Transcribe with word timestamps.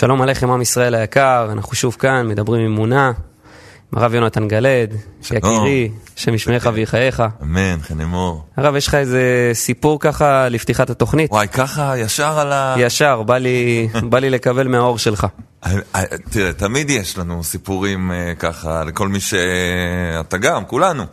שלום 0.00 0.22
עליכם 0.22 0.50
עם 0.50 0.62
ישראל 0.62 0.94
היקר, 0.94 1.48
אנחנו 1.52 1.74
שוב 1.74 1.96
כאן, 1.98 2.28
מדברים 2.28 2.66
אמונה, 2.66 3.12
עם 3.92 3.98
הרב 3.98 4.14
יונתן 4.14 4.48
גלד, 4.48 4.94
יקירי, 5.30 5.90
השם 6.16 6.34
ישמעך 6.34 6.68
ויחייך. 6.74 7.22
אמן, 7.42 7.76
חן 7.82 8.00
אמור. 8.00 8.44
הרב, 8.56 8.76
יש 8.76 8.86
לך 8.86 8.94
איזה 8.94 9.50
סיפור 9.52 10.00
ככה 10.00 10.48
לפתיחת 10.48 10.90
התוכנית? 10.90 11.30
וואי, 11.30 11.48
ככה 11.48 11.98
ישר 11.98 12.38
על 12.38 12.52
ה... 12.52 12.74
ישר, 12.78 13.22
בא 13.22 13.38
לי, 13.38 13.88
בא 14.10 14.18
לי 14.18 14.30
לקבל 14.30 14.68
מהאור 14.68 14.98
שלך. 14.98 15.26
תראה, 16.30 16.52
תמיד 16.52 16.90
יש 16.90 17.18
לנו 17.18 17.44
סיפורים 17.44 18.12
אה, 18.12 18.32
ככה 18.38 18.84
לכל 18.84 19.08
מי 19.08 19.20
ש... 19.20 19.34
אתה 20.20 20.38
גם, 20.38 20.64
כולנו, 20.64 21.04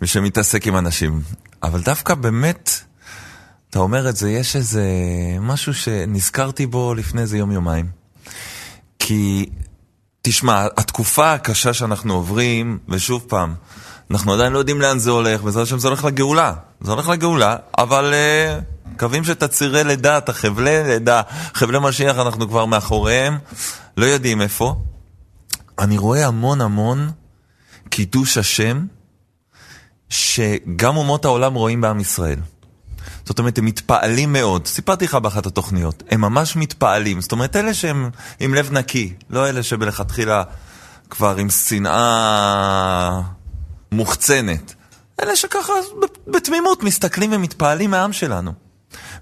מי 0.00 0.06
שמתעסק 0.06 0.66
עם 0.66 0.76
אנשים. 0.76 1.20
אבל 1.62 1.80
דווקא 1.80 2.14
באמת, 2.14 2.70
אתה 3.70 3.78
אומר 3.78 4.08
את 4.08 4.16
זה, 4.16 4.30
יש 4.30 4.56
איזה 4.56 4.84
משהו 5.40 5.74
שנזכרתי 5.74 6.66
בו 6.66 6.94
לפני 6.94 7.20
איזה 7.20 7.38
יום-יומיים. 7.38 8.05
כי, 8.98 9.50
תשמע, 10.22 10.66
התקופה 10.76 11.32
הקשה 11.32 11.72
שאנחנו 11.72 12.14
עוברים, 12.14 12.78
ושוב 12.88 13.24
פעם, 13.28 13.54
אנחנו 14.10 14.32
עדיין 14.32 14.52
לא 14.52 14.58
יודעים 14.58 14.80
לאן 14.80 14.98
זה 14.98 15.10
הולך, 15.10 15.42
בעזרת 15.42 15.62
השם 15.62 15.78
זה 15.78 15.88
הולך 15.88 16.04
לגאולה. 16.04 16.52
זה 16.80 16.92
הולך 16.92 17.08
לגאולה, 17.08 17.56
אבל 17.78 18.14
uh, 18.14 18.90
מקווים 18.92 19.24
שאת 19.24 19.42
הצירי 19.42 19.84
לידה, 19.84 20.18
את 20.18 20.28
החבלי 20.28 20.84
לידה, 20.84 21.22
חבלי 21.54 21.78
משיח 21.82 22.18
אנחנו 22.18 22.48
כבר 22.48 22.64
מאחוריהם, 22.64 23.38
לא 23.96 24.04
יודעים 24.04 24.42
איפה. 24.42 24.76
אני 25.78 25.98
רואה 25.98 26.26
המון 26.26 26.60
המון 26.60 27.10
קידוש 27.88 28.38
השם, 28.38 28.86
שגם 30.08 30.96
אומות 30.96 31.24
העולם 31.24 31.54
רואים 31.54 31.80
בעם 31.80 32.00
ישראל. 32.00 32.38
זאת 33.26 33.38
אומרת, 33.38 33.58
הם 33.58 33.64
מתפעלים 33.64 34.32
מאוד. 34.32 34.66
סיפרתי 34.66 35.04
לך 35.04 35.14
באחת 35.14 35.46
התוכניות, 35.46 36.02
הם 36.10 36.20
ממש 36.20 36.56
מתפעלים. 36.56 37.20
זאת 37.20 37.32
אומרת, 37.32 37.56
אלה 37.56 37.74
שהם 37.74 38.10
עם 38.40 38.54
לב 38.54 38.72
נקי, 38.72 39.14
לא 39.30 39.48
אלה 39.48 39.62
שבלכתחילה 39.62 40.42
כבר 41.10 41.36
עם 41.36 41.50
שנאה 41.50 43.20
מוחצנת. 43.92 44.74
אלה 45.22 45.36
שככה 45.36 45.72
בתמימות 46.26 46.82
מסתכלים 46.82 47.32
ומתפעלים 47.32 47.90
מהעם 47.90 48.12
שלנו. 48.12 48.52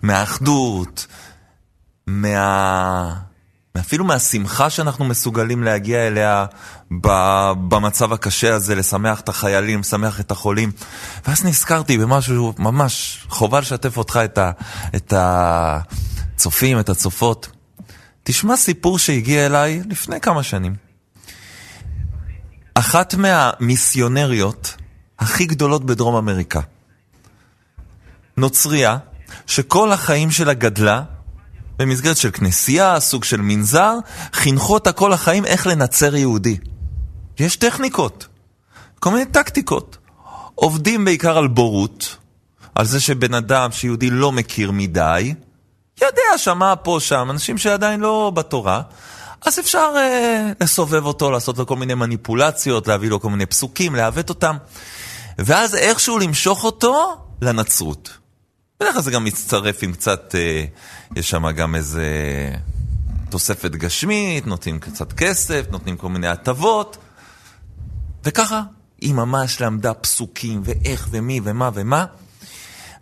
מהאחדות, 0.03 1.07
מה... 2.07 3.15
אפילו 3.81 4.05
מהשמחה 4.05 4.71
שאנחנו 4.71 5.05
מסוגלים 5.05 5.63
להגיע 5.63 6.07
אליה 6.07 6.47
במצב 7.01 8.13
הקשה 8.13 8.55
הזה, 8.55 8.75
לשמח 8.75 9.21
את 9.21 9.29
החיילים, 9.29 9.81
לשמח 9.81 10.21
את 10.21 10.31
החולים. 10.31 10.73
ואז 11.27 11.45
נזכרתי 11.45 11.99
במשהו 11.99 12.55
ממש, 12.59 13.27
חובה 13.29 13.61
לשתף 13.61 13.97
אותך, 13.97 14.21
את, 14.25 14.39
ה, 14.39 14.51
את 14.97 15.13
הצופים, 15.17 16.81
את 16.81 16.89
הצופות. 16.89 17.49
תשמע 18.23 18.57
סיפור 18.57 18.99
שהגיע 18.99 19.47
אליי 19.47 19.83
לפני 19.91 20.21
כמה 20.21 20.43
שנים. 20.43 20.75
אחת 22.75 23.15
מהמיסיונריות 23.15 24.77
הכי 25.19 25.47
גדולות 25.47 25.85
בדרום 25.85 26.17
אמריקה. 26.17 26.61
נוצריה, 28.37 28.99
שכל 29.47 29.93
החיים 29.93 30.31
שלה 30.31 30.55
גדלה 30.55 31.03
במסגרת 31.79 32.17
של 32.17 32.31
כנסייה, 32.31 33.01
סוג 33.01 33.25
של 33.25 33.41
מנזר, 33.41 33.95
חינכו 34.33 34.75
אותה 34.75 34.93
כל 34.93 35.13
החיים 35.13 35.45
איך 35.45 35.67
לנצר 35.67 36.17
יהודי. 36.17 36.57
יש 37.39 37.57
טכניקות, 37.57 38.27
כל 39.01 39.11
מיני 39.11 39.25
טקטיקות. 39.25 39.97
עובדים 40.55 41.05
בעיקר 41.05 41.39
על 41.39 41.49
בורות, 41.49 42.17
על 42.75 42.87
זה 42.87 43.01
שבן 43.01 43.35
אדם 43.35 43.73
שיהודי 43.73 44.11
לא 44.11 44.33
מכיר 44.33 44.71
מדי, 44.71 45.35
יודע 46.03 46.39
שמע 46.39 46.75
פה 46.83 46.99
שם, 47.01 47.31
אנשים 47.31 47.59
שעדיין 47.59 48.01
לא 48.01 48.33
בתורה, 48.35 48.83
אז 49.47 49.59
אפשר 49.59 49.93
אה, 49.97 50.53
לסובב 50.61 51.05
אותו, 51.07 51.31
לעשות 51.31 51.59
לו 51.59 51.67
כל 51.67 51.77
מיני 51.77 51.95
מניפולציות, 51.95 52.89
להביא 52.89 53.11
לו 53.11 53.21
כל 53.21 53.31
מיני 53.31 53.47
פסוקים, 53.47 53.95
לעוות 53.95 54.29
אותם, 54.29 54.57
ואז 55.39 55.75
איכשהו 55.75 56.19
למשוך 56.19 56.65
אותו 56.65 57.17
לנצרות. 57.43 58.19
בדרך 58.81 58.93
כלל 58.93 59.03
זה 59.03 59.11
גם 59.11 59.25
מצטרף 59.25 59.83
עם 59.83 59.93
קצת, 59.93 60.35
אה, 60.35 60.65
יש 61.17 61.31
שם 61.31 61.51
גם 61.51 61.75
איזה 61.75 62.05
תוספת 63.31 63.71
גשמית, 63.71 64.47
נותנים 64.47 64.79
קצת 64.79 65.13
כסף, 65.13 65.67
נותנים 65.71 65.97
כל 65.97 66.09
מיני 66.09 66.29
הטבות, 66.29 66.97
וככה 68.25 68.63
היא 69.01 69.15
ממש 69.15 69.61
למדה 69.61 69.95
פסוקים, 69.95 70.63
ואיך 70.65 71.09
ומי 71.11 71.41
ומה 71.45 71.71
ומה. 71.75 72.05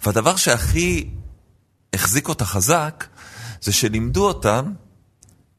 והדבר 0.06 0.36
שהכי 0.36 1.10
החזיק 1.94 2.28
אותה 2.28 2.44
חזק, 2.44 3.06
זה 3.60 3.72
שלימדו 3.72 4.28
אותם 4.28 4.72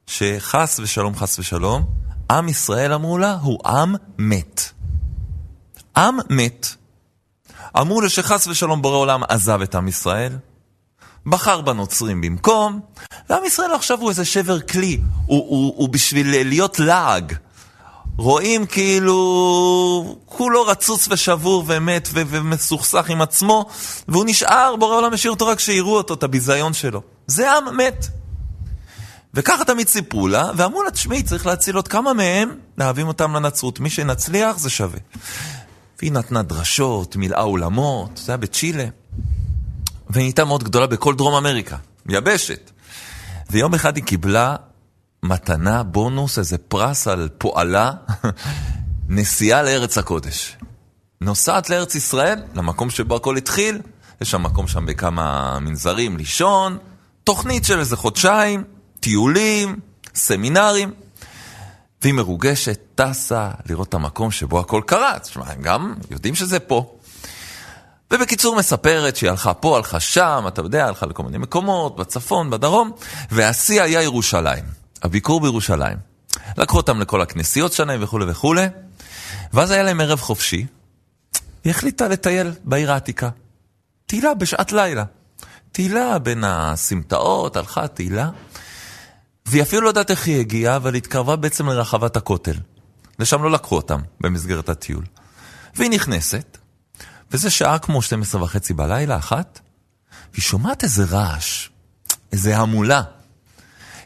שחס 0.07 0.79
ושלום, 0.79 1.15
חס 1.15 1.39
ושלום, 1.39 1.85
עם 2.31 2.49
ישראל 2.49 2.93
אמרו 2.93 3.17
לה, 3.17 3.33
הוא 3.33 3.59
עם 3.67 3.95
מת. 4.17 4.71
עם 5.97 6.17
מת. 6.29 6.67
אמרו 7.79 8.01
לו 8.01 8.09
שחס 8.09 8.47
ושלום 8.47 8.81
בורא 8.81 8.97
עולם 8.97 9.23
עזב 9.29 9.61
את 9.61 9.75
עם 9.75 9.87
ישראל, 9.87 10.37
בחר 11.25 11.61
בנוצרים 11.61 12.21
במקום, 12.21 12.79
ועם 13.29 13.45
ישראל 13.45 13.71
עכשיו 13.75 13.99
הוא 13.99 14.09
איזה 14.09 14.25
שבר 14.25 14.59
כלי, 14.59 15.01
הוא, 15.25 15.49
הוא, 15.49 15.73
הוא 15.77 15.89
בשביל 15.89 16.43
להיות 16.43 16.79
לעג. 16.79 17.33
רואים 18.17 18.65
כאילו 18.65 20.17
כולו 20.25 20.65
רצוץ 20.65 21.07
ושבור 21.11 21.63
ומת 21.67 22.09
ו- 22.11 22.21
ומסוכסך 22.27 23.09
עם 23.09 23.21
עצמו, 23.21 23.65
והוא 24.07 24.23
נשאר, 24.27 24.75
בורא 24.79 24.95
עולם 24.95 25.13
השאיר 25.13 25.31
אותו 25.31 25.47
רק 25.47 25.59
שיראו 25.59 25.97
אותו, 25.97 26.13
את 26.13 26.23
הביזיון 26.23 26.73
שלו. 26.73 27.01
זה 27.27 27.51
עם 27.51 27.77
מת. 27.77 28.07
וככה 29.33 29.65
תמיד 29.65 29.87
סיפרו 29.87 30.27
לה, 30.27 30.51
ואמרו 30.57 30.83
לה, 30.83 30.91
תשמעי, 30.91 31.23
צריך 31.23 31.45
להציל 31.45 31.75
עוד 31.75 31.87
כמה 31.87 32.13
מהם, 32.13 32.49
להבים 32.77 33.07
אותם 33.07 33.35
לנצרות. 33.35 33.79
מי 33.79 33.89
שנצליח 33.89 34.57
זה 34.57 34.69
שווה. 34.69 34.99
והיא 35.99 36.11
נתנה 36.11 36.43
דרשות, 36.43 37.15
מילאה 37.15 37.41
אולמות, 37.41 38.21
זה 38.25 38.31
היה 38.31 38.37
בצ'ילה. 38.37 38.85
והיא 40.09 40.23
נהייתה 40.23 40.45
מאוד 40.45 40.63
גדולה 40.63 40.87
בכל 40.87 41.15
דרום 41.15 41.35
אמריקה, 41.35 41.77
יבשת. 42.09 42.71
ויום 43.49 43.73
אחד 43.73 43.95
היא 43.95 44.03
קיבלה 44.03 44.55
מתנה, 45.23 45.83
בונוס, 45.83 46.39
איזה 46.39 46.57
פרס 46.57 47.07
על 47.07 47.29
פועלה, 47.37 47.91
נסיעה 49.09 49.63
לארץ 49.63 49.97
הקודש. 49.97 50.57
נוסעת 51.21 51.69
לארץ 51.69 51.95
ישראל, 51.95 52.43
למקום 52.55 52.89
שבו 52.89 53.15
הכל 53.15 53.37
התחיל, 53.37 53.81
יש 54.21 54.31
שם 54.31 54.43
מקום 54.43 54.67
שם 54.67 54.85
בכמה 54.85 55.59
מנזרים 55.59 56.17
לישון, 56.17 56.77
תוכנית 57.23 57.65
של 57.65 57.79
איזה 57.79 57.95
חודשיים, 57.95 58.63
טיולים, 58.99 59.79
סמינרים. 60.15 60.93
והיא 62.01 62.13
מרוגשת, 62.13 62.79
טסה 62.95 63.49
לראות 63.69 63.89
את 63.89 63.93
המקום 63.93 64.31
שבו 64.31 64.59
הכל 64.59 64.81
קרה. 64.85 65.19
תשמע, 65.19 65.45
הם 65.47 65.61
גם 65.61 65.93
יודעים 66.11 66.35
שזה 66.35 66.59
פה. 66.59 66.95
ובקיצור 68.11 68.55
מספרת 68.55 69.15
שהיא 69.15 69.29
הלכה 69.29 69.53
פה, 69.53 69.77
הלכה 69.77 69.99
שם, 69.99 70.43
אתה 70.47 70.61
יודע, 70.61 70.87
הלכה 70.87 71.05
לכל 71.05 71.23
מיני 71.23 71.37
מקומות, 71.37 71.95
בצפון, 71.95 72.49
בדרום, 72.49 72.91
והשיא 73.31 73.81
היה 73.81 74.01
ירושלים, 74.01 74.82
הביקור 75.03 75.41
בירושלים. 75.41 75.97
לקחו 76.57 76.77
אותם 76.77 76.99
לכל 76.99 77.21
הכנסיות 77.21 77.73
שלהם 77.73 78.03
וכולי 78.03 78.25
וכולי, 78.31 78.65
ואז 79.53 79.71
היה 79.71 79.83
להם 79.83 80.01
ערב 80.01 80.19
חופשי, 80.19 80.65
היא 81.63 81.71
החליטה 81.71 82.07
לטייל 82.07 82.51
בעיר 82.63 82.91
העתיקה. 82.91 83.29
תהילה 84.05 84.33
בשעת 84.33 84.71
לילה. 84.71 85.03
תהילה 85.71 86.19
בין 86.19 86.43
הסמטאות, 86.43 87.55
הלכה 87.55 87.87
תהילה, 87.87 88.29
והיא 89.45 89.61
אפילו 89.61 89.81
לא 89.81 89.87
יודעת 89.87 90.11
איך 90.11 90.27
היא 90.27 90.39
הגיעה, 90.39 90.75
אבל 90.75 90.95
התקרבה 90.95 91.35
בעצם 91.35 91.69
לרחבת 91.69 92.17
הכותל. 92.17 92.55
לשם 93.19 93.43
לא 93.43 93.51
לקחו 93.51 93.75
אותם 93.75 94.01
במסגרת 94.21 94.69
הטיול. 94.69 95.03
והיא 95.75 95.89
נכנסת, 95.89 96.57
וזה 97.31 97.49
שעה 97.49 97.79
כמו 97.79 98.01
12 98.01 98.43
וחצי 98.43 98.73
בלילה, 98.73 99.17
אחת, 99.17 99.59
והיא 100.33 100.43
שומעת 100.43 100.83
איזה 100.83 101.05
רעש, 101.05 101.69
איזה 102.31 102.57
המולה. 102.57 103.01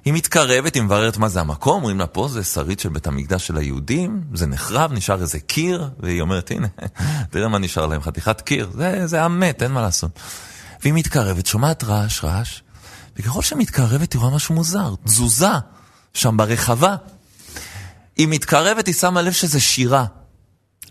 היא 0.08 0.14
מתקרבת, 0.14 0.76
היא 0.76 0.84
מבררת 0.84 1.18
מה 1.18 1.30
זה 1.30 1.42
המקום, 1.42 1.76
אומרים 1.76 2.00
לה 2.00 2.08
פה 2.08 2.28
זה 2.28 2.44
שריד 2.44 2.80
של 2.80 2.90
בית 2.90 3.08
המקדש 3.08 3.48
של 3.48 3.58
היהודים, 3.58 4.24
זה 4.34 4.48
נחרב, 4.48 4.94
נשאר 4.94 5.22
איזה 5.22 5.40
קיר, 5.40 5.90
והיא 6.00 6.22
אומרת, 6.22 6.52
הנה, 6.52 6.68
תראה 7.32 7.48
מה 7.48 7.58
נשאר 7.58 7.86
להם, 7.86 8.02
חתיכת 8.02 8.42
קיר, 8.42 8.70
זה, 8.74 9.08
זה 9.08 9.24
עם 9.24 9.40
מת, 9.40 9.64
אין 9.64 9.72
מה 9.72 9.82
לעשות. 9.82 10.20
והיא 10.82 10.94
מתקרבת, 10.94 11.46
שומעת 11.46 11.84
רעש, 11.84 12.24
רעש, 12.24 12.62
וככל 13.18 13.42
שמתקרבת 13.42 14.14
היא 14.14 14.20
רואה 14.20 14.36
משהו 14.36 14.56
מוזר, 14.56 14.94
תזוזה, 15.04 15.54
שם 16.14 16.38
ברחבה. 16.38 16.96
היא 18.18 18.28
מתקרבת, 18.28 18.88
היא 18.88 18.96
שמה 18.96 19.22
לב 19.22 19.34
שזה 19.34 19.60
שירה. 19.60 20.06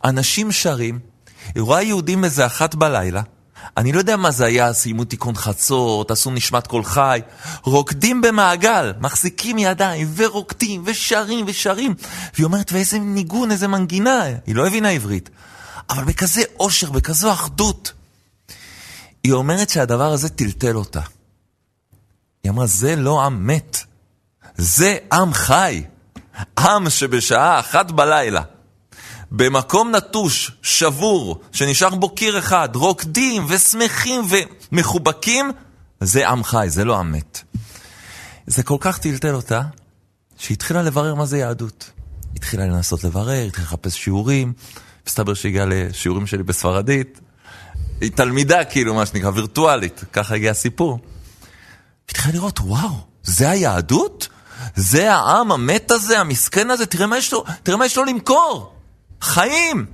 אנשים 0.04 0.52
שרים, 0.52 0.98
היא 1.54 1.62
רואה 1.62 1.82
יהודים 1.82 2.24
איזה 2.24 2.46
אחת 2.46 2.74
בלילה, 2.74 3.22
אני 3.76 3.92
לא 3.92 3.98
יודע 3.98 4.16
מה 4.16 4.30
זה 4.30 4.44
היה, 4.44 4.72
סיימו 4.72 5.04
תיקון 5.04 5.34
חצות, 5.34 6.10
עשו 6.10 6.30
נשמת 6.30 6.66
כל 6.66 6.84
חי, 6.84 7.20
רוקדים 7.62 8.20
במעגל, 8.20 8.92
מחזיקים 9.00 9.58
ידיים, 9.58 10.12
ורוקדים, 10.14 10.82
ושרים, 10.86 11.44
ושרים. 11.48 11.94
והיא 12.34 12.44
אומרת, 12.44 12.72
ואיזה 12.72 12.98
ניגון, 12.98 13.50
איזה 13.50 13.68
מנגינה, 13.68 14.22
היא 14.46 14.54
לא 14.54 14.66
הבינה 14.66 14.88
עברית. 14.88 15.30
אבל 15.90 16.04
בכזה 16.04 16.42
אושר, 16.60 16.90
בכזו 16.90 17.32
אחדות. 17.32 17.92
היא 19.24 19.32
אומרת 19.32 19.68
שהדבר 19.68 20.12
הזה 20.12 20.28
טלטל 20.28 20.76
אותה. 20.76 21.00
היא 22.44 22.52
אמרה, 22.52 22.66
זה 22.66 22.96
לא 22.96 23.24
עם 23.24 23.46
מת, 23.46 23.78
זה 24.56 24.96
עם 25.12 25.32
חי. 25.32 25.82
עם 26.58 26.90
שבשעה 26.90 27.60
אחת 27.60 27.90
בלילה, 27.90 28.42
במקום 29.30 29.94
נטוש, 29.94 30.50
שבור, 30.62 31.40
שנשאר 31.52 31.94
בו 31.94 32.08
קיר 32.08 32.38
אחד, 32.38 32.68
רוקדים 32.74 33.44
ושמחים 33.48 34.22
ומחובקים, 34.72 35.52
זה 36.00 36.28
עם 36.28 36.44
חי, 36.44 36.66
זה 36.68 36.84
לא 36.84 36.98
עם 36.98 37.12
מת. 37.12 37.42
זה 38.46 38.62
כל 38.62 38.76
כך 38.80 38.98
טלטל 38.98 39.34
אותה, 39.34 39.62
שהתחילה 40.38 40.82
לברר 40.82 41.14
מה 41.14 41.26
זה 41.26 41.38
יהדות. 41.38 41.90
התחילה 42.36 42.66
לנסות 42.66 43.04
לברר, 43.04 43.46
התחילה 43.46 43.66
לחפש 43.66 43.96
שיעורים, 43.96 44.52
מסתבר 45.06 45.34
שהגיעה 45.34 45.66
לשיעורים 45.66 46.26
שלי 46.26 46.42
בספרדית. 46.42 47.20
היא 48.00 48.10
תלמידה, 48.12 48.64
כאילו, 48.64 48.94
מה 48.94 49.06
שנקרא, 49.06 49.30
וירטואלית, 49.34 50.04
ככה 50.12 50.34
הגיע 50.34 50.50
הסיפור. 50.50 50.98
התחילה 52.08 52.34
לראות, 52.34 52.60
וואו, 52.60 52.94
זה 53.22 53.50
היהדות? 53.50 54.28
זה 54.76 55.12
העם 55.14 55.52
המת 55.52 55.90
הזה, 55.90 56.20
המסכן 56.20 56.70
הזה, 56.70 56.86
תראה 56.86 57.06
מה 57.06 57.18
יש 57.18 57.32
לו, 57.32 57.44
תראה 57.62 57.78
מה 57.78 57.86
יש 57.86 57.96
לו 57.96 58.04
למכור. 58.04 58.75
חיים! 59.20 59.86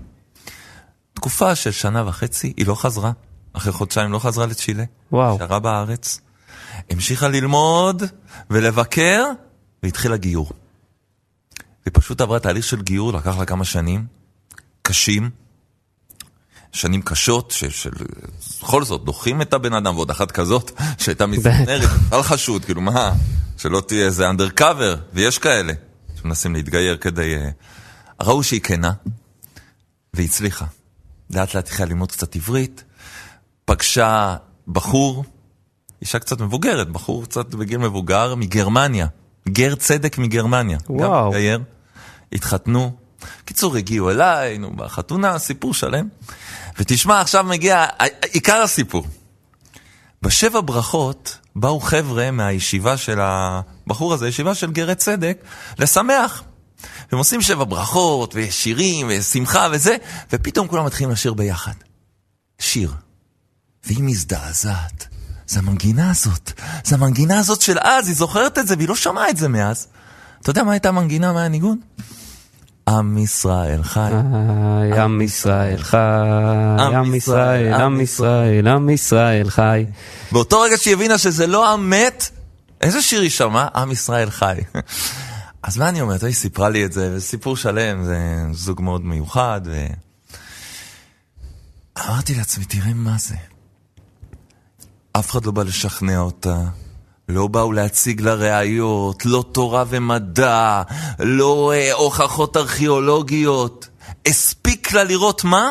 תקופה 1.14 1.54
של 1.54 1.70
שנה 1.70 2.08
וחצי, 2.08 2.52
היא 2.56 2.66
לא 2.66 2.74
חזרה. 2.74 3.12
אחרי 3.52 3.72
חודשיים 3.72 4.12
לא 4.12 4.18
חזרה 4.18 4.46
לצ'ילה. 4.46 4.84
וואו. 5.12 5.36
נשארה 5.36 5.58
בארץ. 5.58 6.20
המשיכה 6.90 7.28
ללמוד 7.28 8.02
ולבקר, 8.50 9.24
והתחילה 9.82 10.16
גיור. 10.16 10.50
היא 11.84 11.92
פשוט 11.92 12.20
עברה 12.20 12.38
תהליך 12.38 12.64
של 12.64 12.82
גיור, 12.82 13.12
לקח 13.12 13.38
לה 13.38 13.44
כמה 13.44 13.64
שנים, 13.64 14.06
קשים, 14.82 15.30
שנים 16.72 17.02
קשות, 17.02 17.50
של... 17.50 17.90
בכל 18.60 18.84
זאת, 18.84 19.04
דוחים 19.04 19.42
את 19.42 19.52
הבן 19.52 19.72
אדם, 19.74 19.94
ועוד 19.96 20.10
אחת 20.10 20.30
כזאת, 20.30 20.70
שהייתה 20.98 21.26
מזמרת, 21.26 21.82
בכלל 22.06 22.22
חשוד, 22.22 22.64
כאילו 22.64 22.80
מה, 22.80 23.12
שלא 23.56 23.80
תהיה 23.80 24.06
איזה 24.06 24.30
אנדרקאבר, 24.30 24.96
ויש 25.12 25.38
כאלה, 25.38 25.72
שמנסים 26.20 26.54
להתגייר 26.54 26.96
כדי... 26.96 27.34
אה, 27.34 27.50
ראו 28.22 28.42
שהיא 28.42 28.60
כנה, 28.60 28.92
והצליחה. 30.14 30.64
לאט 31.30 31.54
לאט 31.54 31.64
התחילה 31.64 31.88
ללמוד 31.88 32.12
קצת 32.12 32.36
עברית, 32.36 32.84
פגשה 33.64 34.36
בחור, 34.68 35.24
אישה 36.00 36.18
קצת 36.18 36.40
מבוגרת, 36.40 36.88
בחור 36.90 37.24
קצת 37.24 37.54
בגיל 37.54 37.78
מבוגר, 37.78 38.34
מגרמניה, 38.34 39.06
גר 39.48 39.74
צדק 39.74 40.18
מגרמניה. 40.18 40.78
וואו. 40.88 41.24
גם 41.24 41.28
מגייר, 41.28 41.60
התחתנו. 42.32 42.96
קיצור, 43.44 43.76
הגיעו 43.76 44.10
אליי, 44.10 44.48
היינו 44.48 44.76
בחתונה, 44.76 45.38
סיפור 45.38 45.74
שלם. 45.74 46.08
ותשמע, 46.78 47.20
עכשיו 47.20 47.44
מגיע 47.44 47.86
עיקר 48.32 48.62
הסיפור. 48.62 49.06
בשבע 50.22 50.60
ברכות 50.60 51.38
באו 51.56 51.80
חבר'ה 51.80 52.30
מהישיבה 52.30 52.96
של 52.96 53.18
הבחור 53.20 54.14
הזה, 54.14 54.28
ישיבה 54.28 54.54
של 54.54 54.70
גרי 54.70 54.94
צדק, 54.94 55.38
לשמח. 55.78 56.42
והם 57.10 57.18
עושים 57.18 57.42
שבע 57.42 57.64
ברכות, 57.64 58.34
ויש 58.34 58.62
שירים, 58.62 59.06
ושמחה 59.10 59.68
וזה, 59.72 59.96
ופתאום 60.32 60.68
כולם 60.68 60.86
מתחילים 60.86 61.10
לשיר 61.10 61.34
ביחד. 61.34 61.72
שיר. 62.58 62.92
והיא 63.84 64.02
מזדעזעת. 64.02 65.06
זה 65.46 65.58
המנגינה 65.58 66.10
הזאת. 66.10 66.52
זה 66.84 66.94
המנגינה 66.94 67.38
הזאת 67.38 67.60
של 67.60 67.78
אז, 67.80 68.08
היא 68.08 68.16
זוכרת 68.16 68.58
את 68.58 68.66
זה, 68.68 68.74
והיא 68.76 68.88
לא 68.88 68.96
שמעה 68.96 69.30
את 69.30 69.36
זה 69.36 69.48
מאז. 69.48 69.86
אתה 70.40 70.50
יודע 70.50 70.62
מה 70.62 70.72
הייתה 70.72 70.88
המנגינה 70.88 71.32
מהניגון? 71.32 71.78
עם 72.88 73.18
ישראל 73.18 73.82
חי. 73.82 74.10
עם 74.98 75.20
ישראל 75.20 75.82
חי, 75.82 75.98
עם 76.78 77.14
ישראל, 77.14 77.74
עם 77.74 78.00
ישראל, 78.00 78.68
עם 78.68 78.90
ישראל 78.90 79.50
חי. 79.50 79.84
באותו 80.32 80.60
רגע 80.60 80.76
שהיא 80.76 80.94
הבינה 80.94 81.18
שזה 81.18 81.46
לא 81.46 81.72
עם 81.72 81.90
מת, 81.90 82.28
איזה 82.80 83.02
שיר 83.02 83.20
היא 83.20 83.30
שמעה? 83.30 83.68
עם 83.74 83.92
ישראל 83.92 84.30
חי. 84.30 84.54
אז 85.62 85.78
מה 85.78 85.88
אני 85.88 86.00
אומרת? 86.00 86.22
היא 86.22 86.34
סיפרה 86.34 86.68
לי 86.68 86.84
את 86.84 86.92
זה, 86.92 87.18
זה 87.18 87.26
סיפור 87.26 87.56
שלם, 87.56 88.04
זה 88.04 88.18
זוג 88.52 88.82
מאוד 88.82 89.04
מיוחד, 89.04 89.60
ו... 89.64 89.86
אמרתי 91.98 92.34
לעצמי, 92.34 92.64
תראה 92.64 92.94
מה 92.94 93.16
זה. 93.18 93.34
אף 95.12 95.30
אחד 95.30 95.44
לא 95.44 95.52
בא 95.52 95.62
לשכנע 95.62 96.18
אותה, 96.18 96.58
לא 97.28 97.46
באו 97.46 97.72
להציג 97.72 98.20
לה 98.20 98.34
ראיות, 98.34 99.26
לא 99.26 99.44
תורה 99.52 99.84
ומדע, 99.88 100.82
לא 101.18 101.72
אה, 101.74 101.92
הוכחות 101.92 102.56
ארכיאולוגיות. 102.56 103.88
הספיק 104.26 104.92
לה 104.92 105.04
לראות 105.04 105.44
מה? 105.44 105.70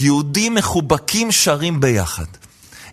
יהודים 0.00 0.54
מחובקים 0.54 1.32
שרים 1.32 1.80
ביחד. 1.80 2.24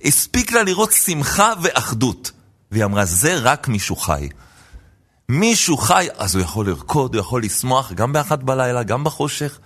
הספיק 0.03 0.51
לה 0.51 0.63
לראות 0.63 0.91
שמחה 0.91 1.53
ואחדות. 1.61 2.31
והיא 2.71 2.85
אמרה, 2.85 3.05
זה 3.05 3.35
רק 3.35 3.67
מישהו 3.67 3.95
חי. 3.95 4.29
מישהו 5.31 5.77
חי, 5.77 6.07
אז 6.17 6.35
הוא 6.35 6.43
יכול 6.43 6.67
לרקוד, 6.67 7.15
הוא 7.15 7.19
יכול 7.19 7.43
לשמוח, 7.43 7.93
גם 7.93 8.13
באחת 8.13 8.43
בלילה, 8.43 8.83
גם 8.83 9.03
בחושך. 9.03 9.59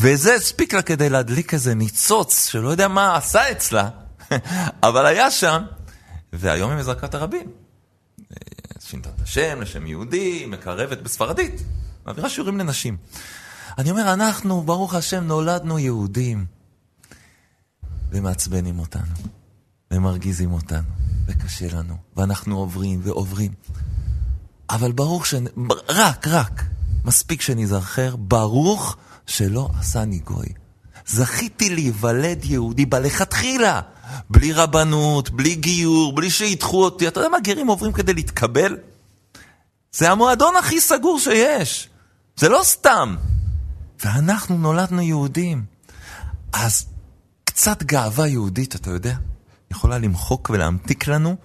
וזה 0.00 0.34
הספיק 0.34 0.74
לה 0.74 0.82
כדי 0.82 1.10
להדליק 1.10 1.54
איזה 1.54 1.74
ניצוץ, 1.74 2.48
שלא 2.48 2.68
יודע 2.68 2.88
מה 2.88 3.16
עשה 3.16 3.50
אצלה, 3.50 3.88
אבל 4.88 5.06
היה 5.06 5.30
שם, 5.30 5.62
והיום 6.32 6.70
היא 6.70 6.78
מזרקת 6.78 7.14
הרבים. 7.14 7.50
שינתה 8.80 9.08
את 9.08 9.20
השם 9.22 9.60
לשם 9.60 9.86
יהודי, 9.86 10.46
מקרבת 10.46 10.98
בספרדית, 10.98 11.62
מעבירה 12.06 12.28
שיעורים 12.28 12.58
לנשים. 12.58 12.96
אני 13.78 13.90
אומר, 13.90 14.12
אנחנו, 14.12 14.62
ברוך 14.62 14.94
השם, 14.94 15.24
נולדנו 15.24 15.78
יהודים, 15.78 16.46
ומעצבנים 18.10 18.78
אותנו, 18.78 19.14
ומרגיזים 19.90 20.52
אותנו, 20.52 20.88
וקשה 21.26 21.66
לנו, 21.76 21.96
ואנחנו 22.16 22.58
עוברים 22.58 23.00
ועוברים. 23.02 23.52
אבל 24.70 24.92
ברוך 24.92 25.26
ש... 25.26 25.34
רק, 25.88 26.28
רק, 26.28 26.64
מספיק 27.04 27.40
שניזכר, 27.40 28.16
ברוך 28.16 28.96
שלא 29.26 29.70
עשני 29.78 30.18
גוי. 30.18 30.46
זכיתי 31.06 31.74
להיוולד 31.74 32.44
יהודי 32.44 32.86
בלכתחילה, 32.86 33.80
בלי 34.30 34.52
רבנות, 34.52 35.30
בלי 35.30 35.54
גיור, 35.54 36.14
בלי 36.14 36.30
שידחו 36.30 36.84
אותי. 36.84 37.08
אתה 37.08 37.20
יודע 37.20 37.28
מה 37.28 37.40
גרים 37.40 37.66
עוברים 37.66 37.92
כדי 37.92 38.14
להתקבל? 38.14 38.76
זה 39.92 40.10
המועדון 40.10 40.56
הכי 40.56 40.80
סגור 40.80 41.18
שיש. 41.18 41.88
זה 42.36 42.48
לא 42.48 42.60
סתם. 42.62 43.16
ואנחנו 44.04 44.58
נולדנו 44.58 45.02
יהודים. 45.02 45.64
אז 46.52 46.86
קצת 47.44 47.82
גאווה 47.82 48.26
יהודית, 48.28 48.76
אתה 48.76 48.90
יודע, 48.90 49.14
יכולה 49.70 49.98
למחוק 49.98 50.50
ולהמתיק 50.50 51.08
לנו 51.08 51.36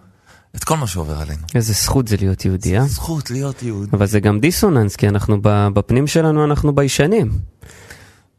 את 0.60 0.64
כל 0.64 0.78
מה 0.78 0.88
שעובר 0.88 1.22
עלינו. 1.22 1.42
איזה 1.56 1.74
זכות 1.74 2.08
זה 2.08 2.16
להיות 2.20 2.46
יהודי, 2.46 2.78
אה? 2.78 2.84
זכות 2.84 3.32
להיות 3.32 3.64
יהודי. 3.64 3.92
אבל 3.94 4.06
זה 4.06 4.20
גם 4.20 4.40
דיסוננס, 4.40 4.96
כי 4.96 5.10
אנחנו 5.10 5.38
בפנים 5.44 6.08
שלנו, 6.08 6.46
אנחנו 6.46 6.76
ביישנים. 6.76 7.32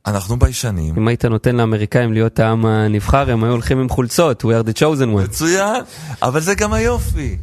אנחנו 0.06 0.38
ביישנים. 0.38 0.96
אם 0.96 1.08
היית 1.08 1.24
נותן 1.24 1.56
לאמריקאים 1.56 2.12
להיות 2.12 2.38
העם 2.38 2.66
הנבחר, 2.66 3.30
הם 3.30 3.44
היו 3.44 3.52
הולכים 3.52 3.78
עם 3.78 3.88
חולצות, 3.88 4.44
we 4.44 4.46
are 4.46 4.68
the 4.68 4.78
chosen 4.78 5.18
one. 5.18 5.22
מצוין, 5.22 5.82
אבל 6.22 6.40
זה 6.40 6.54
גם 6.54 6.72
היופי. 6.72 7.36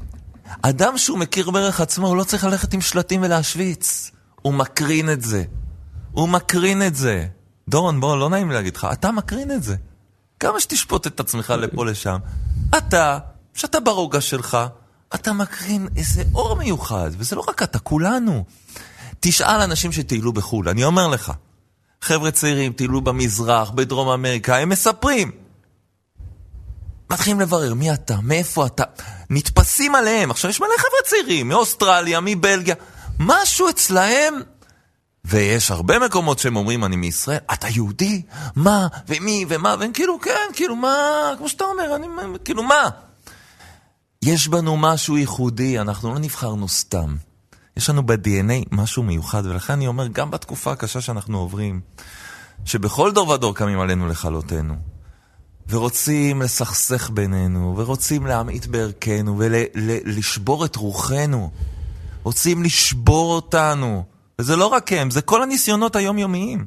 אדם 0.62 0.98
שהוא 0.98 1.18
מכיר 1.18 1.52
בערך 1.52 1.82
עצמו, 1.82 2.08
הוא 2.08 2.18
לא 2.18 2.24
צריך 2.24 2.44
ללכת 2.44 2.74
עם 2.74 2.82
שלטים 2.82 3.22
ולהשוויץ. 3.22 4.12
הוא 4.42 4.54
מקרין 4.54 5.10
את 5.10 5.22
זה. 5.22 5.44
הוא 6.12 6.30
מקרין 6.30 6.88
את 6.88 6.96
זה. 6.96 7.26
דורון, 7.70 8.00
בוא, 8.00 8.18
לא 8.18 8.30
נעים 8.30 8.50
לי 8.50 8.56
להגיד 8.56 8.76
לך, 8.76 8.88
אתה 8.94 9.12
מקרין 9.12 9.52
את 9.52 9.64
זה. 9.64 9.76
כמה 10.40 10.60
שתשפוט 10.60 11.08
את 11.08 11.20
עצמך 11.20 11.54
לפה 11.58 11.86
לשם. 11.86 12.18
אתה, 12.78 13.18
שאתה 13.58 13.80
ברוגע 13.80 14.22
שלך, 14.22 14.58
אתה 15.16 15.34
מקרין 15.34 15.88
איזה 15.96 16.24
אור 16.36 16.56
מיוחד, 16.56 17.12
וזה 17.18 17.36
לא 17.36 17.44
רק 17.48 17.64
אתה, 17.64 17.80
כולנו. 17.80 18.46
תשאל 19.20 19.62
אנשים 19.62 19.92
שטיילו 19.92 20.34
בחו"ל, 20.34 20.70
אני 20.70 20.84
אומר 20.84 21.08
לך. 21.08 21.32
חבר'ה 22.02 22.32
צעירים 22.32 22.74
טיילו 22.74 23.02
במזרח, 23.02 23.70
בדרום 23.70 24.10
אמריקה, 24.10 24.58
הם 24.58 24.70
מספרים. 24.70 25.32
מתחילים 27.10 27.40
לברר 27.40 27.74
מי 27.74 27.94
אתה, 27.94 28.16
מאיפה 28.24 28.66
אתה, 28.66 28.84
נתפסים 29.30 29.96
עליהם. 29.96 30.32
עכשיו 30.32 30.52
יש 30.52 30.60
מלא 30.60 30.78
חבר'ה 30.78 31.00
צעירים, 31.06 31.50
מאוסטרליה, 31.50 32.20
מבלגיה, 32.22 32.76
משהו 33.20 33.70
אצלהם. 33.70 34.34
ויש 35.26 35.72
הרבה 35.72 36.00
מקומות 36.00 36.40
שהם 36.40 36.56
אומרים, 36.56 36.84
אני 36.84 36.96
מישראל, 36.96 37.38
אתה 37.54 37.68
יהודי? 37.68 38.22
מה? 38.56 38.88
ומי? 39.08 39.46
ומה? 39.50 39.76
והם 39.80 39.92
כאילו, 39.94 40.20
כן, 40.22 40.50
כאילו, 40.54 40.76
מה? 40.76 40.98
כמו 41.38 41.50
שאתה 41.50 41.64
אומר, 41.64 41.96
אני, 41.96 42.08
כאילו, 42.46 42.64
מה? 42.64 42.90
יש 44.22 44.48
בנו 44.48 44.78
משהו 44.78 45.18
ייחודי, 45.18 45.80
אנחנו 45.80 46.14
לא 46.14 46.20
נבחרנו 46.20 46.68
סתם. 46.68 47.16
יש 47.78 47.90
לנו 47.90 48.06
ב-DNA 48.06 48.66
משהו 48.72 49.04
מיוחד, 49.04 49.46
ולכן 49.46 49.74
אני 49.74 49.88
אומר, 49.88 50.08
גם 50.08 50.32
בתקופה 50.32 50.72
הקשה 50.72 51.02
שאנחנו 51.02 51.38
עוברים, 51.38 51.82
שבכל 52.66 53.12
דור 53.12 53.30
ודור 53.30 53.56
קמים 53.56 53.80
עלינו 53.80 54.08
לכלותנו, 54.08 54.76
ורוצים 55.70 56.42
לסכסך 56.42 57.10
בינינו, 57.10 57.74
ורוצים 57.78 58.26
להמעיט 58.26 58.66
בערכנו, 58.66 59.36
ולשבור 59.38 60.66
את 60.66 60.76
רוחנו, 60.76 61.52
רוצים 62.24 62.64
לשבור 62.64 63.36
אותנו. 63.36 64.04
וזה 64.40 64.56
לא 64.56 64.66
רק 64.66 64.94
הם, 64.94 65.12
זה 65.12 65.22
כל 65.22 65.44
הניסיונות 65.44 65.96
היומיומיים. 65.96 66.66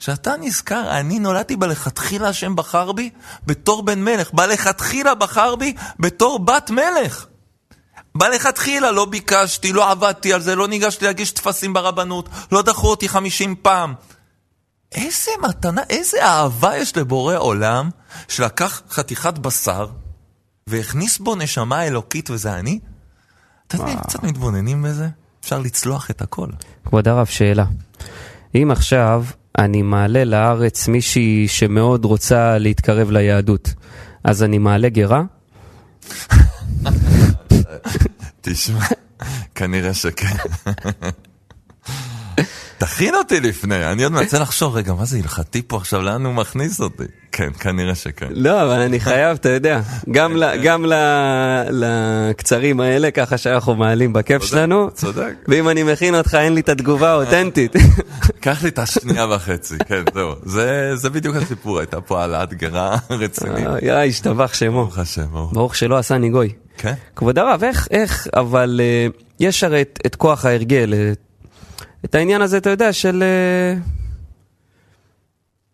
שאתה 0.00 0.34
נזכר, 0.40 1.00
אני 1.00 1.18
נולדתי 1.18 1.56
בלכתחילה, 1.56 2.28
השם 2.28 2.56
בחר 2.56 2.92
בי 2.92 3.10
בתור 3.46 3.82
בן 3.82 4.04
מלך. 4.04 4.30
בלכתחילה 4.32 5.14
בחר 5.14 5.56
בי 5.56 5.74
בתור 5.98 6.38
בת 6.38 6.70
מלך. 6.70 7.26
בלכתחילה 8.14 8.90
לא 8.90 9.04
ביקשתי, 9.04 9.72
לא 9.72 9.90
עבדתי 9.90 10.32
על 10.32 10.40
זה, 10.40 10.56
לא 10.56 10.68
ניגשתי 10.68 11.04
להגיש 11.04 11.30
טפסים 11.30 11.72
ברבנות, 11.72 12.28
לא 12.52 12.62
דחו 12.62 12.90
אותי 12.90 13.08
חמישים 13.08 13.54
פעם. 13.62 13.94
איזה 14.92 15.30
מתנה, 15.42 15.82
איזה 15.90 16.24
אהבה 16.24 16.76
יש 16.76 16.96
לבורא 16.96 17.36
עולם, 17.36 17.90
שלקח 18.28 18.82
חתיכת 18.90 19.38
בשר 19.38 19.86
והכניס 20.66 21.18
בו 21.18 21.34
נשמה 21.34 21.86
אלוקית 21.86 22.30
וזה 22.30 22.54
אני? 22.54 22.78
אתה 23.66 23.76
יודע, 23.76 23.96
קצת 24.02 24.22
מתבוננים 24.22 24.82
בזה, 24.82 25.08
אפשר 25.40 25.58
לצלוח 25.58 26.10
את 26.10 26.22
הכל. 26.22 26.48
כבוד 26.84 27.08
הרב, 27.08 27.26
שאלה. 27.26 27.64
אם 28.54 28.70
עכשיו 28.70 29.24
אני 29.58 29.82
מעלה 29.82 30.24
לארץ 30.24 30.88
מישהי 30.88 31.48
שמאוד 31.48 32.04
רוצה 32.04 32.58
להתקרב 32.58 33.10
ליהדות, 33.10 33.74
אז 34.24 34.42
אני 34.42 34.58
מעלה 34.58 34.88
גרה? 34.88 35.22
תשמע, 38.40 38.84
כנראה 39.54 39.94
שכן. 39.94 40.36
תכין 42.80 43.14
אותי 43.14 43.40
לפני, 43.40 43.86
אני 43.86 44.04
עוד 44.04 44.12
מנסה 44.12 44.38
לחשוב, 44.38 44.76
רגע, 44.76 44.92
מה 44.92 45.04
זה 45.04 45.18
הלכתי 45.18 45.62
פה 45.66 45.76
עכשיו, 45.76 46.02
לאן 46.02 46.26
הוא 46.26 46.34
מכניס 46.34 46.80
אותי? 46.80 47.02
כן, 47.32 47.50
כנראה 47.60 47.94
שכן. 47.94 48.26
לא, 48.30 48.62
אבל 48.62 48.80
אני 48.80 49.00
חייב, 49.00 49.36
אתה 49.40 49.48
יודע, 49.48 49.80
גם, 50.10 50.36
ל, 50.36 50.56
גם 50.62 50.86
ל, 50.86 50.94
לקצרים 51.70 52.80
האלה, 52.80 53.10
ככה 53.10 53.38
שאנחנו 53.38 53.74
מעלים 53.74 54.12
בכיף 54.12 54.44
שלנו. 54.44 54.90
צודק. 54.90 55.34
ואם 55.48 55.68
אני 55.68 55.82
מכין 55.82 56.14
אותך, 56.14 56.34
אין 56.34 56.54
לי 56.54 56.60
את 56.60 56.68
התגובה 56.68 57.10
האותנטית. 57.10 57.72
קח 58.44 58.62
לי 58.62 58.68
את 58.68 58.78
השנייה 58.78 59.26
וחצי, 59.26 59.78
כן, 59.88 60.02
זהו. 60.14 60.32
זה, 60.44 60.96
זה 60.96 61.10
בדיוק 61.10 61.36
הסיפור, 61.36 61.78
הייתה 61.78 62.00
פה 62.00 62.20
העלאת 62.20 62.54
גרה 62.54 62.96
רצינית. 63.10 63.66
יא, 63.82 63.92
השתבח 63.92 64.54
שמו. 64.54 64.84
ברוך 64.84 64.98
השם, 64.98 65.26
ברוך. 65.32 65.52
ברוך 65.52 65.76
שלא 65.76 65.98
עשני 65.98 66.30
גוי. 66.30 66.52
כן? 66.76 66.94
כבוד 67.16 67.38
הרב, 67.38 67.64
איך, 67.64 67.88
איך, 67.90 68.28
אבל 68.36 68.80
אה, 68.82 69.06
יש 69.40 69.64
הרי 69.64 69.82
את, 69.82 69.98
את 70.06 70.14
כוח 70.14 70.44
ההרגל, 70.44 70.94
את, 70.94 71.29
את 72.04 72.14
העניין 72.14 72.42
הזה, 72.42 72.56
אתה 72.56 72.70
יודע, 72.70 72.92
של... 72.92 73.22
אה, 73.22 73.80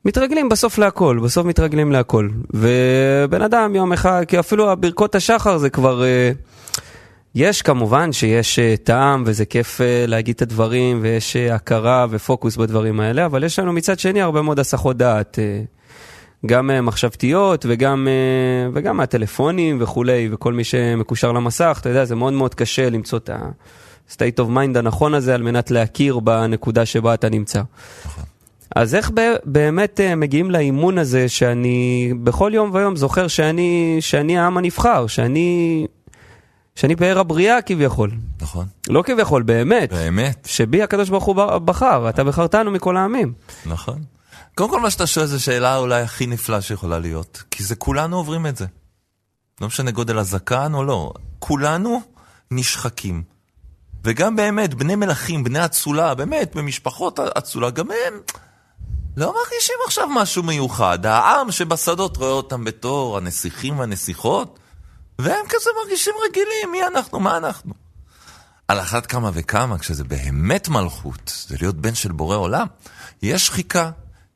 מתרגלים 0.05 0.49
בסוף 0.49 0.79
להכל, 0.79 1.19
בסוף 1.23 1.47
מתרגלים 1.47 1.93
להכל. 1.93 2.29
ובן 2.55 3.43
אדם 3.43 3.75
יום 3.75 3.93
אחד, 3.93 4.23
כי 4.29 4.39
אפילו 4.39 4.71
הברכות 4.71 5.15
השחר 5.15 5.59
זה 5.59 5.71
כבר... 5.71 6.05
אה, 6.05 6.33
יש 7.35 7.63
כמובן 7.63 8.13
שיש 8.13 8.59
אה, 8.59 8.75
טעם 8.83 9.23
וזה 9.27 9.45
כיף 9.45 9.81
להגיד 10.07 10.35
את 10.35 10.43
הדברים 10.43 10.99
ויש 11.03 11.37
הכרה 11.37 12.07
ופוקוס 12.11 12.57
בדברים 12.57 13.01
האלה, 13.01 13.27
אבל 13.27 13.45
יש 13.45 13.59
לנו 13.59 13.73
מצד 13.73 13.99
שני 13.99 14.23
הרבה 14.23 14.43
מאוד 14.43 14.59
הסחות 14.59 14.97
דעת. 14.97 15.39
גם 16.47 16.71
מחשבתיות 16.83 17.67
וגם, 17.69 18.09
וגם 18.73 18.97
מהטלפונים 18.97 19.83
וכולי, 19.83 20.29
וכל 20.33 20.53
מי 20.53 20.65
שמקושר 20.65 21.33
למסך, 21.33 21.79
אתה 21.81 21.89
יודע, 21.89 22.05
זה 22.05 22.15
מאוד 22.15 22.33
מאוד 22.33 22.55
קשה 22.55 22.91
למצוא 22.91 23.19
את 23.19 23.31
ה-state 24.11 24.41
of 24.41 24.49
mind 24.49 24.79
הנכון 24.79 25.15
הזה 25.15 25.35
על 25.35 25.43
מנת 25.43 25.71
להכיר 25.71 26.19
בנקודה 26.19 26.87
שבה 26.87 27.15
אתה 27.15 27.29
נמצא. 27.29 27.63
אז 28.77 28.95
איך 28.95 29.11
באמת 29.45 30.01
אה, 30.01 30.15
מגיעים 30.15 30.51
לאימון 30.51 30.99
הזה 30.99 31.29
שאני 31.29 32.13
בכל 32.23 32.51
יום 32.55 32.71
ויום 32.75 32.97
זוכר 32.97 33.29
שאני, 33.29 33.97
שאני 34.01 34.39
העם 34.39 34.57
הנבחר, 34.57 35.07
שאני, 35.07 35.87
שאני 36.75 36.97
פאר 36.97 37.19
הבריאה 37.19 37.63
כביכול. 37.63 38.11
נכון. 38.41 38.67
לא 38.89 39.03
כביכול, 39.03 39.43
באמת. 39.43 39.93
באמת, 39.93 40.49
שבי 40.51 40.83
הקדוש 40.83 41.09
ברוך 41.09 41.25
הוא 41.25 41.59
בחר, 41.59 42.09
אתה 42.09 42.25
בחרתנו 42.25 42.71
מכל 42.71 42.97
העמים. 42.97 43.33
נכון. 43.67 43.99
קודם 44.55 44.71
כל 44.71 44.81
מה 44.81 44.91
שאתה 44.91 45.07
שואל 45.07 45.27
זו 45.27 45.43
שאלה 45.43 45.77
אולי 45.77 46.03
הכי 46.03 46.27
נפלאה 46.27 46.61
שיכולה 46.61 46.99
להיות, 46.99 47.43
כי 47.51 47.65
זה 47.65 47.77
כולנו 47.77 48.17
עוברים 48.17 48.47
את 48.47 48.57
זה. 48.57 48.67
לא 49.61 49.67
משנה 49.67 49.91
גודל 49.91 50.19
הזקן 50.19 50.75
או 50.75 50.85
לא, 50.85 51.13
כולנו 51.39 52.01
נשחקים. 52.51 53.36
וגם 54.07 54.37
באמת, 54.37 54.75
בני 54.75 54.95
מלכים, 54.95 55.45
בני 55.45 55.65
אצולה, 55.65 56.15
באמת, 56.15 56.55
במשפחות 56.55 57.21
אצולה, 57.21 57.71
גם 57.71 57.91
הם 57.91 58.21
לא 59.17 59.35
מרגישים 59.35 59.75
עכשיו 59.87 60.09
משהו 60.09 60.43
מיוחד. 60.43 61.07
העם 61.07 61.53
שבשדות 61.53 62.17
רואה 62.17 62.31
אותם 62.31 62.65
בתור 62.65 63.17
הנסיכים 63.17 63.79
והנסיכות, 63.79 64.59
והם 65.19 65.47
כזה 65.49 65.71
מרגישים 65.83 66.15
רגילים, 66.29 66.73
מי 66.73 66.87
אנחנו, 66.87 67.21
מה 67.21 67.37
אנחנו. 67.37 67.75
על 68.69 68.81
אחת 68.81 69.07
כמה 69.07 69.31
וכמה, 69.35 69.79
כשזה 69.79 70.05
באמת 70.05 70.69
מלכות, 70.69 71.33
זה 71.49 71.57
להיות 71.61 71.77
בן 71.77 71.95
של 71.95 72.13
בורא 72.13 72.37
עולם, 72.37 72.67
יש 73.23 73.47
שחיקה, 73.47 73.91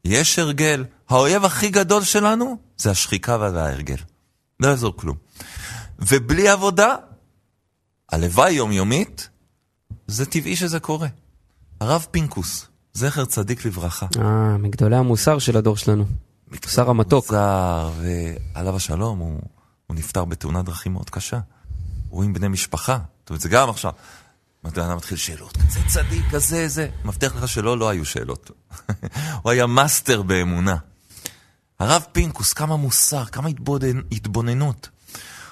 יש 0.04 0.38
הרגל. 0.38 0.84
האויב 1.08 1.44
הכי 1.44 1.68
גדול 1.68 2.04
שלנו 2.04 2.56
זה 2.76 2.90
השחיקה 2.90 3.36
וההרגל. 3.40 3.96
לא 4.60 4.68
יעזור 4.68 4.96
כלום. 4.96 5.16
ובלי 5.98 6.48
עבודה, 6.48 6.94
הלוואי 8.12 8.52
יומיומית, 8.52 9.28
זה 10.10 10.26
טבעי 10.26 10.56
שזה 10.56 10.80
קורה. 10.80 11.08
הרב 11.80 12.06
פינקוס, 12.10 12.66
זכר 12.92 13.24
צדיק 13.24 13.64
לברכה. 13.64 14.06
אה, 14.18 14.56
מגדולי 14.58 14.96
המוסר 14.96 15.38
של 15.38 15.56
הדור 15.56 15.76
שלנו. 15.76 16.06
מוסר 16.64 16.90
המתוק. 16.90 17.26
זר, 17.30 17.90
ועליו 18.54 18.76
השלום, 18.76 19.18
הוא, 19.18 19.40
הוא 19.86 19.96
נפטר 19.96 20.24
בתאונת 20.24 20.64
דרכים 20.64 20.92
מאוד 20.92 21.10
קשה. 21.10 21.40
הוא 22.08 22.24
עם 22.24 22.32
בני 22.32 22.48
משפחה. 22.48 22.98
זאת 23.20 23.30
אומרת, 23.30 23.40
זה 23.40 23.48
גם 23.48 23.70
עכשיו. 23.70 23.92
אתה 24.66 24.94
מתחיל 24.94 25.16
שאלות, 25.16 25.56
כזה 25.56 25.80
צדיק, 25.86 26.24
כזה, 26.30 26.68
זה. 26.68 26.88
מבטיח 27.04 27.36
לך 27.36 27.48
שלא, 27.48 27.78
לא 27.78 27.88
היו 27.88 28.04
שאלות. 28.04 28.50
הוא 29.42 29.52
היה 29.52 29.66
מאסטר 29.66 30.22
באמונה. 30.22 30.76
הרב 31.78 32.04
פינקוס, 32.12 32.52
כמה 32.52 32.76
מוסר, 32.76 33.24
כמה 33.24 33.48
התבונן, 33.48 34.00
התבוננות. 34.12 34.88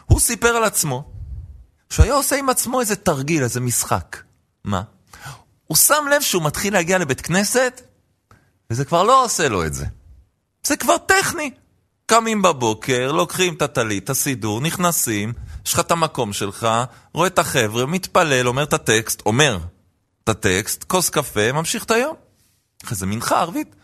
הוא 0.06 0.20
סיפר 0.20 0.48
על 0.48 0.64
עצמו, 0.64 1.10
שהוא 1.90 2.04
היה 2.04 2.14
עושה 2.14 2.36
עם 2.36 2.48
עצמו 2.48 2.80
איזה 2.80 2.96
תרגיל, 2.96 3.42
איזה 3.42 3.60
משחק. 3.60 4.27
מה? 4.68 4.82
הוא 5.66 5.76
שם 5.76 6.04
לב 6.10 6.22
שהוא 6.22 6.42
מתחיל 6.42 6.72
להגיע 6.72 6.98
לבית 6.98 7.20
כנסת, 7.20 7.82
וזה 8.70 8.84
כבר 8.84 9.02
לא 9.02 9.25
עושה 9.25 9.48
לו 9.48 9.64
את 9.64 9.75
זה. 9.75 9.87
זה 10.62 10.76
כבר 10.76 10.98
טכני. 10.98 11.50
קמים 12.06 12.42
בבוקר, 12.42 13.12
לוקחים 13.12 13.54
את 13.54 13.62
הטלית, 13.62 14.04
את 14.04 14.10
הסידור, 14.10 14.60
נכנסים, 14.60 15.32
יש 15.66 15.75
לך 15.75 15.80
את 15.80 15.90
המקום 15.90 16.32
שלך, 16.32 16.68
רואה 17.14 17.26
את 17.26 17.38
החבר'ה, 17.38 17.87
מתפלל, 17.87 18.48
אומר 18.48 18.62
את 18.62 18.72
הטקסט, 18.72 19.22
אומר 19.26 19.58
את 20.25 20.28
הטקסט, 20.28 20.84
כוס 20.84 21.10
קפה, 21.10 21.52
ממשיך 21.52 21.84
את 21.84 21.90
היום. 21.90 22.16
אחרי 22.84 22.96
זה 22.96 23.06
מנחה 23.06 23.40
ערבית. 23.40 23.75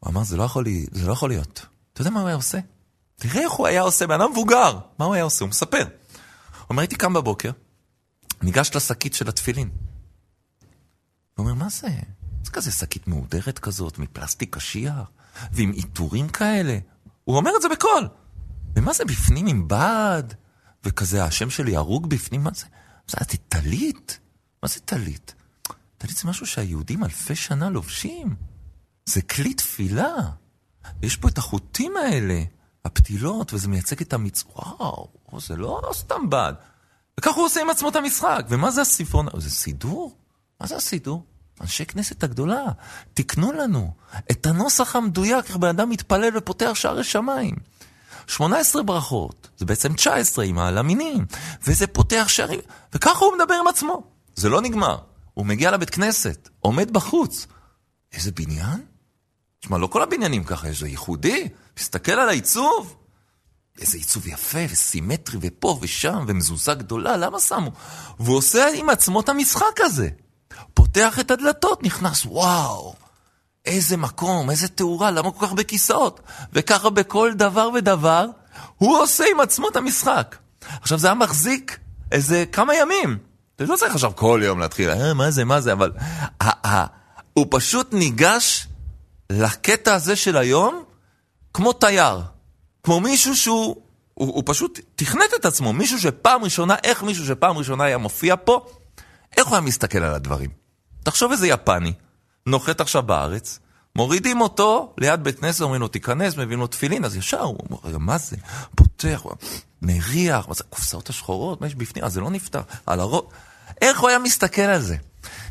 הוא 0.00 0.10
אמר, 0.10 0.24
זה 0.24 0.36
לא 0.36 0.42
יכול, 0.42 0.64
לי, 0.64 0.86
זה 0.92 1.06
לא 1.06 1.12
יכול 1.12 1.30
להיות. 1.30 1.66
אתה 1.92 2.00
יודע 2.00 2.10
מה 2.10 2.20
הוא 2.20 2.28
היה 2.28 2.36
עושה? 2.36 2.58
תראה 3.16 3.42
איך 3.42 3.52
הוא 3.52 3.66
היה 3.66 3.82
עושה, 3.82 4.06
בן 4.06 4.20
אדם 4.20 4.30
מבוגר. 4.30 4.78
מה 4.98 5.04
הוא 5.04 5.14
היה 5.14 5.24
עושה? 5.24 5.44
הוא 5.44 5.48
מספר. 5.48 5.82
הוא 5.82 6.66
אומר, 6.70 6.80
הייתי 6.80 6.96
קם 6.96 7.12
בבוקר, 7.12 7.50
ניגש 8.42 8.70
לשקית 8.74 9.14
של 9.14 9.28
התפילין. 9.28 9.70
הוא 11.36 11.46
אומר, 11.46 11.54
מה 11.54 11.68
זה? 11.68 11.88
זה 12.44 12.50
כזה 12.50 12.72
שקית 12.72 13.06
מהודרת 13.06 13.58
כזאת, 13.58 13.98
מפלסטיק 13.98 14.54
קשיח, 14.56 15.10
ועם 15.52 15.70
עיטורים 15.70 16.28
כאלה. 16.28 16.78
הוא 17.24 17.36
אומר 17.36 17.50
את 17.56 17.62
זה 17.62 17.68
בקול. 17.68 18.08
ומה 18.76 18.92
זה 18.92 19.04
בפנים 19.04 19.46
עם 19.46 19.68
בד? 19.68 20.22
וכזה, 20.84 21.24
השם 21.24 21.50
שלי 21.50 21.76
הרוג 21.76 22.10
בפנים, 22.10 22.44
מה 22.44 22.50
זה? 22.54 22.66
זה 23.08 23.16
היה 23.20 23.38
טלית? 23.48 24.18
מה 24.62 24.68
זה 24.68 24.80
טלית? 24.80 25.34
טלית 25.98 26.16
זה 26.16 26.28
משהו 26.28 26.46
שהיהודים 26.46 27.04
אלפי 27.04 27.36
שנה 27.36 27.70
לובשים. 27.70 28.36
זה 29.06 29.22
כלי 29.22 29.54
תפילה. 29.54 30.14
יש 31.02 31.16
פה 31.16 31.28
את 31.28 31.38
החוטים 31.38 31.96
האלה, 31.96 32.42
הפתילות, 32.84 33.54
וזה 33.54 33.68
מייצג 33.68 34.00
את 34.00 34.12
המצ... 34.12 34.44
וואו, 34.56 35.08
זה 35.38 35.56
לא 35.56 35.90
סתם 35.92 36.30
בד. 36.30 36.54
וככה 37.20 37.36
הוא 37.36 37.46
עושה 37.46 37.60
עם 37.60 37.70
עצמו 37.70 37.88
את 37.88 37.96
המשחק. 37.96 38.46
ומה 38.48 38.70
זה 38.70 38.80
הספרון? 38.80 39.26
זה 39.36 39.50
סידור? 39.50 40.16
מה 40.60 40.66
זה 40.66 40.76
הסידור? 40.76 41.24
אנשי 41.60 41.86
כנסת 41.86 42.22
הגדולה, 42.24 42.64
תקנו 43.14 43.52
לנו 43.52 43.92
את 44.30 44.46
הנוסח 44.46 44.96
המדויק, 44.96 45.44
איך 45.48 45.56
בן 45.56 45.68
אדם 45.68 45.90
מתפלל 45.90 46.36
ופותח 46.36 46.72
שערי 46.74 47.04
שמיים. 47.04 47.54
18 48.26 48.82
ברכות, 48.82 49.48
זה 49.56 49.64
בעצם 49.66 49.92
19 49.92 50.44
עם 50.44 50.58
הלמינים, 50.58 51.26
וזה 51.66 51.86
פותח 51.86 52.24
שערים, 52.28 52.60
וככה 52.94 53.24
הוא 53.24 53.34
מדבר 53.38 53.54
עם 53.54 53.68
עצמו. 53.68 54.02
זה 54.36 54.48
לא 54.48 54.60
נגמר. 54.60 54.98
הוא 55.34 55.46
מגיע 55.46 55.70
לבית 55.70 55.90
כנסת, 55.90 56.48
עומד 56.60 56.90
בחוץ. 56.90 57.46
איזה 58.12 58.32
בניין? 58.32 58.84
תשמע, 59.60 59.78
לא 59.78 59.86
כל 59.86 60.02
הבניינים 60.02 60.44
ככה, 60.44 60.68
יש 60.68 60.80
זה 60.80 60.88
ייחודי. 60.88 61.48
תסתכל 61.74 62.12
על 62.12 62.28
העיצוב. 62.28 62.96
איזה 63.80 63.98
עיצוב 63.98 64.26
יפה 64.26 64.58
וסימטרי 64.70 65.38
ופה 65.42 65.78
ושם 65.82 66.24
ומזוזה 66.28 66.74
גדולה, 66.74 67.16
למה 67.16 67.40
שמו? 67.40 67.70
והוא 68.20 68.36
עושה 68.36 68.68
עם 68.74 68.90
עצמו 68.90 69.20
את 69.20 69.28
המשחק 69.28 69.80
הזה. 69.80 70.08
פותח 70.74 71.20
את 71.20 71.30
הדלתות, 71.30 71.82
נכנס, 71.82 72.26
וואו, 72.26 72.94
איזה 73.66 73.96
מקום, 73.96 74.50
איזה 74.50 74.68
תאורה, 74.68 75.10
למה 75.10 75.30
כל 75.30 75.38
כך 75.40 75.48
הרבה 75.48 75.62
כיסאות? 75.62 76.20
וככה 76.52 76.90
בכל 76.90 77.32
דבר 77.34 77.68
ודבר, 77.74 78.26
הוא 78.76 78.98
עושה 78.98 79.24
עם 79.30 79.40
עצמו 79.40 79.68
את 79.68 79.76
המשחק. 79.76 80.36
עכשיו, 80.82 80.98
זה 80.98 81.06
היה 81.06 81.14
מחזיק 81.14 81.78
איזה 82.12 82.44
כמה 82.52 82.74
ימים. 82.74 83.18
אתה 83.56 83.64
לא 83.64 83.76
צריך 83.76 83.94
עכשיו 83.94 84.12
כל 84.14 84.40
יום 84.44 84.58
להתחיל, 84.58 84.90
אה, 84.90 85.14
מה 85.14 85.30
זה, 85.30 85.44
מה 85.44 85.60
זה, 85.60 85.72
אבל... 85.72 85.92
ה- 86.40 86.68
ה- 86.68 86.86
הוא 87.34 87.46
פשוט 87.50 87.92
ניגש 87.92 88.66
לקטע 89.30 89.94
הזה 89.94 90.16
של 90.16 90.36
היום 90.36 90.82
כמו 91.54 91.72
תייר. 91.72 92.20
כמו 92.82 93.00
מישהו 93.00 93.36
שהוא 93.36 93.76
הוא, 94.14 94.34
הוא 94.34 94.42
פשוט 94.46 94.80
תכנת 94.94 95.34
את 95.40 95.44
עצמו. 95.44 95.72
מישהו 95.72 96.00
שפעם 96.00 96.44
ראשונה, 96.44 96.74
איך 96.84 97.02
מישהו 97.02 97.26
שפעם 97.26 97.58
ראשונה 97.58 97.84
היה 97.84 97.98
מופיע 97.98 98.34
פה, 98.44 98.66
איך 99.36 99.46
הוא 99.46 99.54
היה 99.54 99.60
מסתכל 99.60 99.98
על 99.98 100.14
הדברים? 100.14 100.50
תחשוב 101.02 101.32
איזה 101.32 101.48
יפני, 101.48 101.92
נוחת 102.46 102.80
עכשיו 102.80 103.02
בארץ, 103.02 103.58
מורידים 103.96 104.40
אותו 104.40 104.94
ליד 104.98 105.24
בית 105.24 105.40
כנסת, 105.40 105.60
אומרים 105.60 105.80
לו 105.80 105.88
תיכנס, 105.88 106.36
מביאים 106.36 106.60
לו 106.60 106.66
תפילין, 106.66 107.04
אז 107.04 107.16
ישר 107.16 107.42
הוא 107.42 107.58
אומר, 107.70 107.98
מה 107.98 108.18
זה? 108.18 108.36
פותח, 108.74 109.22
מריח, 109.82 110.48
מה 110.48 110.54
זה, 110.54 110.64
הקופסאות 110.68 111.08
השחורות, 111.08 111.60
מה 111.60 111.66
יש 111.66 111.74
בפנים? 111.74 112.04
אז 112.04 112.12
זה 112.12 112.20
לא 112.20 112.30
נפתח, 112.30 112.60
על 112.86 113.00
הראש. 113.00 113.24
איך 113.82 114.00
הוא 114.00 114.08
היה 114.08 114.18
מסתכל 114.18 114.62
על 114.62 114.80
זה? 114.80 114.96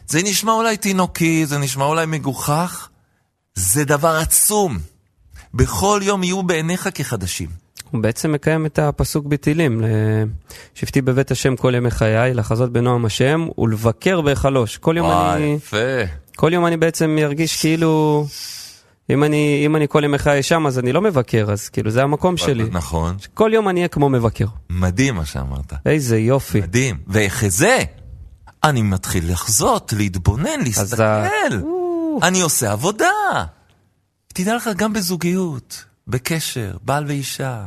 זה 0.08 0.24
נשמע 0.24 0.51
אולי 0.51 0.77
תינוקי, 0.77 1.46
זה 1.46 1.58
נשמע 1.58 1.86
אולי 1.86 2.05
מגוחך, 2.05 2.89
זה 3.55 3.86
דבר 3.86 4.15
עצום. 4.15 4.79
בכל 5.53 6.01
יום 6.03 6.24
יהיו 6.24 6.44
בעיניך 6.44 6.89
כחדשים. 6.94 7.64
הוא 7.92 8.01
בעצם 8.01 8.32
מקיים 8.32 8.65
את 8.65 8.80
הפסוק 8.80 9.25
בתהילים, 9.25 9.82
שבתי 10.74 11.01
בבית 11.01 11.32
השם 11.32 11.56
כל 11.56 11.75
ימי 11.75 11.92
חיי, 11.92 12.34
לחזות 12.34 12.72
בנועם 12.72 13.06
השם 13.06 13.48
ולבקר 13.58 14.22
בהיכלוש. 14.22 14.77
כל 14.77 14.98
יום 14.98 15.08
וואי, 15.08 15.38
אני... 15.38 15.54
יפה. 15.54 15.77
כל 16.36 16.54
יום 16.54 16.65
אני 16.65 16.77
בעצם 16.77 17.18
ארגיש 17.22 17.62
כאילו... 17.62 18.25
אם 19.10 19.24
אני, 19.24 19.63
אם 19.65 19.75
אני 19.75 19.88
כל 19.88 20.04
ימי 20.04 20.18
חיי 20.18 20.44
שם, 20.44 20.68
אז 20.68 20.80
אני 20.80 20.94
לא 20.94 21.01
מבקר, 21.01 21.51
אז 21.51 21.70
כאילו 21.70 21.92
זה 21.92 22.04
המקום 22.04 22.38
שלי. 22.38 22.63
נכון. 22.72 23.15
כל 23.34 23.51
יום 23.54 23.70
אני 23.70 23.80
אהיה 23.80 23.88
כמו 23.88 24.10
מבקר. 24.10 24.46
מדהים 24.70 25.15
מה 25.15 25.25
שאמרת. 25.25 25.74
איזה 25.86 26.18
יופי. 26.18 26.62
מדהים. 26.62 26.98
ואחזה, 27.08 27.77
אני 28.63 28.82
מתחיל 28.82 29.32
לחזות, 29.32 29.94
להתבונן, 29.98 30.60
להסתכל. 30.63 31.04
אני 32.24 32.42
עושה 32.42 32.72
עבודה. 32.72 33.08
תדע 34.27 34.56
לך, 34.56 34.70
גם 34.77 34.94
בזוגיות, 34.94 35.84
בקשר, 36.07 36.77
בעל 36.81 37.05
ואישה. 37.07 37.65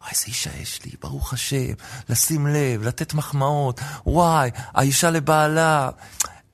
וואי, 0.00 0.10
איזה 0.12 0.24
אישה 0.26 0.50
יש 0.62 0.80
לי, 0.84 0.90
ברוך 1.02 1.32
השם. 1.32 1.72
לשים 2.08 2.46
לב, 2.46 2.82
לתת 2.82 3.14
מחמאות. 3.14 3.80
וואי, 4.06 4.50
האישה 4.74 5.10
לבעלה. 5.10 5.90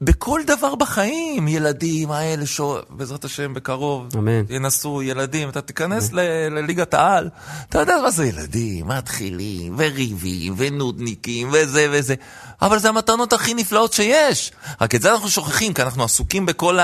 בכל 0.00 0.40
דבר 0.46 0.74
בחיים, 0.74 1.48
ילדים 1.48 2.10
האלה, 2.10 2.46
שו... 2.46 2.78
בעזרת 2.90 3.24
השם 3.24 3.54
בקרוב, 3.54 4.08
אמן. 4.16 4.42
ינסו 4.48 5.02
ילדים, 5.02 5.48
אתה 5.48 5.60
תיכנס 5.60 6.12
ל- 6.12 6.48
לליגת 6.50 6.94
העל, 6.94 7.30
אתה 7.68 7.78
יודע 7.78 7.94
מה 8.02 8.10
זה 8.10 8.26
ילדים, 8.26 8.88
מתחילים, 8.88 9.74
וריבים, 9.78 10.54
ונודניקים, 10.56 11.48
וזה 11.52 11.86
וזה, 11.92 12.14
אבל 12.62 12.78
זה 12.78 12.88
המתנות 12.88 13.32
הכי 13.32 13.54
נפלאות 13.54 13.92
שיש. 13.92 14.52
רק 14.80 14.94
את 14.94 15.02
זה 15.02 15.12
אנחנו 15.12 15.30
שוכחים, 15.30 15.74
כי 15.74 15.82
אנחנו 15.82 16.04
עסוקים 16.04 16.46
בכל 16.46 16.78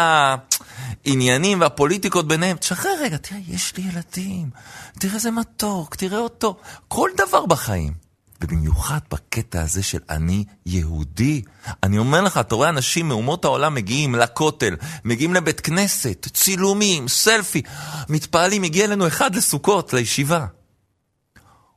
העניינים 1.06 1.60
והפוליטיקות 1.60 2.28
ביניהם. 2.28 2.56
תשחרר 2.56 2.92
רגע, 3.00 3.16
תראה, 3.16 3.40
יש 3.48 3.76
לי 3.76 3.84
ילדים, 3.84 4.50
תראה 4.98 5.14
איזה 5.14 5.30
מתוק, 5.30 5.94
תראה 5.94 6.18
אותו, 6.18 6.56
כל 6.88 7.10
דבר 7.16 7.46
בחיים. 7.46 8.10
ובמיוחד 8.42 8.98
בקטע 9.10 9.62
הזה 9.62 9.82
של 9.82 9.98
אני 10.10 10.44
יהודי. 10.66 11.42
אני 11.82 11.98
אומר 11.98 12.20
לך, 12.20 12.38
אתה 12.38 12.54
רואה 12.54 12.68
אנשים 12.68 13.08
מאומות 13.08 13.44
העולם 13.44 13.74
מגיעים 13.74 14.14
לכותל, 14.14 14.76
מגיעים 15.04 15.34
לבית 15.34 15.60
כנסת, 15.60 16.26
צילומים, 16.32 17.08
סלפי, 17.08 17.62
מתפעלים, 18.08 18.62
הגיע 18.62 18.84
אלינו 18.84 19.06
אחד 19.06 19.34
לסוכות, 19.34 19.92
לישיבה. 19.92 20.46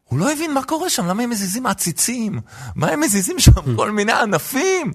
הוא 0.03 0.19
לא 0.19 0.31
הבין 0.31 0.53
מה 0.53 0.63
קורה 0.63 0.89
שם, 0.89 1.05
למה 1.05 1.23
הם 1.23 1.29
מזיזים 1.29 1.65
עציצים? 1.65 2.39
מה 2.75 2.87
הם 2.87 2.99
מזיזים 2.99 3.39
שם? 3.39 3.51
כל 3.77 3.91
מיני 3.91 4.11
ענפים. 4.11 4.93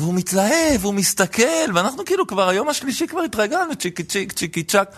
והוא 0.00 0.14
מתלהב, 0.14 0.84
הוא 0.84 0.94
מסתכל, 0.94 1.74
ואנחנו 1.74 2.04
כאילו 2.04 2.26
כבר 2.26 2.48
היום 2.48 2.68
השלישי 2.68 3.06
כבר 3.06 3.20
התרגלנו, 3.20 3.76
צ'יקי 3.76 4.04
צ'יק, 4.04 4.32
צ'יקי 4.32 4.62
צ'אק. 4.62 4.96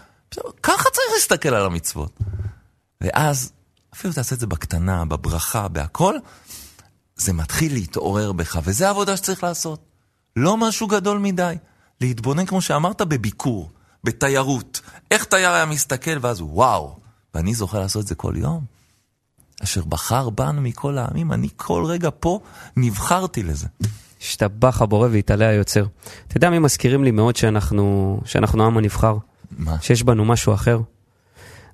ככה 0.63 0.91
צריך 0.91 1.07
להסתכל 1.15 1.55
על 1.55 1.67
המצוות. 1.67 2.19
ואז 3.01 3.53
אפילו 3.95 4.15
תעשה 4.15 4.35
את 4.35 4.41
זה 4.41 4.47
בקטנה, 4.47 5.05
בברכה, 5.05 5.69
בהכל, 5.69 6.15
זה 7.17 7.33
מתחיל 7.33 7.73
להתעורר 7.73 8.33
בך, 8.33 8.61
וזו 8.65 8.85
העבודה 8.85 9.17
שצריך 9.17 9.43
לעשות. 9.43 9.81
לא 10.37 10.57
משהו 10.57 10.87
גדול 10.87 11.19
מדי. 11.19 11.55
להתבונן, 12.01 12.47
כמו 12.47 12.61
שאמרת, 12.61 13.03
בביקור, 13.03 13.71
בתיירות. 14.05 14.81
איך 15.11 15.25
תייר 15.25 15.51
היה 15.51 15.67
מסתכל, 15.67 16.19
ואז 16.21 16.41
וואו. 16.41 16.97
ואני 17.35 17.55
זוכר 17.55 17.81
לעשות 17.81 18.03
את 18.03 18.09
זה 18.09 18.15
כל 18.15 18.35
יום. 18.37 18.65
אשר 19.63 19.85
בחר 19.85 20.31
בנו 20.31 20.61
מכל 20.61 20.99
העמים, 20.99 21.33
אני 21.33 21.49
כל 21.57 21.85
רגע 21.85 22.09
פה 22.21 22.41
נבחרתי 22.77 23.43
לזה. 23.43 23.67
השתבח 24.23 24.83
הבורא 24.83 25.09
והתעלה 25.13 25.49
היוצר. 25.49 25.85
אתה 26.29 26.37
יודע 26.37 26.51
מי 26.51 26.59
מזכירים 26.59 27.05
לי 27.05 27.11
מאוד 27.11 27.37
שאנחנו, 27.37 28.21
שאנחנו 28.25 28.63
העם 28.63 28.79
הנבחר? 28.79 29.17
מה? 29.59 29.77
שיש 29.81 30.03
בנו 30.03 30.25
משהו 30.25 30.55
אחר? 30.55 30.81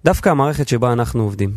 דווקא 0.05 0.29
המערכת 0.29 0.69
שבה 0.69 0.93
אנחנו 0.93 1.23
עובדים. 1.23 1.53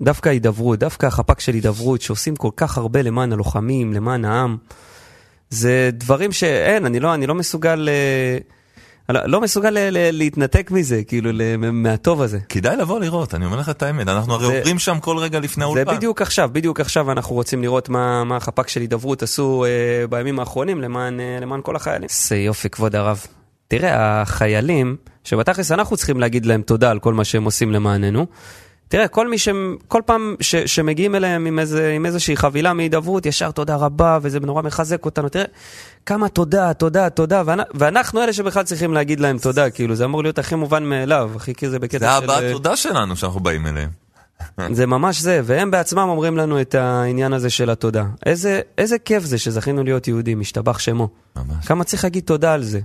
דווקא 0.00 0.28
ההידברות, 0.28 0.78
דווקא 0.78 1.06
החפ"ק 1.06 1.40
של 1.40 1.54
הידברות, 1.54 2.00
שעושים 2.00 2.36
כל 2.36 2.50
כך 2.56 2.78
הרבה 2.78 3.02
למען 3.02 3.32
הלוחמים, 3.32 3.92
למען 3.92 4.24
העם. 4.24 4.56
זה 5.50 5.90
דברים 5.92 6.32
שאין, 6.32 6.86
אני 6.86 7.00
לא, 7.00 7.14
אני 7.14 7.26
לא 7.26 7.34
מסוגל... 7.34 7.88
אה, 7.88 8.38
לא, 9.08 9.20
לא 9.26 9.40
מסוגל 9.40 9.70
להתנתק 10.12 10.70
מזה, 10.70 11.02
כאילו, 11.04 11.30
ל- 11.32 11.56
מהטוב 11.56 12.22
הזה. 12.22 12.38
כדאי 12.48 12.76
לבוא 12.76 13.00
לראות, 13.00 13.34
אני 13.34 13.44
אומר 13.46 13.56
לך 13.56 13.68
את 13.68 13.82
האמת, 13.82 14.08
אנחנו 14.08 14.34
הרי 14.34 14.46
זה- 14.46 14.58
עוברים 14.58 14.78
שם 14.78 14.98
כל 15.00 15.18
רגע 15.18 15.40
לפני 15.40 15.60
זה 15.62 15.66
האולפן. 15.66 15.96
בדיוק 15.96 16.22
עכשיו, 16.22 16.50
בדיוק 16.52 16.80
עכשיו 16.80 17.12
אנחנו 17.12 17.34
רוצים 17.34 17.62
לראות 17.62 17.88
מה, 17.88 18.24
מה 18.24 18.36
החפ"ק 18.36 18.68
של 18.68 18.80
הידברות 18.80 19.22
עשו 19.22 19.64
אה, 19.64 20.06
בימים 20.06 20.38
האחרונים 20.40 20.80
למען, 20.80 21.20
אה, 21.20 21.38
למען 21.40 21.60
כל 21.62 21.76
החיילים. 21.76 22.08
זה 22.28 22.36
יופי, 22.36 22.68
כבוד 22.70 22.96
הרב. 22.96 23.20
תראה, 23.68 24.22
החיילים, 24.22 24.96
שבתכלס 25.24 25.72
אנחנו 25.72 25.96
צריכים 25.96 26.20
להגיד 26.20 26.46
להם 26.46 26.62
תודה 26.62 26.90
על 26.90 26.98
כל 26.98 27.14
מה 27.14 27.24
שהם 27.24 27.44
עושים 27.44 27.72
למעננו. 27.72 28.26
תראה, 28.88 29.08
כל 29.08 29.28
מי 29.28 29.38
ש... 29.38 29.48
כל 29.88 30.02
פעם 30.06 30.34
ש... 30.40 30.56
שמגיעים 30.56 31.14
אליהם 31.14 31.46
עם, 31.46 31.58
איזה... 31.58 31.92
עם 31.92 32.06
איזושהי 32.06 32.36
חבילה 32.36 32.72
מהידברות, 32.72 33.26
ישר 33.26 33.50
תודה 33.50 33.76
רבה, 33.76 34.18
וזה 34.22 34.40
נורא 34.40 34.62
מחזק 34.62 35.04
אותנו. 35.04 35.28
תראה, 35.28 35.44
כמה 36.06 36.28
תודה, 36.28 36.74
תודה, 36.74 37.10
תודה, 37.10 37.42
ואנ... 37.46 37.58
ואנחנו 37.74 38.22
אלה 38.22 38.32
שבכלל 38.32 38.62
צריכים 38.62 38.94
להגיד 38.94 39.20
להם 39.20 39.38
תודה, 39.38 39.70
כאילו, 39.70 39.94
זה 39.94 40.04
אמור 40.04 40.22
להיות 40.22 40.38
הכי 40.38 40.54
מובן 40.54 40.84
מאליו, 40.84 41.30
הכי 41.36 41.54
כזה 41.54 41.78
בקטע 41.78 41.98
זה 41.98 42.18
של... 42.18 42.24
הבעת 42.24 42.42
אה, 42.42 42.52
תודה 42.52 42.76
שלנו 42.76 43.16
שאנחנו 43.16 43.40
באים 43.40 43.66
אליהם. 43.66 43.90
זה 44.72 44.86
ממש 44.86 45.20
זה, 45.20 45.40
והם 45.44 45.70
בעצמם 45.70 46.08
אומרים 46.08 46.36
לנו 46.36 46.60
את 46.60 46.74
העניין 46.74 47.32
הזה 47.32 47.50
של 47.50 47.70
התודה. 47.70 48.04
איזה, 48.26 48.60
איזה 48.78 48.98
כיף 48.98 49.24
זה 49.24 49.38
שזכינו 49.38 49.84
להיות 49.84 50.08
יהודים, 50.08 50.40
משתבח 50.40 50.78
שמו. 50.78 51.08
ממש. 51.36 51.66
כמה 51.66 51.84
צריך 51.84 52.04
להגיד 52.04 52.24
תודה 52.24 52.54
על 52.54 52.62
זה. 52.62 52.80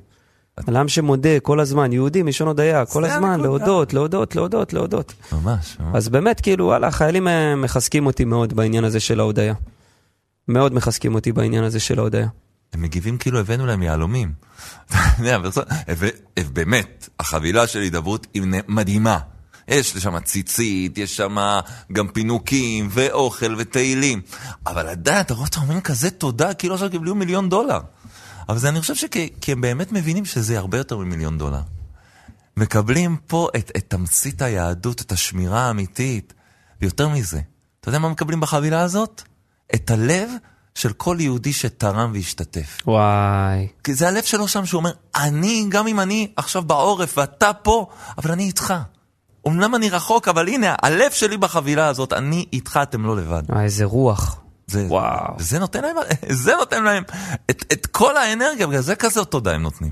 על 0.58 0.78
עם 0.78 0.88
שמודה 0.88 1.40
כל 1.40 1.60
הזמן, 1.60 1.94
יהודי 1.94 2.24
מלשון 2.24 2.48
הודיה, 2.48 2.86
כל 2.86 3.06
הזמן. 3.06 3.40
להודות, 3.40 3.94
להודות, 3.94 4.36
להודות, 4.36 4.74
להודות. 4.74 5.14
ממש, 5.32 5.78
ממש. 5.80 5.96
אז 5.96 6.10
באמת, 6.10 6.42
כאילו, 6.42 6.66
וואלה, 6.66 6.88
החיילים 6.88 7.28
אה, 7.28 7.56
מחזקים 7.56 8.06
אותי 8.06 8.26
מאוד 8.26 8.54
בעניין 8.54 8.84
הזה 8.84 9.00
של 9.00 9.20
ההודיה. 9.20 9.54
מאוד 10.48 10.74
מחזקים 10.74 11.16
אותי 11.16 11.32
בעניין 11.32 11.64
הזה 11.64 11.80
של 11.80 12.00
ההודיה. 12.00 12.28
הם 12.74 12.82
מגיבים 12.82 13.18
כאילו 13.18 13.40
הבאנו 13.40 13.66
להם 13.66 13.84
יהלומים. 13.84 14.32
אתה 14.88 14.98
יודע, 15.20 15.38
באמת, 16.54 17.10
החבילה 17.20 17.68
של 17.68 17.80
הידברות 17.80 18.28
היא 18.34 18.44
מדהימה. 18.68 19.18
יש 19.68 19.98
שם 19.98 20.20
ציצית, 20.20 20.98
יש 20.98 21.18
שם 21.18 21.36
גם 21.92 22.08
פינוקים, 22.08 22.88
ואוכל 22.92 23.56
ותהילים. 23.58 24.22
אבל 24.66 24.88
עדיין, 24.88 25.22
אתה 25.22 25.34
רואה, 25.34 25.48
אתה 25.48 25.60
אומר 25.60 25.82
כזה 25.82 26.10
תודה, 26.10 26.54
כאילו 26.54 26.74
עכשיו 26.74 26.90
קיבלו 26.90 27.16
מיליון 27.16 27.50
דולר. 27.50 27.80
אבל 28.50 28.58
זה, 28.58 28.70
אני 28.70 28.82
חושב 28.82 28.96
שכי 28.96 29.30
הם 29.48 29.62
באמת 29.62 29.92
מבינים 29.92 30.26
שזה 30.26 30.58
הרבה 30.58 30.78
יותר 30.78 30.98
ממיליון 30.98 31.38
דולר. 31.38 31.62
מקבלים 32.58 33.18
פה 33.28 33.48
את, 33.56 33.72
את 33.78 33.86
תמצית 33.88 34.42
היהדות, 34.42 35.02
את 35.02 35.12
השמירה 35.12 35.60
האמיתית. 35.62 36.34
ויותר 36.82 37.10
מזה, 37.10 37.40
אתה 37.80 37.90
יודע 37.90 38.00
מה 38.00 38.10
מקבלים 38.10 38.40
בחבילה 38.40 38.82
הזאת? 38.82 39.22
את 39.76 39.92
הלב 39.92 40.30
של 40.76 40.94
כל 40.94 41.18
יהודי 41.20 41.54
שתרם 41.54 42.12
והשתתף. 42.14 42.78
וואי. 42.88 43.68
כי 43.84 43.94
זה 43.94 44.08
הלב 44.08 44.24
שלו 44.24 44.48
שם 44.48 44.66
שהוא 44.66 44.80
אומר, 44.80 44.92
אני, 45.16 45.66
גם 45.70 45.88
אם 45.88 46.00
אני 46.00 46.32
עכשיו 46.36 46.62
בעורף 46.62 47.18
ואתה 47.18 47.54
פה, 47.54 47.88
אבל 48.18 48.32
אני 48.32 48.44
איתך. 48.44 48.74
אמנם 49.48 49.76
אני 49.76 49.90
רחוק, 49.90 50.28
אבל 50.28 50.48
הנה, 50.48 50.76
הלב 50.82 51.12
שלי 51.12 51.38
בחבילה 51.38 51.88
הזאת, 51.88 52.14
אני 52.14 52.46
איתך, 52.54 52.80
אתם 52.84 53.06
לא 53.06 53.18
לבד. 53.18 53.44
וואי, 53.50 53.64
איזה 53.64 53.86
רוח. 53.86 54.41
זה, 54.72 54.86
וואו. 54.88 55.34
זה 55.40 55.60
נותן 55.60 55.82
להם, 55.82 55.96
זה 56.44 56.54
נותן 56.60 56.84
להם 56.84 57.04
את, 57.50 57.66
את 57.74 57.86
כל 57.86 58.18
האנרגיה, 58.18 58.68
בגלל 58.68 58.82
זה 58.82 58.96
כזה 58.96 59.26
תודה 59.26 59.52
הם 59.52 59.62
נותנים. 59.62 59.92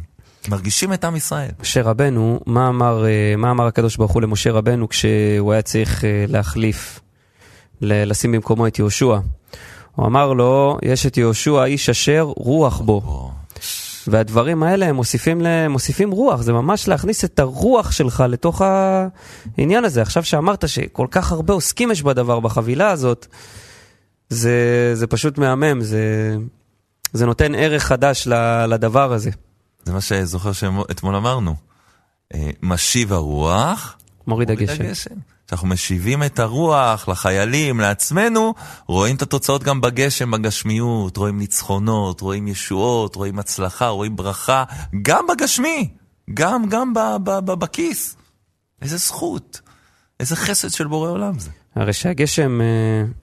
מרגישים 0.49 0.93
את 0.93 1.05
עם 1.05 1.15
ישראל. 1.15 1.49
משה 1.61 1.81
רבנו, 1.81 2.39
מה 2.45 2.67
אמר, 2.67 3.05
אה, 3.05 3.35
מה 3.37 3.51
אמר 3.51 3.67
הקדוש 3.67 3.97
ברוך 3.97 4.11
הוא 4.11 4.21
למשה 4.21 4.51
רבנו 4.51 4.89
כשהוא 4.89 5.53
היה 5.53 5.61
צריך 5.61 6.05
אה, 6.05 6.25
להחליף, 6.27 6.99
ל- 7.81 8.09
לשים 8.09 8.31
במקומו 8.31 8.67
את 8.67 8.79
יהושע? 8.79 9.17
הוא 9.95 10.05
אמר 10.05 10.33
לו, 10.33 10.77
יש 10.83 11.05
את 11.05 11.17
יהושע, 11.17 11.63
איש 11.63 11.89
אשר 11.89 12.21
רוח 12.35 12.81
בו. 12.81 13.31
והדברים 14.07 14.63
האלה 14.63 14.85
הם 14.85 14.95
מוסיפים, 14.95 15.41
ל- 15.41 15.67
מוסיפים 15.67 16.11
רוח, 16.11 16.41
זה 16.41 16.53
ממש 16.53 16.87
להכניס 16.87 17.25
את 17.25 17.39
הרוח 17.39 17.91
שלך 17.91 18.23
לתוך 18.29 18.61
העניין 19.57 19.85
הזה. 19.85 20.01
עכשיו 20.01 20.23
שאמרת 20.23 20.69
שכל 20.69 21.07
כך 21.11 21.31
הרבה 21.31 21.53
עוסקים 21.53 21.91
יש 21.91 22.03
בדבר, 22.03 22.39
בחבילה 22.39 22.89
הזאת, 22.91 23.27
זה, 24.29 24.91
זה 24.93 25.07
פשוט 25.07 25.37
מהמם, 25.37 25.81
זה, 25.81 26.35
זה 27.13 27.25
נותן 27.25 27.55
ערך 27.55 27.83
חדש 27.83 28.27
לדבר 28.67 29.13
הזה. 29.13 29.29
זה 29.83 29.93
מה 29.93 30.01
שזוכר 30.01 30.51
שאתמול 30.51 31.15
אמרנו. 31.15 31.55
אה, 32.33 32.49
משיב 32.61 33.13
הרוח, 33.13 33.97
מוריד 34.27 34.51
מוריד 34.51 34.69
הגשם. 34.69 34.83
הגשם. 34.83 35.15
כשאנחנו 35.47 35.67
משיבים 35.67 36.23
את 36.23 36.39
הרוח 36.39 37.07
לחיילים, 37.09 37.79
לעצמנו, 37.79 38.53
רואים 38.87 39.15
את 39.15 39.21
התוצאות 39.21 39.63
גם 39.63 39.81
בגשם, 39.81 40.31
בגשמיות, 40.31 41.17
רואים 41.17 41.37
ניצחונות, 41.37 42.21
רואים 42.21 42.47
ישועות, 42.47 43.15
רואים 43.15 43.39
הצלחה, 43.39 43.87
רואים 43.87 44.15
ברכה, 44.15 44.63
גם 45.01 45.25
בגשמי, 45.27 45.89
גם, 46.33 46.69
גם 46.69 46.93
ב, 46.93 46.99
ב, 47.23 47.39
ב, 47.39 47.51
בכיס. 47.51 48.15
איזה 48.81 48.97
זכות, 48.97 49.61
איזה 50.19 50.35
חסד 50.35 50.69
של 50.69 50.87
בורא 50.87 51.09
עולם 51.09 51.39
זה. 51.39 51.49
הרי 51.75 51.93
שהגשם, 51.93 52.61
אה, 52.61 52.65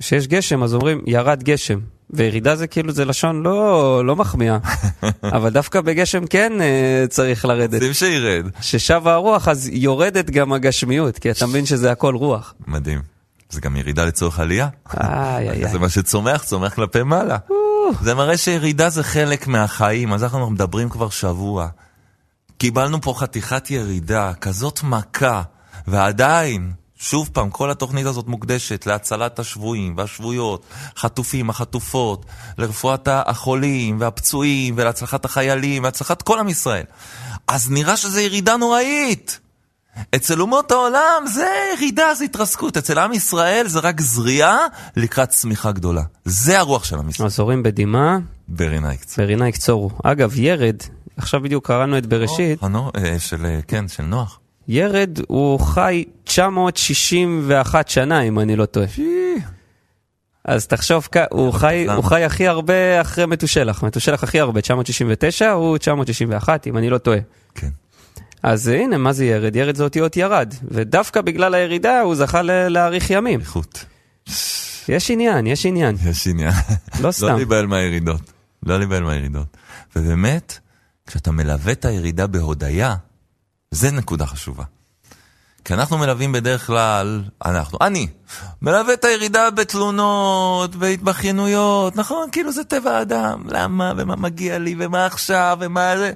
שיש 0.00 0.26
גשם, 0.26 0.62
אז 0.62 0.74
אומרים, 0.74 1.00
ירד 1.06 1.42
גשם. 1.42 1.78
וירידה 2.10 2.56
זה 2.56 2.66
כאילו, 2.66 2.92
זה 2.92 3.04
לשון 3.04 3.42
לא, 3.42 4.02
לא 4.04 4.16
מחמיאה, 4.16 4.58
אבל 5.36 5.50
דווקא 5.50 5.80
בגשם 5.80 6.26
כן 6.26 6.52
אה, 6.60 7.04
צריך 7.08 7.44
לרדת. 7.44 7.74
רוצים 7.74 7.92
שירד. 7.94 8.46
ששבה 8.60 9.14
הרוח, 9.14 9.48
אז 9.48 9.70
יורדת 9.72 10.30
גם 10.30 10.52
הגשמיות, 10.52 11.18
כי 11.18 11.30
אתה 11.30 11.46
מבין 11.46 11.66
שזה 11.66 11.92
הכל 11.92 12.14
רוח. 12.14 12.54
מדהים. 12.66 13.02
זה 13.50 13.60
גם 13.60 13.76
ירידה 13.76 14.04
לצורך 14.04 14.40
עלייה. 14.40 14.68
איי, 15.00 15.50
איי, 15.50 15.60
זה 15.60 15.66
איי. 15.66 15.78
מה 15.78 15.88
שצומח, 15.88 16.44
צומח 16.44 16.74
כלפי 16.74 17.02
מעלה. 17.02 17.36
זה 18.02 18.14
מראה 18.14 18.36
שירידה 18.36 18.90
זה 18.90 19.02
חלק 19.02 19.46
מהחיים, 19.46 20.12
אז 20.12 20.24
אנחנו 20.24 20.50
מדברים 20.50 20.88
כבר 20.88 21.08
שבוע. 21.08 21.68
קיבלנו 22.58 23.00
פה 23.00 23.14
חתיכת 23.16 23.70
ירידה, 23.70 24.32
כזאת 24.40 24.80
מכה, 24.82 25.42
ועדיין, 25.86 26.72
שוב 26.98 27.30
פעם, 27.32 27.50
כל 27.50 27.70
התוכנית 27.70 28.06
הזאת 28.06 28.26
מוקדשת 28.26 28.86
להצלת 28.86 29.38
השבויים 29.38 29.94
והשבויות, 29.96 30.64
חטופים, 30.96 31.50
החטופות, 31.50 32.26
לרפואת 32.58 33.08
החולים 33.10 34.00
והפצועים, 34.00 34.74
ולהצלחת 34.76 35.24
החיילים, 35.24 35.84
והצלחת 35.84 36.22
כל 36.22 36.38
עם 36.38 36.48
ישראל. 36.48 36.84
אז 37.48 37.70
נראה 37.70 37.96
שזו 37.96 38.20
ירידה 38.20 38.56
נוראית. 38.56 39.40
אצל 40.14 40.40
אומות 40.40 40.70
העולם 40.70 41.24
זה 41.34 41.48
ירידה, 41.74 42.14
זה 42.14 42.24
התרסקות. 42.24 42.76
אצל 42.76 42.98
עם 42.98 43.12
ישראל 43.12 43.68
זה 43.68 43.78
רק 43.78 44.00
זריעה 44.00 44.58
לקראת 44.96 45.28
צמיחה 45.28 45.72
גדולה. 45.72 46.02
זה 46.24 46.58
הרוח 46.58 46.84
של 46.84 46.98
עם 46.98 47.08
ישראל. 47.08 47.26
אז 47.26 47.40
הורים 47.40 47.62
בדמעה, 47.62 48.18
ברינאיקס. 48.48 49.18
ברינה 49.18 49.48
יקצורו. 49.48 49.90
אגב, 50.04 50.38
ירד, 50.38 50.76
עכשיו 51.16 51.40
בדיוק 51.40 51.66
קראנו 51.66 51.98
את 51.98 52.06
בראשית, 52.06 52.62
אה, 52.62 52.68
נו, 52.68 52.90
אה, 52.96 53.18
של, 53.18 53.46
אה, 53.46 53.60
כן, 53.68 53.88
של 53.88 54.02
נוח. 54.02 54.38
ירד 54.68 55.18
הוא 55.28 55.60
חי 55.60 56.04
961 56.24 57.88
שנה, 57.88 58.20
אם 58.20 58.38
אני 58.38 58.56
לא 58.56 58.66
טועה. 58.66 58.86
אז 60.44 60.66
תחשוב, 60.66 61.08
הוא 61.30 61.52
חי? 61.52 61.86
הוא 61.94 62.04
חי 62.04 62.24
הכי 62.24 62.48
הרבה 62.48 63.00
אחרי 63.00 63.26
מתושלח. 63.26 63.82
מתושלח 63.82 64.24
הכי 64.24 64.40
הרבה, 64.40 64.60
969, 64.60 65.50
הוא 65.50 65.78
961, 65.78 66.66
אם 66.66 66.78
אני 66.78 66.90
לא 66.90 66.98
טועה. 66.98 67.18
כן. 67.54 67.68
אז 68.42 68.68
הנה, 68.68 68.98
מה 68.98 69.12
זה 69.12 69.24
ירד? 69.24 69.56
ירד 69.56 69.76
זה 69.76 69.84
אותיות 69.84 70.16
ירד. 70.16 70.54
ודווקא 70.70 71.20
בגלל 71.20 71.54
הירידה 71.54 72.00
הוא 72.00 72.14
זכה 72.14 72.42
להאריך 72.42 73.10
ימים. 73.10 73.40
איכות. 73.40 73.84
יש 74.88 75.10
עניין, 75.10 75.46
יש 75.46 75.66
עניין. 75.66 75.96
יש 76.10 76.26
עניין. 76.26 76.52
לא 77.02 77.10
סתם. 77.10 77.26
לא 77.26 77.36
להיבהל 77.36 77.66
מהירידות. 77.66 78.20
לא 78.66 78.78
להיבהל 78.78 79.04
מהירידות. 79.04 79.56
ובאמת, 79.96 80.58
כשאתה 81.06 81.32
מלווה 81.32 81.72
את 81.72 81.84
הירידה 81.84 82.26
בהודיה, 82.26 82.94
זה 83.76 83.90
נקודה 83.90 84.26
חשובה. 84.26 84.64
כי 85.64 85.74
אנחנו 85.74 85.98
מלווים 85.98 86.32
בדרך 86.32 86.66
כלל, 86.66 87.22
אנחנו, 87.44 87.78
אני, 87.80 88.06
מלווה 88.62 88.94
את 88.94 89.04
הירידה 89.04 89.50
בתלונות, 89.50 90.76
בהתבכיינויות, 90.76 91.96
נכון? 91.96 92.28
כאילו 92.32 92.52
זה 92.52 92.64
טבע 92.64 92.90
האדם, 92.90 93.42
למה, 93.48 93.92
ומה 93.96 94.16
מגיע 94.16 94.58
לי, 94.58 94.74
ומה 94.78 95.06
עכשיו, 95.06 95.58
ומה 95.60 95.96
זה... 95.98 96.12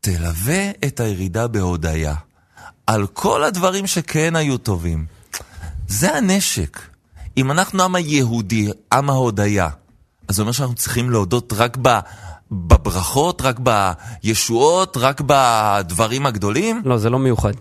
תלווה 0.00 0.70
את 0.86 1.00
הירידה 1.00 1.46
בהודיה. 1.46 2.14
על 2.86 3.06
כל 3.06 3.44
הדברים 3.44 3.86
שכן 3.86 4.36
היו 4.36 4.58
טובים. 4.58 5.06
זה 5.88 6.16
הנשק. 6.16 6.80
אם 7.36 7.50
אנחנו 7.50 7.82
עם 7.82 7.94
היהודי, 7.94 8.70
עם 8.92 9.10
ההודיה, 9.10 9.68
אז 10.28 10.36
זה 10.36 10.42
אומר 10.42 10.52
שאנחנו 10.52 10.74
צריכים 10.74 11.10
להודות 11.10 11.52
רק 11.56 11.78
ב, 11.82 11.98
בברכות, 12.52 13.42
רק 13.42 13.60
בישועות, 14.22 14.96
רק 14.96 15.20
בדברים 15.26 16.26
הגדולים? 16.26 16.82
לא, 16.84 16.98
זה 16.98 17.10
לא 17.10 17.18
מיוחד. 17.18 17.52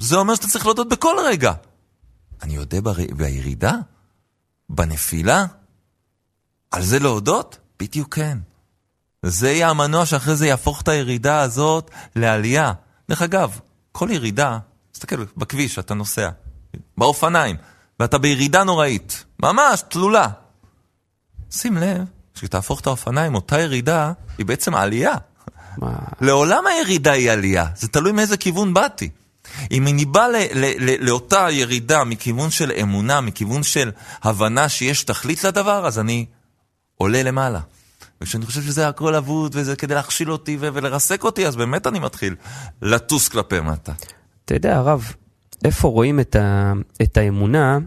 זה 0.00 0.16
אומר 0.16 0.34
שאתה 0.34 0.48
צריך 0.48 0.66
להודות 0.66 0.88
בכל 0.88 1.16
רגע. 1.26 1.52
אני 2.42 2.54
יודע 2.54 2.80
בר... 2.80 2.94
בירידה? 3.16 3.72
בנפילה? 4.68 5.44
על 6.70 6.82
זה 6.82 6.98
להודות? 6.98 7.58
בדיוק 7.80 8.14
כן. 8.14 8.38
זה 9.22 9.50
יהיה 9.50 9.70
המנוע 9.70 10.06
שאחרי 10.06 10.36
זה 10.36 10.46
יהפוך 10.46 10.82
את 10.82 10.88
הירידה 10.88 11.40
הזאת 11.40 11.90
לעלייה. 12.16 12.72
דרך 13.08 13.22
אגב, 13.22 13.60
כל 13.92 14.08
ירידה, 14.12 14.58
תסתכל 14.92 15.24
בכביש, 15.36 15.78
אתה 15.78 15.94
נוסע, 15.94 16.30
באופניים, 16.98 17.56
ואתה 18.00 18.18
בירידה 18.18 18.64
נוראית, 18.64 19.24
ממש 19.42 19.84
תלולה. 19.88 20.28
שים 21.50 21.76
לב, 21.76 22.04
כשתהפוך 22.34 22.80
את 22.80 22.86
האופניים, 22.86 23.34
אותה 23.34 23.60
ירידה 23.60 24.12
היא 24.38 24.46
בעצם 24.46 24.74
עלייה. 24.74 25.14
מה... 25.78 25.98
לעולם 26.20 26.64
הירידה 26.66 27.12
היא 27.12 27.30
עלייה, 27.30 27.66
זה 27.76 27.88
תלוי 27.88 28.12
מאיזה 28.12 28.36
כיוון 28.36 28.74
באתי. 28.74 29.10
אם 29.70 29.88
אני 29.88 30.04
בא 30.04 30.26
ל- 30.26 30.36
ל- 30.54 30.90
ל- 30.90 31.04
לאותה 31.06 31.46
ירידה 31.50 32.04
מכיוון 32.04 32.50
של 32.50 32.72
אמונה, 32.82 33.20
מכיוון 33.20 33.62
של 33.62 33.90
הבנה 34.22 34.68
שיש 34.68 35.04
תכלית 35.04 35.44
לדבר, 35.44 35.86
אז 35.86 35.98
אני 35.98 36.26
עולה 36.94 37.22
למעלה. 37.22 37.60
וכשאני 38.20 38.46
חושב 38.46 38.62
שזה 38.62 38.88
הכל 38.88 39.14
אבוד 39.14 39.52
וזה 39.54 39.76
כדי 39.76 39.94
להכשיל 39.94 40.32
אותי 40.32 40.56
ו- 40.60 40.68
ולרסק 40.72 41.24
אותי, 41.24 41.46
אז 41.46 41.56
באמת 41.56 41.86
אני 41.86 41.98
מתחיל 41.98 42.34
לטוס 42.82 43.28
כלפי 43.28 43.60
מטה. 43.60 43.92
אתה 44.44 44.54
יודע, 44.54 44.76
הרב, 44.76 45.12
איפה 45.64 45.88
רואים 45.88 46.20
את, 46.20 46.36
ה... 46.36 46.72
את 47.02 47.16
האמונה? 47.16 47.78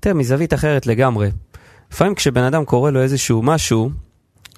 תראה, 0.00 0.14
מזווית 0.14 0.54
אחרת 0.54 0.86
לגמרי. 0.86 1.30
לפעמים 1.94 2.14
כשבן 2.14 2.42
אדם 2.42 2.64
קורא 2.64 2.90
לו 2.90 3.02
איזשהו 3.02 3.42
משהו, 3.42 3.90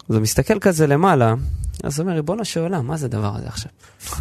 אז 0.09 0.15
הוא 0.15 0.23
מסתכל 0.23 0.59
כזה 0.59 0.87
למעלה, 0.87 1.35
אז 1.85 1.99
הוא 1.99 2.05
אומר, 2.05 2.17
ריבונו 2.17 2.45
של 2.45 2.61
עולם, 2.61 2.87
מה 2.87 2.97
זה 2.97 3.07
הדבר 3.07 3.33
הזה 3.37 3.47
עכשיו? 3.47 3.71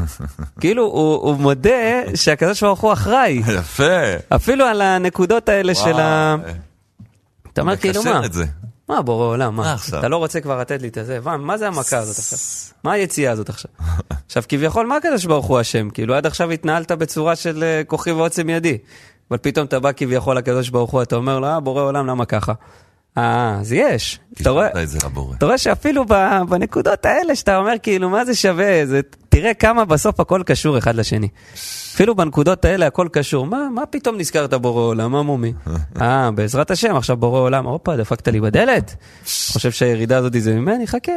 כאילו, 0.61 0.83
הוא, 0.83 1.15
הוא 1.15 1.35
מודה 1.35 2.15
שהקדוש 2.15 2.63
ברוך 2.63 2.79
הוא 2.79 2.93
אחראי, 2.93 3.41
יפה. 3.47 3.99
אפילו 4.35 4.65
על 4.65 4.81
הנקודות 4.81 5.49
האלה 5.49 5.75
של 5.75 5.99
ה... 5.99 6.35
וואו, 6.39 6.53
אתה 7.53 7.61
אומר, 7.61 7.77
כאילו, 7.77 8.03
מה? 8.03 8.25
את 8.25 8.33
זה. 8.33 8.45
מה, 8.89 9.01
בורא 9.01 9.25
עולם, 9.25 9.55
מה 9.55 9.63
מה? 9.63 9.73
עכשיו? 9.73 9.99
אתה 9.99 10.07
לא 10.07 10.17
רוצה 10.17 10.41
כבר 10.41 10.59
לתת 10.59 10.81
לי 10.81 10.87
את 10.87 10.97
הזה? 10.97 11.19
מה, 11.23 11.37
מה 11.37 11.57
זה 11.57 11.67
המכה 11.67 11.97
הזאת 11.97 12.17
עכשיו? 12.19 12.39
מה 12.83 12.91
היציאה 12.91 13.31
הזאת 13.31 13.49
עכשיו? 13.49 13.71
עכשיו, 14.27 14.43
כביכול, 14.49 14.85
מה 14.85 14.95
הקדוש 14.95 15.25
ברוך 15.25 15.45
הוא 15.45 15.61
אשם? 15.61 15.89
כאילו, 15.89 16.15
עד 16.15 16.25
עכשיו 16.25 16.51
התנהלת 16.51 16.91
בצורה 16.91 17.35
של 17.35 17.63
אה, 17.63 17.81
כוחי 17.87 18.11
ועוצם 18.11 18.49
ידי. 18.49 18.77
אבל 19.31 19.37
פתאום 19.37 19.65
אתה 19.65 19.79
בא 19.79 19.91
כביכול 19.95 20.37
לקדוש 20.37 20.69
ברוך 20.69 20.91
הוא, 20.91 21.01
אתה 21.01 21.15
אומר 21.15 21.39
לו, 21.39 21.47
אה, 21.47 21.59
בורא 21.59 21.81
עולם, 21.81 22.07
למה 22.07 22.25
ככה? 22.25 22.53
אה, 23.17 23.57
אז 23.59 23.73
יש. 23.73 24.19
אתה 24.41 24.49
רואה, 25.45 25.57
שאפילו 25.57 26.05
בנקודות 26.49 27.05
האלה 27.05 27.35
שאתה 27.35 27.57
אומר, 27.57 27.73
כאילו, 27.83 28.09
מה 28.09 28.25
זה 28.25 28.35
שווה? 28.35 28.85
זה, 28.85 29.01
תראה 29.29 29.53
כמה 29.53 29.85
בסוף 29.85 30.19
הכל 30.19 30.41
קשור 30.45 30.77
אחד 30.77 30.95
לשני. 30.95 31.27
אפילו 31.93 32.15
בנקודות 32.15 32.65
האלה 32.65 32.87
הכל 32.87 33.07
קשור. 33.11 33.45
מה, 33.45 33.69
מה 33.69 33.85
פתאום 33.85 34.17
נזכרת 34.17 34.53
בורא 34.53 34.81
עולם? 34.81 35.11
מה 35.11 35.21
מומי? 35.23 35.53
אה, 36.01 36.31
בעזרת 36.31 36.71
השם, 36.71 36.95
עכשיו 36.95 37.17
בורא 37.17 37.39
עולם, 37.39 37.67
הופה, 37.67 37.97
דפקת 37.97 38.27
לי 38.27 38.41
בדלת? 38.41 38.95
חושב 39.51 39.71
שהירידה 39.71 40.17
הזאת 40.17 40.33
זה 40.39 40.55
ממני? 40.55 40.87
חכה. 40.87 41.11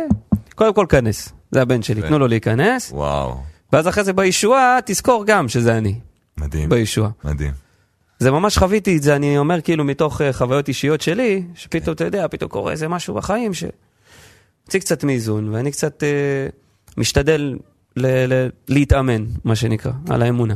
קודם 0.54 0.74
כל 0.74 0.86
כנס, 0.88 1.32
זה 1.50 1.62
הבן 1.62 1.82
שלי, 1.82 2.02
תנו 2.02 2.18
לו 2.18 2.26
להיכנס, 2.26 2.92
וואו, 2.92 3.36
ואז 3.72 3.88
אחרי 3.88 4.04
זה 4.04 4.12
בישועה, 4.12 4.78
תזכור 4.84 5.24
גם 5.26 5.48
שזה 5.48 5.78
אני, 5.78 5.94
מדהים, 6.38 6.68
בישועה. 6.68 7.10
מדהים. 7.24 7.67
זה 8.18 8.30
ממש 8.30 8.58
חוויתי 8.58 8.96
את 8.96 9.02
זה, 9.02 9.16
אני 9.16 9.38
אומר 9.38 9.60
כאילו 9.60 9.84
מתוך 9.84 10.20
אה, 10.20 10.32
חוויות 10.32 10.68
אישיות 10.68 11.00
שלי, 11.00 11.44
שפתאום, 11.54 11.94
אתה 11.94 12.04
יודע, 12.04 12.28
פתאום 12.28 12.50
קורה 12.50 12.72
איזה 12.72 12.88
משהו 12.88 13.14
בחיים 13.14 13.52
שמוציא 13.54 14.80
קצת 14.80 15.04
מאיזון, 15.04 15.48
ואני 15.54 15.72
קצת 15.72 16.02
אה, 16.02 16.08
משתדל 16.96 17.56
ל- 17.96 18.32
ל- 18.32 18.48
להתאמן, 18.68 19.24
מה 19.44 19.56
שנקרא, 19.56 19.92
על 20.10 20.22
האמונה. 20.22 20.54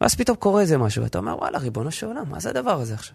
ואז 0.00 0.14
פתאום 0.14 0.36
קורה 0.36 0.60
איזה 0.60 0.78
משהו, 0.78 1.02
ואתה 1.02 1.18
אומר, 1.18 1.36
וואלה, 1.38 1.58
ריבונו 1.58 1.90
של 1.90 2.06
עולם, 2.06 2.24
מה 2.30 2.40
זה 2.40 2.50
הדבר 2.50 2.80
הזה 2.80 2.94
עכשיו? 2.94 3.14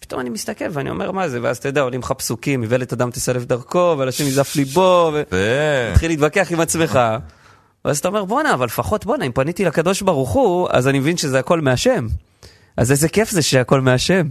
פתאום 0.00 0.20
אני 0.20 0.30
מסתכל 0.30 0.64
ואני 0.70 0.90
אומר, 0.90 1.10
מה 1.12 1.28
זה? 1.28 1.38
ואז 1.42 1.56
אתה 1.56 1.68
יודע, 1.68 1.80
עולים 1.80 2.00
לך 2.00 2.12
פסוקים, 2.12 2.62
איוולת 2.62 2.92
אדם 2.92 3.10
תסלף 3.10 3.44
דרכו, 3.44 3.94
ולשם 3.98 4.24
יזף 4.24 4.56
ליבו, 4.56 5.10
ו... 5.14 5.20
יפה. 5.20 5.36
מתחיל 5.92 6.10
להתווכח 6.10 6.52
עם 6.52 6.60
עצמך. 6.60 7.00
ואז 7.84 7.98
אתה 7.98 8.08
אומר, 8.08 8.24
בואנה, 8.24 8.54
אבל 8.54 8.66
לפחות 8.66 9.06
בואנה, 9.06 9.24
אם 9.24 9.32
פניתי 9.32 9.64
לקדוש 9.64 10.02
ברוך 10.02 10.30
הוא, 10.30 10.68
אז 10.70 10.88
אני 10.88 10.98
מבין 10.98 11.16
שזה 11.16 11.38
הכל 11.38 11.60
מהשם. 11.60 12.06
אז 12.76 12.90
איזה 12.90 13.08
כיף 13.08 13.30
זה 13.30 13.42
שהכל 13.42 13.80
מהשם. 13.80 14.26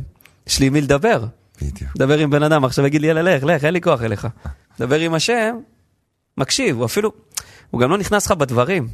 יש 0.48 0.60
לי 0.60 0.68
עם 0.68 0.74
מי 0.74 0.82
לדבר. 0.82 1.26
בדיוק. 1.62 1.92
דבר 1.98 2.18
עם 2.18 2.30
בן 2.30 2.44
אדם, 2.44 2.66
עכשיו 2.66 2.86
יגיד 2.86 3.02
לי, 3.02 3.08
יאללה, 3.08 3.36
לך, 3.36 3.44
לך, 3.44 3.64
אין 3.64 3.74
לי 3.74 3.82
כוח 3.82 4.02
אליך. 4.02 4.28
דבר 4.80 5.00
עם 5.00 5.14
השם, 5.14 5.56
מקשיב, 6.38 6.78
הוא 6.78 6.86
אפילו, 6.86 7.12
הוא 7.72 7.82
גם 7.82 7.90
לא 7.90 7.98
נכנס 7.98 8.26
לך 8.26 8.32
בדברים. 8.32 8.88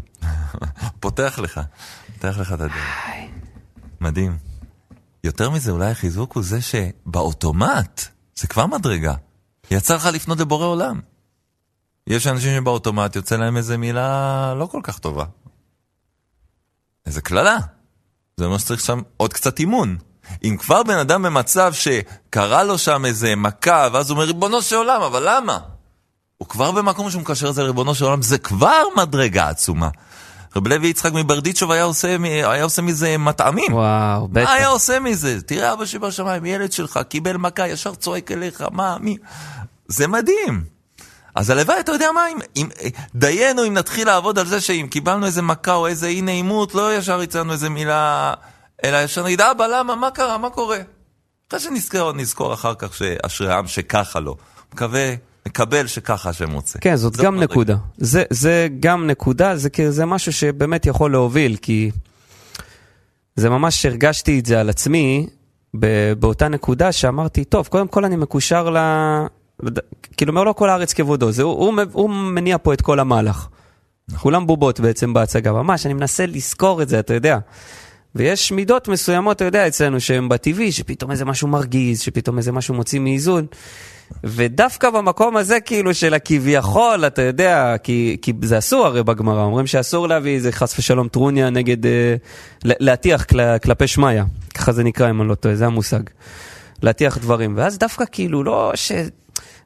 פותח 0.99 1.39
לך, 1.43 1.61
פותח 2.13 2.37
לך 2.37 2.53
את 2.53 2.61
הדלת. 2.61 2.71
מדהים. 4.01 4.37
יותר 5.23 5.49
מזה, 5.49 5.71
אולי 5.71 5.91
החיזוק 5.91 6.33
הוא 6.33 6.43
זה 6.43 6.59
שבאוטומט, 6.61 8.05
זה 8.35 8.47
כבר 8.47 8.65
מדרגה. 8.65 9.13
יצא 9.71 9.95
לך 9.95 10.05
לפנות 10.05 10.39
לבורא 10.39 10.65
עולם. 10.65 10.99
יש 12.07 12.27
אנשים 12.27 12.55
שבאוטומט 12.55 13.15
יוצא 13.15 13.35
להם 13.35 13.57
איזה 13.57 13.77
מילה 13.77 14.53
לא 14.57 14.65
כל 14.65 14.79
כך 14.83 14.99
טובה. 14.99 15.25
איזה 17.05 17.21
קללה. 17.21 17.57
זה 18.39 18.45
אומר 18.45 18.57
שצריך 18.57 18.81
שם 18.81 19.01
עוד 19.17 19.33
קצת 19.33 19.59
אימון. 19.59 19.97
אם 20.43 20.57
כבר 20.59 20.83
בן 20.83 20.97
אדם 20.97 21.23
במצב 21.23 21.73
שקרה 21.73 22.63
לו 22.63 22.77
שם 22.77 23.05
איזה 23.05 23.35
מכה, 23.35 23.87
ואז 23.93 24.09
הוא 24.09 24.15
אומר, 24.15 24.27
ריבונו 24.27 24.61
של 24.61 24.75
עולם, 24.75 25.01
אבל 25.01 25.23
למה? 25.29 25.59
הוא 26.37 26.47
כבר 26.47 26.71
במקום 26.71 27.09
שהוא 27.11 27.21
מקשר 27.21 27.49
את 27.49 27.55
זה 27.55 27.63
לריבונו 27.63 27.95
של 27.95 28.05
עולם, 28.05 28.21
זה 28.21 28.37
כבר 28.37 28.81
מדרגה 28.97 29.49
עצומה. 29.49 29.89
רב 30.55 30.67
לוי 30.67 30.87
יצחק 30.87 31.13
מברדיצ'וב 31.13 31.71
היה 31.71 31.83
עושה, 31.83 32.17
היה 32.23 32.63
עושה 32.63 32.81
מזה 32.81 33.17
מטעמים. 33.17 33.73
וואו, 33.73 34.27
בטח. 34.27 34.47
מה 34.47 34.53
היה 34.53 34.67
עושה 34.67 34.99
מזה? 34.99 35.41
תראה 35.41 35.73
אבא 35.73 35.85
שבשמיים, 35.85 36.45
ילד 36.45 36.71
שלך 36.71 36.99
קיבל 37.09 37.37
מכה, 37.37 37.67
ישר 37.67 37.95
צועק 37.95 38.31
אליך, 38.31 38.63
מה, 38.71 38.97
מי? 38.99 39.17
זה 39.87 40.07
מדהים. 40.07 40.76
אז 41.35 41.49
הלוואי, 41.49 41.79
אתה 41.79 41.91
יודע 41.91 42.11
מה, 42.11 42.21
אם, 42.29 42.37
אם 42.55 42.67
דיינו 43.15 43.67
אם 43.67 43.73
נתחיל 43.73 44.07
לעבוד 44.07 44.39
על 44.39 44.45
זה 44.45 44.61
שאם 44.61 44.87
קיבלנו 44.89 45.25
איזה 45.25 45.41
מכה 45.41 45.73
או 45.73 45.87
איזה 45.87 46.07
אי 46.07 46.21
נעימות, 46.21 46.75
לא 46.75 46.97
ישר 46.97 47.23
יצאנו 47.23 47.53
איזה 47.53 47.69
מילה, 47.69 48.33
אלא 48.83 48.97
ישר 48.97 49.23
נגיד, 49.23 49.41
אבא, 49.41 49.67
למה, 49.67 49.95
מה 49.95 50.11
קרה, 50.11 50.37
מה 50.37 50.49
קורה? 50.49 50.77
אחרי 51.49 51.59
שנזכור, 51.59 52.13
נזכור 52.13 52.53
אחר 52.53 52.73
כך 52.75 52.95
שאשרי 52.95 53.53
העם 53.53 53.67
שככה 53.67 54.19
לא. 54.19 54.35
מקווה 54.73 55.13
מקבל 55.47 55.87
שככה 55.87 56.29
השם 56.29 56.51
רוצה. 56.51 56.79
כן, 56.79 56.95
זאת 56.95 57.17
גם 57.17 57.35
מדרגה. 57.35 57.51
נקודה. 57.51 57.75
זה, 57.97 58.23
זה 58.29 58.67
גם 58.79 59.07
נקודה, 59.07 59.57
זה, 59.57 59.69
זה 59.89 60.05
משהו 60.05 60.33
שבאמת 60.33 60.85
יכול 60.85 61.11
להוביל, 61.11 61.57
כי 61.61 61.91
זה 63.35 63.49
ממש 63.49 63.85
הרגשתי 63.85 64.39
את 64.39 64.45
זה 64.45 64.59
על 64.59 64.69
עצמי 64.69 65.27
באותה 66.19 66.47
נקודה 66.47 66.91
שאמרתי, 66.91 67.45
טוב, 67.45 67.67
קודם 67.67 67.87
כל 67.87 68.05
אני 68.05 68.15
מקושר 68.15 68.69
ל... 68.69 68.77
כאילו 70.17 70.31
אומר 70.31 70.43
לו 70.43 70.55
כל 70.55 70.69
הארץ 70.69 70.93
כבודו, 70.93 71.31
זה, 71.31 71.43
הוא, 71.43 71.53
הוא, 71.53 71.81
הוא 71.91 72.09
מניע 72.09 72.57
פה 72.57 72.73
את 72.73 72.81
כל 72.81 72.99
המהלך. 72.99 73.47
נכון. 74.09 74.19
כולם 74.19 74.47
בובות 74.47 74.79
בעצם 74.79 75.13
בהצגה, 75.13 75.51
ממש, 75.51 75.85
אני 75.85 75.93
מנסה 75.93 76.25
לזכור 76.25 76.81
את 76.81 76.89
זה, 76.89 76.99
אתה 76.99 77.13
יודע. 77.13 77.37
ויש 78.15 78.51
מידות 78.51 78.87
מסוימות, 78.87 79.35
אתה 79.35 79.45
יודע, 79.45 79.67
אצלנו 79.67 79.99
שהן 79.99 80.29
בטבעי, 80.29 80.71
שפתאום 80.71 81.11
איזה 81.11 81.25
משהו 81.25 81.47
מרגיז, 81.47 82.01
שפתאום 82.01 82.37
איזה 82.37 82.51
משהו 82.51 82.73
מוציא 82.73 82.99
מאיזון. 82.99 83.45
ודווקא 84.23 84.89
במקום 84.89 85.37
הזה, 85.37 85.59
כאילו, 85.59 85.93
של 85.93 86.13
הכביכול, 86.13 87.07
אתה 87.07 87.21
יודע, 87.21 87.75
כי, 87.83 88.17
כי 88.21 88.33
זה 88.43 88.57
אסור 88.57 88.85
הרי 88.85 89.03
בגמרא, 89.03 89.43
אומרים 89.43 89.67
שאסור 89.67 90.07
להביא 90.07 90.35
איזה 90.35 90.51
חס 90.51 90.79
ושלום 90.79 91.07
טרוניה 91.07 91.49
נגד, 91.49 91.85
אה, 91.85 92.15
להטיח 92.63 93.23
כל, 93.23 93.57
כלפי 93.63 93.87
שמיא, 93.87 94.21
ככה 94.53 94.71
זה 94.71 94.83
נקרא 94.83 95.09
אם 95.09 95.21
אני 95.21 95.29
לא 95.29 95.35
טועה, 95.35 95.55
זה 95.55 95.65
המושג. 95.65 96.03
להטיח 96.81 97.17
דברים, 97.17 97.53
ואז 97.57 97.77
דווקא 97.77 98.05
כאילו, 98.11 98.43
לא 98.43 98.71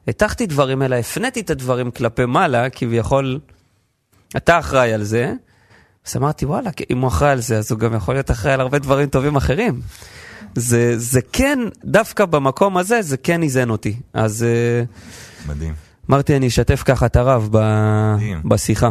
שהטחתי 0.06 0.46
דברים, 0.46 0.82
אלא 0.82 0.96
הפניתי 0.96 1.40
את 1.40 1.50
הדברים 1.50 1.90
כלפי 1.90 2.24
מעלה, 2.24 2.70
כביכול, 2.70 3.40
אתה 4.36 4.58
אחראי 4.58 4.92
על 4.92 5.04
זה. 5.04 5.34
אז 6.06 6.16
אמרתי, 6.16 6.46
וואלה, 6.46 6.70
אם 6.90 6.98
הוא 6.98 7.08
אחראי 7.08 7.30
על 7.30 7.40
זה, 7.40 7.58
אז 7.58 7.72
הוא 7.72 7.78
גם 7.78 7.94
יכול 7.94 8.14
להיות 8.14 8.30
אחראי 8.30 8.54
על 8.54 8.60
הרבה 8.60 8.78
דברים 8.78 9.08
טובים 9.08 9.36
אחרים. 9.36 9.80
זה, 10.54 10.98
זה 10.98 11.20
כן, 11.32 11.58
דווקא 11.84 12.24
במקום 12.24 12.76
הזה, 12.76 13.02
זה 13.02 13.16
כן 13.16 13.42
איזן 13.42 13.70
אותי. 13.70 14.00
אז... 14.12 14.42
אה, 14.42 14.82
מדהים. 15.46 15.74
אמרתי, 16.10 16.36
אני 16.36 16.46
אשתף 16.46 16.82
ככה 16.86 17.06
את 17.06 17.16
הרב 17.16 17.48
ב... 17.52 17.58
בשיחה. 18.44 18.90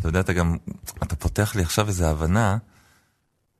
אתה 0.00 0.08
יודע, 0.08 0.20
אתה 0.20 0.32
גם, 0.32 0.56
אתה 1.02 1.16
פותח 1.16 1.56
לי 1.56 1.62
עכשיו 1.62 1.88
איזו 1.88 2.04
הבנה, 2.04 2.56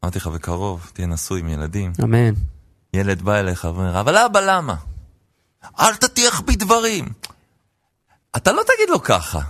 אמרתי 0.04 0.18
לך 0.18 0.26
בקרוב, 0.26 0.90
תהיה 0.92 1.06
נשוי 1.06 1.40
עם 1.40 1.48
ילדים. 1.48 1.92
אמן. 2.02 2.34
ילד 2.94 3.22
בא 3.22 3.34
אליך 3.34 3.64
ואומר, 3.64 4.00
אבל 4.00 4.16
אבא, 4.16 4.40
למה? 4.40 4.74
אל 5.80 5.94
תטיח 5.94 6.40
בי 6.40 6.56
דברים. 6.56 7.08
אתה 8.36 8.52
לא 8.52 8.62
תגיד 8.62 8.88
לו 8.88 9.02
ככה. 9.02 9.40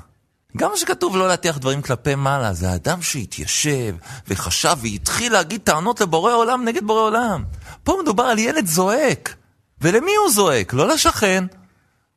גם 0.56 0.70
מה 0.70 0.76
שכתוב 0.76 1.16
לא 1.16 1.28
להטיח 1.28 1.58
דברים 1.58 1.82
כלפי 1.82 2.14
מעלה, 2.14 2.52
זה 2.52 2.70
האדם 2.70 3.02
שהתיישב 3.02 3.94
וחשב 4.28 4.76
והתחיל 4.82 5.32
להגיד 5.32 5.60
טענות 5.64 6.00
לבורא 6.00 6.32
עולם 6.32 6.64
נגד 6.64 6.84
בורא 6.84 7.00
עולם. 7.00 7.44
פה 7.84 7.98
מדובר 8.02 8.24
על 8.24 8.38
ילד 8.38 8.66
זועק. 8.66 9.34
ולמי 9.80 10.14
הוא 10.14 10.30
זועק? 10.30 10.72
לא 10.72 10.88
לשכן, 10.88 11.44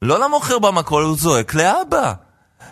לא 0.01 0.19
למוכר 0.19 0.59
במקול, 0.59 1.03
הוא 1.03 1.17
זועק 1.17 1.53
לאבא. 1.53 2.13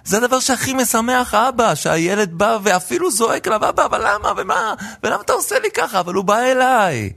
זה 0.06 0.18
הדבר 0.18 0.40
שהכי 0.40 0.74
משמח 0.74 1.34
אבא, 1.34 1.76
שהילד 1.76 2.34
בא 2.34 2.58
ואפילו 2.64 3.12
זועק 3.12 3.48
אליו, 3.48 3.70
אבא, 3.70 3.86
אבל 3.86 4.02
למה, 4.08 4.34
ומה, 4.38 4.74
ולמה 5.04 5.22
אתה 5.22 5.34
עושה 5.34 5.60
לי 5.60 5.72
ככה? 5.72 6.00
אבל 6.00 6.14
הוא 6.14 6.24
בא 6.24 6.40
אליי. 6.40 7.14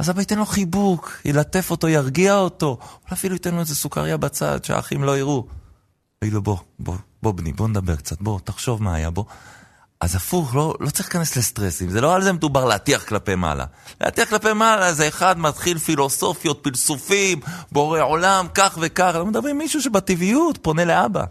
אז 0.00 0.10
אבא 0.10 0.20
ייתן 0.20 0.38
לו 0.38 0.46
חיבוק, 0.46 1.20
ילטף 1.24 1.70
אותו, 1.70 1.88
ירגיע 1.88 2.36
אותו, 2.36 2.78
אולי 2.80 3.12
אפילו 3.12 3.34
ייתן 3.34 3.54
לו 3.54 3.60
איזה 3.60 3.74
סוכריה 3.74 4.16
בצד, 4.16 4.64
שהאחים 4.64 5.04
לא 5.04 5.18
יראו. 5.18 5.46
יגיד 6.22 6.34
לו, 6.34 6.42
בוא, 6.42 6.56
בוא, 6.78 6.94
בוא 7.22 7.32
בני, 7.32 7.52
בוא 7.52 7.68
נדבר 7.68 7.96
קצת, 7.96 8.20
בוא, 8.20 8.40
תחשוב 8.44 8.82
מה 8.82 8.94
היה 8.94 9.10
בו. 9.10 9.26
אז 10.00 10.14
הפוך, 10.14 10.54
לא, 10.54 10.74
לא 10.80 10.90
צריך 10.90 11.08
להיכנס 11.08 11.36
לסטרסים, 11.36 11.90
זה 11.90 12.00
לא 12.00 12.14
על 12.14 12.22
זה 12.22 12.32
מדובר 12.32 12.64
להטיח 12.64 13.04
כלפי 13.04 13.34
מעלה. 13.34 13.64
להטיח 14.00 14.28
כלפי 14.28 14.52
מעלה 14.52 14.92
זה 14.92 15.08
אחד 15.08 15.38
מתחיל 15.38 15.78
פילוסופיות, 15.78 16.60
פלסופים, 16.62 17.40
בורא 17.72 18.00
עולם, 18.00 18.46
כך 18.54 18.78
וכך, 18.80 19.12
אנחנו 19.14 19.26
מדברים 19.26 19.58
מישהו 19.58 19.82
שבטבעיות 19.82 20.58
פונה 20.62 20.84
לאבא. 20.84 21.24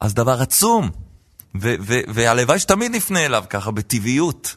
אז 0.00 0.14
דבר 0.14 0.42
עצום, 0.42 0.90
והלוואי 2.14 2.58
שתמיד 2.58 2.92
נפנה 2.94 3.24
אליו 3.24 3.44
ככה, 3.50 3.70
בטבעיות, 3.70 4.56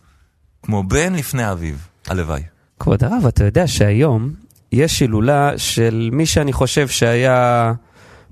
כמו 0.63 0.83
בן 0.83 1.13
לפני 1.15 1.51
אביו, 1.51 1.75
הלוואי. 2.07 2.58
כבוד 2.79 3.03
הרב, 3.03 3.25
אתה 3.27 3.43
יודע 3.43 3.67
שהיום 3.67 4.33
יש 4.71 4.99
הילולה 4.99 5.57
של 5.57 6.09
מי 6.11 6.25
שאני 6.25 6.53
חושב 6.53 6.87
שהיה 6.87 7.73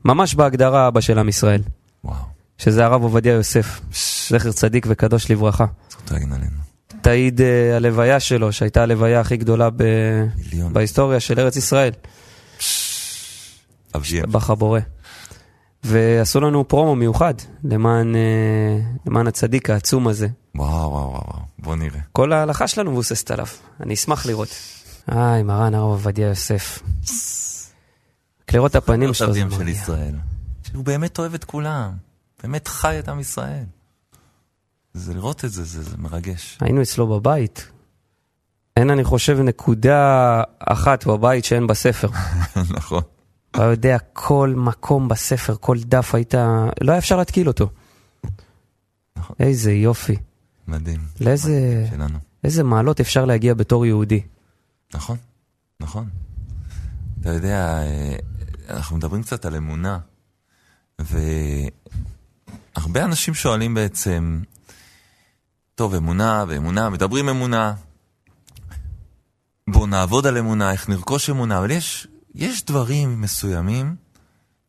ממש 0.05 0.35
בהגדרה 0.35 0.87
אבא 0.87 1.01
של 1.01 1.19
עם 1.19 1.29
ישראל. 1.29 1.61
וואו. 2.03 2.15
שזה 2.57 2.85
הרב 2.85 3.03
עובדיה 3.03 3.33
יוסף, 3.33 3.81
זכר 4.29 4.51
צדיק 4.51 4.85
וקדוש 4.89 5.31
לברכה. 5.31 5.65
תעיד 7.01 7.39
uh, 7.39 7.43
הלוויה 7.75 8.19
שלו, 8.19 8.51
שהייתה 8.51 8.83
הלוויה 8.83 9.19
הכי 9.19 9.37
גדולה 9.37 9.69
ב... 9.69 9.83
בהיסטוריה 10.71 11.19
של 11.19 11.39
ארץ 11.39 11.55
ישראל. 11.55 11.91
בחבורה. 14.31 14.79
ועשו 15.83 16.39
לנו 16.39 16.67
פרומו 16.67 16.95
מיוחד 16.95 17.33
למען, 17.63 18.15
uh, 18.15 19.07
למען 19.09 19.27
הצדיק 19.27 19.69
העצום 19.69 20.07
הזה. 20.07 20.27
וואו, 20.57 20.91
וואו, 20.91 21.11
וואו, 21.11 21.39
בוא 21.59 21.75
נראה. 21.75 21.99
כל 22.11 22.33
ההלכה 22.33 22.67
שלנו 22.67 22.91
מבוססת 22.91 23.31
עליו, 23.31 23.47
אני 23.79 23.93
אשמח 23.93 24.25
לראות. 24.25 24.49
איי, 25.11 25.43
מרן 25.43 25.75
הרב 25.75 25.89
עובדיה 25.89 26.27
יוסף. 26.27 26.79
לראות 28.53 28.71
את 28.71 28.75
הפנים 28.75 29.13
שלו 29.13 29.33
זה 29.33 29.45
מרגיע. 29.45 29.83
הוא 30.73 30.85
באמת 30.85 31.19
אוהב 31.19 31.33
את 31.33 31.43
כולם. 31.43 31.91
באמת 32.43 32.67
חי 32.67 32.99
את 32.99 33.09
עם 33.09 33.19
ישראל. 33.19 33.63
זה 34.93 35.13
לראות 35.13 35.45
את 35.45 35.51
זה, 35.51 35.63
זה, 35.63 35.83
זה 35.83 35.97
מרגש. 35.97 36.57
היינו 36.61 36.81
אצלו 36.81 37.07
בבית. 37.07 37.67
אין, 38.77 38.89
אני 38.89 39.03
חושב, 39.03 39.39
נקודה 39.39 40.41
אחת 40.59 41.05
בבית 41.05 41.45
שאין 41.45 41.67
בספר. 41.67 42.09
נכון. 42.77 43.01
אתה 43.51 43.63
יודע, 43.63 43.97
כל 44.13 44.53
מקום 44.57 45.07
בספר, 45.07 45.55
כל 45.59 45.77
דף 45.79 46.15
היית... 46.15 46.33
לא 46.81 46.91
היה 46.91 46.97
אפשר 46.97 47.17
להתקיל 47.17 47.47
אותו. 47.47 47.69
נכון. 49.17 49.35
איזה 49.39 49.71
יופי. 49.71 50.15
מדהים. 50.67 50.99
לאיזה... 51.21 51.87
שלנו. 51.89 52.19
איזה 52.43 52.63
מעלות 52.63 52.99
אפשר 52.99 53.25
להגיע 53.25 53.53
בתור 53.53 53.85
יהודי. 53.85 54.21
נכון, 54.93 55.17
נכון. 55.79 56.09
אתה 57.21 57.29
יודע, 57.29 57.83
אה, 57.83 58.15
אנחנו 58.69 58.97
מדברים 58.97 59.23
קצת 59.23 59.45
על 59.45 59.55
אמונה, 59.55 59.99
ו... 61.01 61.17
הרבה 62.77 63.05
אנשים 63.05 63.33
שואלים 63.33 63.73
בעצם, 63.73 64.41
טוב, 65.75 65.93
אמונה 65.95 66.45
ואמונה, 66.47 66.89
מדברים 66.89 67.29
אמונה, 67.29 67.73
בואו 69.69 69.85
נעבוד 69.85 70.27
על 70.27 70.37
אמונה, 70.37 70.71
איך 70.71 70.89
נרכוש 70.89 71.29
אמונה, 71.29 71.57
אבל 71.57 71.71
יש, 71.71 72.07
יש 72.35 72.65
דברים 72.65 73.21
מסוימים 73.21 73.95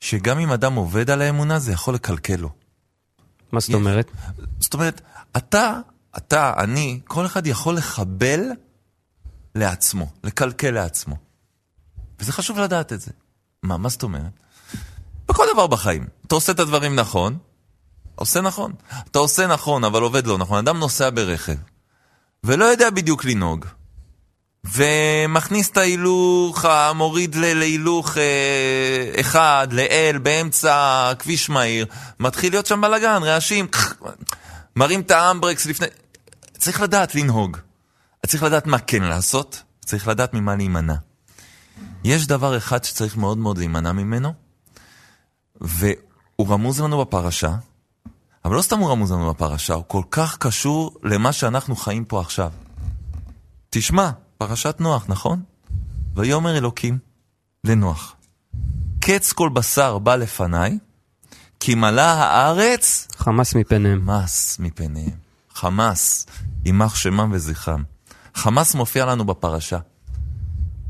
שגם 0.01 0.39
אם 0.39 0.53
אדם 0.53 0.75
עובד 0.75 1.11
על 1.11 1.23
האמונה, 1.23 1.59
זה 1.59 1.73
יכול 1.73 1.95
לקלקל 1.95 2.37
לו. 2.37 2.51
מה 3.53 3.61
זאת 3.61 3.75
אומרת? 3.75 4.11
זאת 4.61 4.75
אומרת, 4.75 5.01
אתה, 5.39 5.81
אתה, 6.17 6.53
אני, 6.59 7.01
כל 7.05 7.27
אחד 7.27 7.47
יכול 7.47 7.77
לחבל 7.77 8.41
לעצמו, 9.55 10.11
לקלקל 10.25 10.71
לעצמו. 10.71 11.17
וזה 12.21 12.33
חשוב 12.33 12.59
לדעת 12.59 12.93
את 12.93 13.01
זה. 13.01 13.11
מה, 13.63 13.77
מה 13.77 13.89
זאת 13.89 14.03
אומרת? 14.03 14.33
בכל 15.29 15.45
דבר 15.53 15.67
בחיים. 15.67 16.07
אתה 16.27 16.35
עושה 16.35 16.53
את 16.53 16.61
הדברים 16.61 16.97
נכון, 16.97 17.39
עושה 18.15 18.41
נכון. 18.41 18.73
אתה 19.11 19.19
עושה 19.19 19.47
נכון, 19.47 19.85
אבל 19.85 20.03
עובד 20.03 20.27
לא 20.27 20.39
נכון. 20.39 20.59
אדם 20.59 20.79
נוסע 20.79 21.11
ברכב, 21.11 21.55
ולא 22.45 22.65
יודע 22.65 22.91
בדיוק 22.91 23.25
לנהוג, 23.25 23.67
ומכניס 24.65 25.71
את 25.71 25.77
ההילוך, 25.77 26.65
מוריד 26.95 27.35
להילוך 27.35 28.19
אה, 28.19 29.21
אחד, 29.21 29.69
לאל, 29.71 30.19
באמצע 30.23 31.13
כביש 31.19 31.51
מהיר, 31.51 31.87
מתחיל 32.21 32.53
להיות 32.53 32.67
שם 32.67 32.81
בלאגן, 32.81 33.23
רעשים, 33.23 33.67
מרים 34.79 35.01
את 35.01 35.11
האמברקס 35.11 35.67
לפני... 35.67 35.87
צריך 36.59 36.81
לדעת 36.81 37.15
לנהוג. 37.15 37.57
צריך 38.27 38.43
לדעת 38.43 38.67
מה 38.67 38.79
כן 38.79 39.03
לעשות, 39.03 39.63
צריך 39.85 40.09
לדעת 40.09 40.35
ממה 40.35 40.57
להימנע. 40.57 40.95
יש 42.05 42.27
דבר 42.27 42.57
אחד 42.57 42.85
שצריך 42.85 43.17
מאוד 43.17 43.39
מאוד 43.39 43.59
להימנע 43.59 43.93
ממנו, 43.93 44.33
והוא 45.61 46.49
רמוז 46.49 46.81
לנו 46.81 47.01
בפרשה, 47.01 47.55
אבל 48.45 48.57
לא 48.57 48.63
סתם 48.63 48.79
הוא 48.79 48.91
רמוז 48.91 49.13
לנו 49.13 49.35
בפרשה, 49.35 49.75
הוא 49.75 49.85
כל 49.87 50.03
כך 50.11 50.37
קשור 50.39 50.97
למה 51.03 51.33
שאנחנו 51.33 51.77
חיים 51.77 52.05
פה 52.05 52.21
עכשיו. 52.21 52.53
תשמע, 53.71 54.11
פרשת 54.39 54.77
נוח, 54.81 55.05
נכון? 55.09 55.43
ויאמר 56.15 56.57
אלוקים 56.57 56.99
לנוח, 57.65 58.15
קץ 59.01 59.33
כל 59.33 59.49
בשר 59.49 59.99
בא 59.99 60.17
לפניי, 60.17 60.79
כי 61.61 61.75
מלאה 61.75 62.13
הארץ 62.13 63.09
חמס 63.17 63.55
מפניהם. 63.55 64.01
חמס 64.07 64.57
מפניהם. 64.61 65.29
חמס, 65.55 66.27
יימח 66.65 66.95
שמם 66.95 67.31
וזכרם. 67.33 67.83
חמאס 68.35 68.75
מופיע 68.75 69.07
לנו 69.07 69.25
בפרשה. 69.25 69.79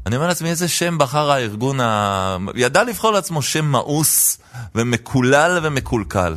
אני 0.07 0.17
אומר 0.17 0.29
לעצמי, 0.29 0.51
איזה 0.51 0.69
שם 0.69 0.99
בחר 0.99 1.31
הארגון 1.31 1.81
ה... 1.81 2.37
ידע 2.55 2.85
לבחור 2.85 3.11
לעצמו 3.11 3.43
שם 3.43 3.65
מאוס 3.65 4.39
ומקולל 4.75 5.61
ומקולקל. 5.63 6.37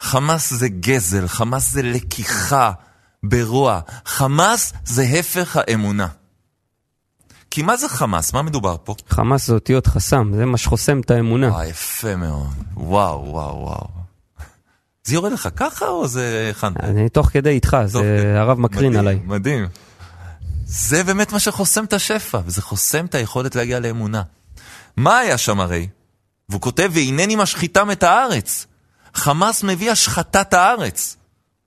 חמאס 0.00 0.52
זה 0.52 0.68
גזל, 0.68 1.28
חמאס 1.28 1.72
זה 1.72 1.82
לקיחה 1.82 2.72
ברוע. 3.22 3.80
חמאס 4.04 4.72
זה 4.84 5.02
הפך 5.02 5.56
האמונה. 5.56 6.06
כי 7.50 7.62
מה 7.62 7.76
זה 7.76 7.88
חמאס? 7.88 8.32
מה 8.32 8.42
מדובר 8.42 8.76
פה? 8.84 8.94
חמאס 9.08 9.46
זה 9.46 9.54
אותיות 9.54 9.86
חסם, 9.86 10.32
זה 10.34 10.44
מה 10.46 10.56
שחוסם 10.56 11.00
את 11.00 11.10
האמונה. 11.10 11.48
וואי, 11.48 11.68
יפה 11.68 12.16
מאוד. 12.16 12.46
וואו, 12.76 13.24
וואו, 13.28 13.56
וואו. 13.56 13.86
זה 15.04 15.14
יורד 15.14 15.32
לך 15.32 15.48
ככה 15.56 15.88
או 15.88 16.08
זה 16.08 16.52
הכנת? 16.56 16.76
אני 16.80 17.08
תוך 17.08 17.26
כדי 17.26 17.50
איתך, 17.50 17.76
זה 17.84 18.34
הרב 18.38 18.58
מקרין 18.58 18.86
מדהים, 18.88 19.00
עליי. 19.00 19.20
מדהים. 19.24 19.68
זה 20.66 21.04
באמת 21.04 21.32
מה 21.32 21.40
שחוסם 21.40 21.84
את 21.84 21.92
השפע, 21.92 22.40
וזה 22.46 22.62
חוסם 22.62 23.04
את 23.04 23.14
היכולת 23.14 23.54
להגיע 23.54 23.80
לאמונה. 23.80 24.22
מה 24.96 25.18
היה 25.18 25.38
שם 25.38 25.60
הרי? 25.60 25.88
והוא 26.48 26.60
כותב, 26.60 26.90
והנני 26.94 27.36
משחיתם 27.36 27.90
את 27.90 28.02
הארץ. 28.02 28.66
חמאס 29.14 29.62
מביא 29.62 29.90
השחתת 29.90 30.54
הארץ. 30.54 31.16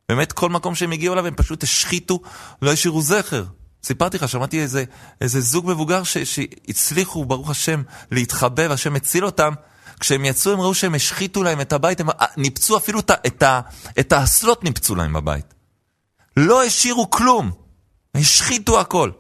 באמת, 0.09 0.31
כל 0.31 0.49
מקום 0.49 0.75
שהם 0.75 0.91
הגיעו 0.91 1.13
אליו, 1.13 1.27
הם 1.27 1.33
פשוט 1.35 1.63
השחיתו, 1.63 2.19
לא 2.61 2.71
השאירו 2.71 3.01
זכר. 3.01 3.43
סיפרתי 3.83 4.17
לך, 4.17 4.29
שמעתי 4.29 4.61
איזה, 4.61 4.83
איזה 5.21 5.41
זוג 5.41 5.71
מבוגר 5.71 6.03
ש, 6.03 6.17
שהצליחו, 6.17 7.25
ברוך 7.25 7.49
השם, 7.49 7.81
להתחבא, 8.11 8.63
והשם 8.69 8.95
הציל 8.95 9.25
אותם. 9.25 9.53
כשהם 9.99 10.25
יצאו, 10.25 10.51
הם 10.51 10.61
ראו 10.61 10.73
שהם 10.73 10.95
השחיתו 10.95 11.43
להם 11.43 11.61
את 11.61 11.73
הבית, 11.73 11.99
הם 11.99 12.09
אה, 12.09 12.25
ניפצו 12.37 12.77
אפילו 12.77 12.99
את, 12.99 13.11
את, 13.27 13.43
את 13.99 14.11
האסלות 14.11 14.63
ניפצו 14.63 14.95
להם 14.95 15.13
בבית. 15.13 15.53
לא 16.37 16.63
השאירו 16.63 17.09
כלום, 17.09 17.51
השחיתו 18.15 18.79
הכל. 18.79 19.11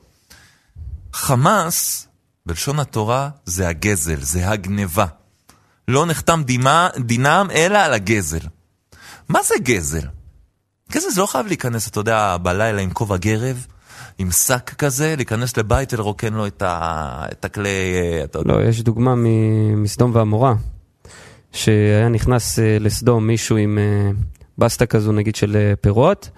חמאס, 1.13 2.07
בלשון 2.45 2.79
התורה, 2.79 3.29
זה 3.45 3.67
הגזל, 3.67 4.21
זה 4.21 4.49
הגניבה. 4.49 5.05
לא 5.87 6.05
נחתם 6.05 6.43
דימה, 6.45 6.89
דינם 6.99 7.47
אלא 7.51 7.77
על 7.77 7.93
הגזל. 7.93 8.47
מה 9.29 9.43
זה 9.43 9.55
גזל? 9.61 10.07
גזל 10.91 11.09
זה 11.09 11.21
לא 11.21 11.25
חייב 11.25 11.47
להיכנס, 11.47 11.87
אתה 11.87 11.99
יודע, 11.99 12.37
בלילה 12.37 12.81
עם 12.81 12.91
כובע 12.91 13.17
גרב, 13.17 13.65
עם 14.19 14.31
שק 14.31 14.73
כזה, 14.77 15.13
להיכנס 15.15 15.57
לבית 15.57 15.93
ולרוקן 15.93 16.33
לו 16.33 16.47
את, 16.47 16.61
ה... 16.61 17.25
את 17.31 17.45
הכלי, 17.45 17.69
אה, 17.69 18.23
אתה 18.23 18.39
יודע. 18.39 18.53
לא, 18.53 18.63
יש 18.63 18.81
דוגמה 18.81 19.15
מ- 19.15 19.83
מסדום 19.83 20.11
ועמורה, 20.13 20.53
שהיה 21.51 22.09
נכנס 22.09 22.59
אה, 22.59 22.77
לסדום 22.79 23.27
מישהו 23.27 23.57
עם 23.57 23.77
אה, 23.77 24.11
בסטה 24.57 24.85
כזו 24.85 25.11
נגיד 25.11 25.35
של 25.35 25.73
פירות, 25.81 26.29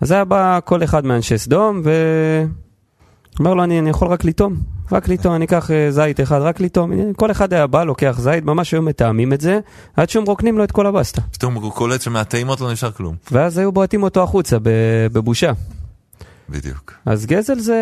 אז 0.00 0.10
היה 0.10 0.24
בא 0.24 0.60
כל 0.64 0.84
אחד 0.84 1.04
מאנשי 1.04 1.38
סדום 1.38 1.82
ואומר 3.38 3.54
לו, 3.54 3.64
אני, 3.64 3.78
אני 3.78 3.90
יכול 3.90 4.08
רק 4.08 4.24
לטעום, 4.24 4.56
רק 4.92 5.08
לטעום, 5.08 5.34
אני 5.34 5.44
אקח 5.44 5.70
זית 5.90 6.20
אחד, 6.20 6.40
רק 6.40 6.60
לטעום. 6.60 7.12
כל 7.12 7.30
אחד 7.30 7.52
היה 7.52 7.66
בא, 7.66 7.84
לוקח 7.84 8.16
זית, 8.20 8.44
ממש 8.44 8.74
היו 8.74 8.82
מתאמים 8.82 9.32
את 9.32 9.40
זה, 9.40 9.60
עד 9.96 10.10
שהם 10.10 10.24
רוקנים 10.24 10.58
לו 10.58 10.64
את 10.64 10.72
כל 10.72 10.86
הבסטה. 10.86 11.20
פתאום 11.32 11.54
הוא 11.54 11.72
קולט 11.72 12.00
שמהטעימות 12.00 12.60
לא 12.60 12.72
נשאר 12.72 12.90
כלום. 12.90 13.16
ואז 13.32 13.58
היו 13.58 13.72
בועטים 13.72 14.02
אותו 14.02 14.22
החוצה 14.22 14.56
בבושה. 15.12 15.52
בדיוק. 16.52 16.92
אז 17.06 17.26
גזל 17.26 17.58
זה, 17.58 17.80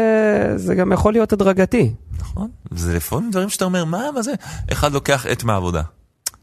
זה 0.56 0.74
גם 0.74 0.92
יכול 0.92 1.12
להיות 1.12 1.32
הדרגתי. 1.32 1.94
נכון? 2.18 2.50
זה 2.70 2.94
לפעמים 2.94 3.30
דברים 3.30 3.48
שאתה 3.48 3.64
אומר, 3.64 3.84
מה, 3.84 4.04
מה 4.14 4.22
זה? 4.22 4.32
אחד 4.72 4.92
לוקח 4.92 5.26
עט 5.26 5.44
מהעבודה. 5.44 5.82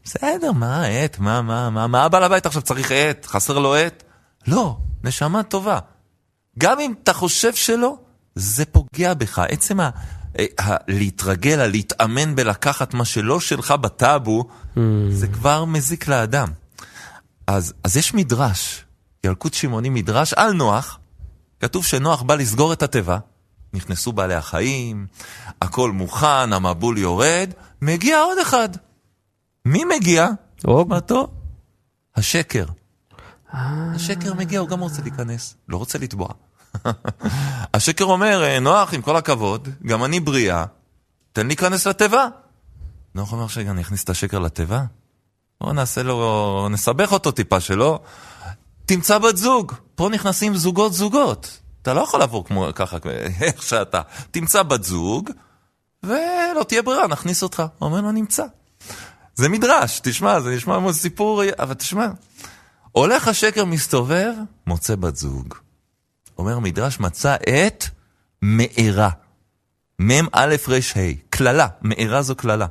בסדר, 0.04 0.52
מה 0.52 0.84
עט? 0.86 1.18
מה, 1.18 1.42
מה, 1.42 1.70
מה, 1.70 1.86
מה 1.86 2.04
הבעל 2.04 2.22
הבית 2.24 2.46
עכשיו 2.46 2.62
צריך 2.62 2.90
עט? 2.92 3.26
חסר 3.26 3.58
לו 3.58 3.74
עט? 3.74 4.02
לא, 4.46 4.76
נשמה 5.04 5.42
טובה. 5.42 5.78
גם 6.58 6.80
אם 6.80 6.94
אתה 7.02 7.12
חושב 7.12 7.54
שלא, 7.54 7.96
זה 8.34 8.64
פוגע 8.64 9.14
בך. 9.14 9.38
עצם 9.38 9.80
ה... 9.80 9.90
ה- 10.60 10.76
להתרגל, 10.88 11.66
להתאמן 11.66 12.34
בלקחת 12.34 12.94
מה 12.94 13.04
שלא 13.04 13.40
שלך 13.40 13.70
בטאבו, 13.70 14.48
זה 15.10 15.26
כבר 15.28 15.64
מזיק 15.64 16.08
לאדם. 16.08 16.48
אז, 17.46 17.74
אז 17.84 17.96
יש 17.96 18.14
מדרש, 18.14 18.84
ילקוט 19.24 19.54
שמעוני 19.54 19.88
מדרש 19.88 20.32
על 20.32 20.52
נוח, 20.52 20.98
כתוב 21.60 21.84
שנוח 21.84 22.22
בא 22.22 22.34
לסגור 22.34 22.72
את 22.72 22.82
התיבה, 22.82 23.18
נכנסו 23.72 24.12
בעלי 24.12 24.34
החיים, 24.34 25.06
הכל 25.62 25.92
מוכן, 25.92 26.52
המבול 26.52 26.98
יורד, 26.98 27.50
מגיע 27.82 28.20
עוד 28.20 28.38
אחד. 28.38 28.68
מי 29.64 29.84
מגיע? 29.96 30.28
מה 30.88 31.00
טוב? 31.00 31.30
השקר. 32.16 32.64
השקר 33.52 34.34
מגיע, 34.34 34.60
הוא 34.60 34.68
גם 34.68 34.80
רוצה 34.80 35.02
להיכנס, 35.02 35.54
לא 35.68 35.76
רוצה 35.76 35.98
לתבוע. 35.98 36.28
השקר 37.74 38.04
אומר, 38.04 38.44
"אה, 38.44 38.60
נוח, 38.60 38.94
עם 38.94 39.02
כל 39.02 39.16
הכבוד, 39.16 39.68
גם 39.86 40.04
אני 40.04 40.20
בריאה, 40.20 40.64
תן 41.32 41.42
לי 41.42 41.48
להיכנס 41.48 41.86
לתיבה. 41.86 42.26
נוח 43.14 43.32
אומר, 43.32 43.46
רגע, 43.56 43.70
אני 43.70 43.82
אכניס 43.82 44.04
את 44.04 44.10
השקר 44.10 44.38
לתיבה? 44.38 44.84
בוא 45.60 45.72
נעשה 45.72 46.02
לו, 46.02 46.68
נסבך 46.70 47.12
אותו 47.12 47.30
טיפה 47.30 47.60
שלא. 47.60 48.00
תמצא 48.88 49.18
בת 49.18 49.36
זוג, 49.36 49.72
פה 49.94 50.08
נכנסים 50.08 50.56
זוגות 50.56 50.92
זוגות. 50.92 51.58
אתה 51.82 51.94
לא 51.94 52.00
יכול 52.00 52.20
לעבור 52.20 52.44
כמו 52.44 52.68
ככה, 52.74 52.96
איך 53.40 53.62
שאתה. 53.62 54.00
תמצא 54.30 54.62
בת 54.62 54.84
זוג, 54.84 55.30
ולא 56.02 56.62
תהיה 56.68 56.82
ברירה, 56.82 57.06
נכניס 57.06 57.42
אותך. 57.42 57.62
הוא 57.78 57.86
אומר 57.88 58.00
לו, 58.00 58.12
נמצא. 58.12 58.44
זה 59.34 59.48
מדרש, 59.48 60.00
תשמע, 60.02 60.40
זה 60.40 60.50
נשמע 60.56 60.76
כמו 60.76 60.92
סיפור, 60.92 61.42
אבל 61.58 61.74
תשמע, 61.74 62.06
הולך 62.92 63.28
השקר 63.28 63.64
מסתובב, 63.64 64.32
מוצא 64.66 64.96
בת 64.96 65.16
זוג. 65.16 65.54
אומר 66.38 66.56
המדרש, 66.56 67.00
מצא 67.00 67.36
את 67.66 67.84
מארה. 68.42 69.10
מ"א 69.98 70.56
ר"ה, 70.68 71.10
קללה, 71.30 71.66
מארה 71.82 72.22
זו 72.22 72.34
קללה. 72.34 72.66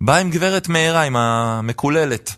בא 0.00 0.16
עם 0.16 0.30
גברת 0.30 0.68
מארה, 0.68 1.02
עם 1.02 1.16
המקוללת. 1.16 2.36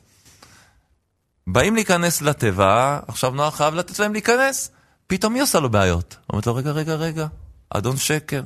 באים 1.47 1.75
להיכנס 1.75 2.23
לתיבה, 2.23 3.01
עכשיו 3.09 3.31
נוח 3.31 3.57
חייב 3.57 3.75
לתת 3.75 3.99
להם 3.99 4.13
להיכנס. 4.13 4.71
פתאום 5.07 5.33
מי 5.33 5.41
עושה 5.41 5.61
לו 5.61 5.71
בעיות? 5.71 6.17
אומרת 6.31 6.47
לו, 6.47 6.55
רגע, 6.55 6.71
רגע, 6.71 6.95
רגע, 6.95 7.27
אדון 7.71 7.97
שקר, 7.97 8.43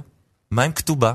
מה 0.51 0.63
עם 0.63 0.73
כתובה? 0.73 1.13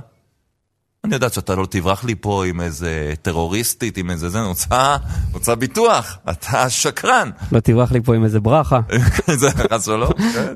אני 1.03 1.13
יודעת 1.13 1.33
שאתה 1.33 1.55
לא 1.55 1.65
תברח 1.69 2.03
לי 2.03 2.15
פה 2.15 2.45
עם 2.45 2.61
איזה 2.61 3.13
טרוריסטית, 3.21 3.97
עם 3.97 4.11
איזה 4.11 4.29
זה, 4.29 4.39
אני 4.39 4.47
רוצה, 4.47 4.97
רוצה 5.33 5.55
ביטוח, 5.55 6.17
אתה 6.29 6.69
שקרן. 6.69 7.29
לא 7.51 7.59
תברח 7.59 7.91
לי 7.91 8.01
פה 8.01 8.15
עם 8.15 8.23
איזה 8.23 8.39
ברכה. 8.39 8.79
זה 9.41 9.49
חס 9.51 9.87
ושלום, 9.87 10.13
כן. 10.33 10.53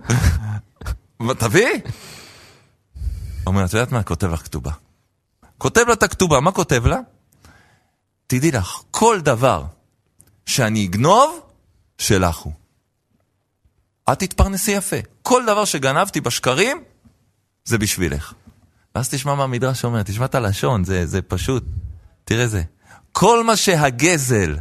תביא. 1.33 1.69
אומר, 3.47 3.65
את 3.65 3.73
יודעת 3.73 3.91
מה? 3.91 4.03
כותב 4.03 4.31
לך 4.31 4.43
כתובה. 4.43 4.71
כותב 5.57 5.81
לה 5.87 5.93
את 5.93 6.03
הכתובה, 6.03 6.39
מה 6.39 6.51
כותב 6.51 6.85
לה? 6.85 6.99
תדעי 8.27 8.51
לך, 8.51 8.81
כל 8.91 9.19
דבר 9.21 9.63
שאני 10.47 10.86
אגנוב, 10.86 11.39
שלך 11.97 12.38
הוא. 12.38 12.53
את 14.12 14.19
תתפרנסי 14.19 14.71
יפה. 14.71 14.95
כל 15.21 15.43
דבר 15.45 15.65
שגנבתי 15.65 16.21
בשקרים, 16.21 16.83
זה 17.65 17.77
בשבילך. 17.77 18.33
ואז 18.95 19.10
תשמע 19.10 19.36
מה 19.36 19.43
המדרש 19.43 19.86
אומר, 19.86 20.03
תשמע 20.03 20.25
את 20.25 20.36
הלשון, 20.36 20.83
זה, 20.83 21.05
זה 21.05 21.21
פשוט. 21.21 21.63
תראה 22.23 22.47
זה. 22.47 22.63
כל 23.12 23.43
מה 23.43 23.55
שהגזל 23.55 24.57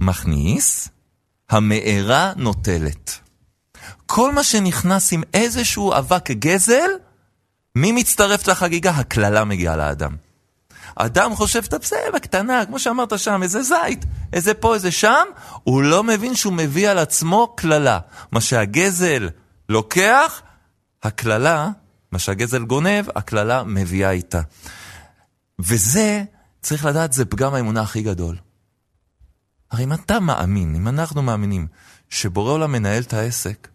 מכניס, 0.00 0.88
המארה 1.50 2.32
נוטלת. 2.36 3.18
כל 4.06 4.34
מה 4.34 4.44
שנכנס 4.44 5.12
עם 5.12 5.22
איזשהו 5.34 5.92
אבק 5.92 6.30
גזל, 6.30 6.90
מי 7.74 7.92
מצטרף 7.92 8.48
לחגיגה? 8.48 8.90
הקללה 8.90 9.44
מגיעה 9.44 9.76
לאדם. 9.76 10.16
אדם 10.96 11.34
חושב 11.34 11.62
שאתה 11.62 11.78
בסדר, 11.78 12.10
בקטנה, 12.14 12.66
כמו 12.66 12.78
שאמרת 12.78 13.18
שם, 13.18 13.42
איזה 13.42 13.62
זית, 13.62 14.04
איזה 14.32 14.54
פה, 14.54 14.74
איזה 14.74 14.90
שם, 14.90 15.24
הוא 15.64 15.82
לא 15.82 16.04
מבין 16.04 16.34
שהוא 16.34 16.52
מביא 16.52 16.88
על 16.90 16.98
עצמו 16.98 17.54
קללה. 17.56 17.98
מה 18.32 18.40
שהגזל 18.40 19.28
לוקח, 19.68 20.42
הקללה, 21.02 21.68
מה 22.12 22.18
שהגזל 22.18 22.64
גונב, 22.64 23.04
הקללה 23.16 23.64
מביאה 23.64 24.10
איתה. 24.10 24.40
וזה, 25.58 26.24
צריך 26.62 26.84
לדעת, 26.84 27.12
זה 27.12 27.24
פגם 27.24 27.54
האמונה 27.54 27.80
הכי 27.80 28.02
גדול. 28.02 28.36
הרי 29.70 29.84
אם 29.84 29.92
אתה 29.92 30.20
מאמין, 30.20 30.74
אם 30.74 30.88
אנחנו 30.88 31.22
מאמינים, 31.22 31.66
שבורא 32.08 32.52
עולם 32.52 32.72
מנהל 32.72 33.02
את 33.02 33.12
העסק, 33.12 33.68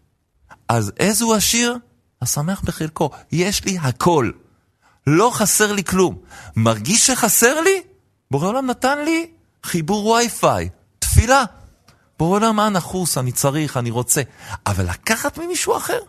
אז 0.67 0.91
איזו 0.97 1.35
עשיר? 1.35 1.77
השמח 2.21 2.61
בחלקו. 2.61 3.09
יש 3.31 3.65
לי 3.65 3.77
הכל. 3.77 4.31
לא 5.07 5.31
חסר 5.33 5.71
לי 5.71 5.83
כלום. 5.83 6.17
מרגיש 6.55 7.07
שחסר 7.07 7.61
לי? 7.61 7.81
בורא 8.31 8.47
עולם 8.47 8.65
נתן 8.65 9.05
לי 9.05 9.31
חיבור 9.63 10.07
וי-פיי, 10.07 10.69
תפילה. 10.99 11.43
בורא 12.19 12.35
עולם, 12.35 12.55
מה 12.55 12.69
נחוס, 12.69 13.17
אני 13.17 13.31
צריך, 13.31 13.77
אני 13.77 13.91
רוצה. 13.91 14.21
אבל 14.65 14.89
לקחת 14.89 15.37
ממישהו 15.37 15.77
אחר? 15.77 15.99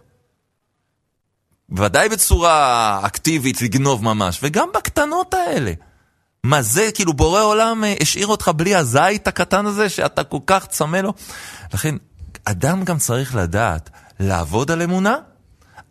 ודאי 1.71 2.09
בצורה 2.09 3.01
אקטיבית 3.07 3.63
לגנוב 3.63 4.05
ממש, 4.05 4.41
וגם 4.43 4.69
בקטנות 4.75 5.35
האלה. 5.35 5.73
מה 6.45 6.63
זה, 6.63 6.91
כאילו 6.95 7.13
בורא 7.13 7.43
עולם 7.43 7.85
אה, 7.85 7.95
השאיר 8.03 8.27
אותך 8.27 8.51
בלי 8.57 8.75
הזית 8.75 9.29
הקטן 9.29 9.67
הזה 9.67 9.89
שאתה 9.89 10.25
כל 10.25 10.39
כך 10.47 10.67
צמא 10.67 10.97
לו? 10.97 11.13
לכן, 11.75 11.95
אדם 12.45 12.85
גם 12.85 12.99
צריך 12.99 13.35
לדעת 13.35 13.91
לעבוד 14.21 14.71
על 14.71 14.83
אמונה, 14.83 15.17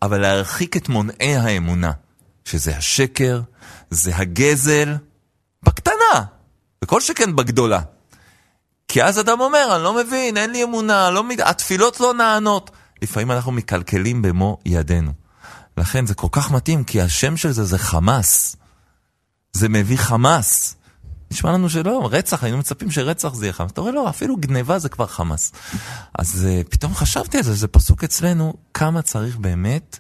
אבל 0.02 0.22
להרחיק 0.22 0.78
את 0.78 0.90
מונעי 0.90 1.36
האמונה, 1.36 1.92
שזה 2.46 2.78
השקר, 2.78 3.42
זה 3.90 4.16
הגזל, 4.16 4.96
בקטנה, 5.64 6.24
וכל 6.84 7.02
שכן 7.02 7.36
בגדולה. 7.36 7.82
כי 8.88 9.04
אז 9.04 9.20
אדם 9.20 9.40
אומר, 9.40 9.76
אני 9.76 9.84
לא 9.84 9.94
מבין, 9.94 10.38
אין 10.38 10.52
לי 10.52 10.64
אמונה, 10.64 11.10
לא, 11.10 11.24
התפילות 11.46 12.00
לא 12.00 12.14
נענות. 12.14 12.72
לפעמים 13.02 13.32
אנחנו 13.32 13.52
מקלקלים 13.52 14.22
במו 14.22 14.58
ידינו. 14.66 15.12
לכן 15.78 16.06
זה 16.06 16.14
כל 16.14 16.28
כך 16.32 16.52
מתאים, 16.52 16.84
כי 16.84 17.02
השם 17.02 17.38
של 17.38 17.52
זה 17.52 17.64
זה 17.64 17.78
חמאס. 17.78 18.56
זה 19.54 19.70
מביא 19.70 19.98
חמאס. 19.98 20.76
נשמע 21.32 21.52
לנו 21.52 21.70
שלא, 21.70 22.10
רצח, 22.12 22.44
היינו 22.44 22.58
מצפים 22.58 22.92
שרצח 22.92 23.34
זה 23.34 23.46
יהיה 23.46 23.54
חמאס. 23.54 23.72
אתה 23.72 23.82
רואה, 23.82 23.92
לא, 23.92 24.10
אפילו 24.10 24.38
גניבה 24.38 24.80
זה 24.80 24.90
כבר 24.90 25.08
חמאס. 25.08 25.52
אז 26.20 26.48
uh, 26.48 26.70
פתאום 26.70 26.96
חשבתי 26.96 27.38
על 27.38 27.44
זה, 27.44 27.54
זה 27.54 27.68
פסוק 27.68 28.04
אצלנו, 28.04 28.54
כמה 28.74 29.02
צריך 29.02 29.38
באמת 29.38 30.00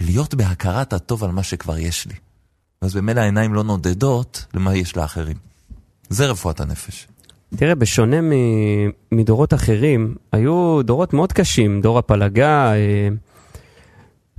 להיות 0.00 0.34
בהכרת 0.34 0.92
הטוב 0.92 1.24
על 1.24 1.30
מה 1.30 1.42
שכבר 1.42 1.78
יש 1.78 2.06
לי. 2.06 2.14
ואז 2.82 2.94
במילא 2.94 3.20
העיניים 3.20 3.54
לא 3.54 3.64
נודדות 3.64 4.46
למה 4.54 4.76
יש 4.76 4.96
לאחרים. 4.96 5.36
זה 6.08 6.26
רפואת 6.26 6.60
הנפש. 6.60 7.06
תראה, 7.56 7.74
בשונה 7.74 8.16
מדורות 9.12 9.54
אחרים, 9.54 10.14
היו 10.32 10.82
דורות 10.82 11.12
מאוד 11.12 11.32
קשים, 11.32 11.80
דור 11.80 11.98
הפלגה, 11.98 12.72
אה, 12.74 13.08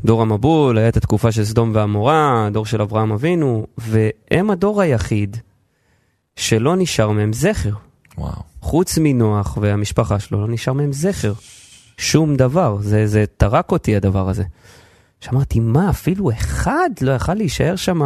דור 0.05 0.21
המבול, 0.21 0.77
היה 0.77 0.89
את 0.89 0.97
התקופה 0.97 1.31
של 1.31 1.45
סדום 1.45 1.71
ועמורה, 1.73 2.49
דור 2.51 2.65
של 2.65 2.81
אברהם 2.81 3.11
אבינו, 3.11 3.67
והם 3.77 4.49
הדור 4.49 4.81
היחיד 4.81 5.37
שלא 6.35 6.75
נשאר 6.75 7.11
מהם 7.11 7.33
זכר. 7.33 7.73
וואו. 8.17 8.41
חוץ 8.61 8.97
מנוח 9.01 9.57
והמשפחה 9.61 10.19
שלו, 10.19 10.41
לא 10.41 10.47
נשאר 10.47 10.73
מהם 10.73 10.93
זכר. 10.93 11.33
שום 11.97 12.35
דבר. 12.35 12.77
זה, 12.81 13.07
זה 13.07 13.25
טרק 13.37 13.71
אותי 13.71 13.95
הדבר 13.95 14.29
הזה. 14.29 14.43
שאמרתי, 15.19 15.59
מה, 15.59 15.89
אפילו 15.89 16.31
אחד 16.31 16.89
לא 17.01 17.11
יכל 17.11 17.33
להישאר 17.33 17.75
שם 17.75 18.01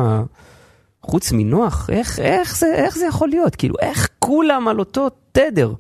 חוץ 1.01 1.32
מנוח? 1.32 1.89
איך, 1.89 2.20
איך, 2.20 2.57
זה, 2.57 2.74
איך 2.76 2.97
זה 2.97 3.05
יכול 3.05 3.30
להיות? 3.30 3.55
כאילו, 3.55 3.76
איך 3.82 4.09
כולם 4.20 4.68
על 4.68 4.80
אותו 4.80 5.09
תדר? 5.32 5.74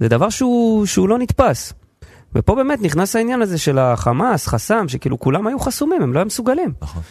זה 0.00 0.08
דבר 0.08 0.30
שהוא, 0.30 0.86
שהוא 0.86 1.08
לא 1.08 1.18
נתפס. 1.18 1.72
ופה 2.34 2.54
באמת 2.54 2.80
נכנס 2.82 3.16
העניין 3.16 3.42
הזה 3.42 3.58
של 3.58 3.78
החמאס, 3.78 4.46
חסם, 4.46 4.88
שכאילו 4.88 5.20
כולם 5.20 5.46
היו 5.46 5.58
חסומים, 5.58 6.02
הם 6.02 6.12
לא 6.12 6.18
היו 6.18 6.26
מסוגלים. 6.26 6.72
נכון, 6.82 7.02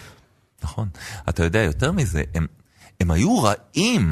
נכון. 0.63 0.87
אתה 1.29 1.43
יודע, 1.43 1.59
יותר 1.59 1.91
מזה, 1.91 2.23
הם, 2.35 2.47
הם 2.99 3.11
היו 3.11 3.43
רעים. 3.43 4.11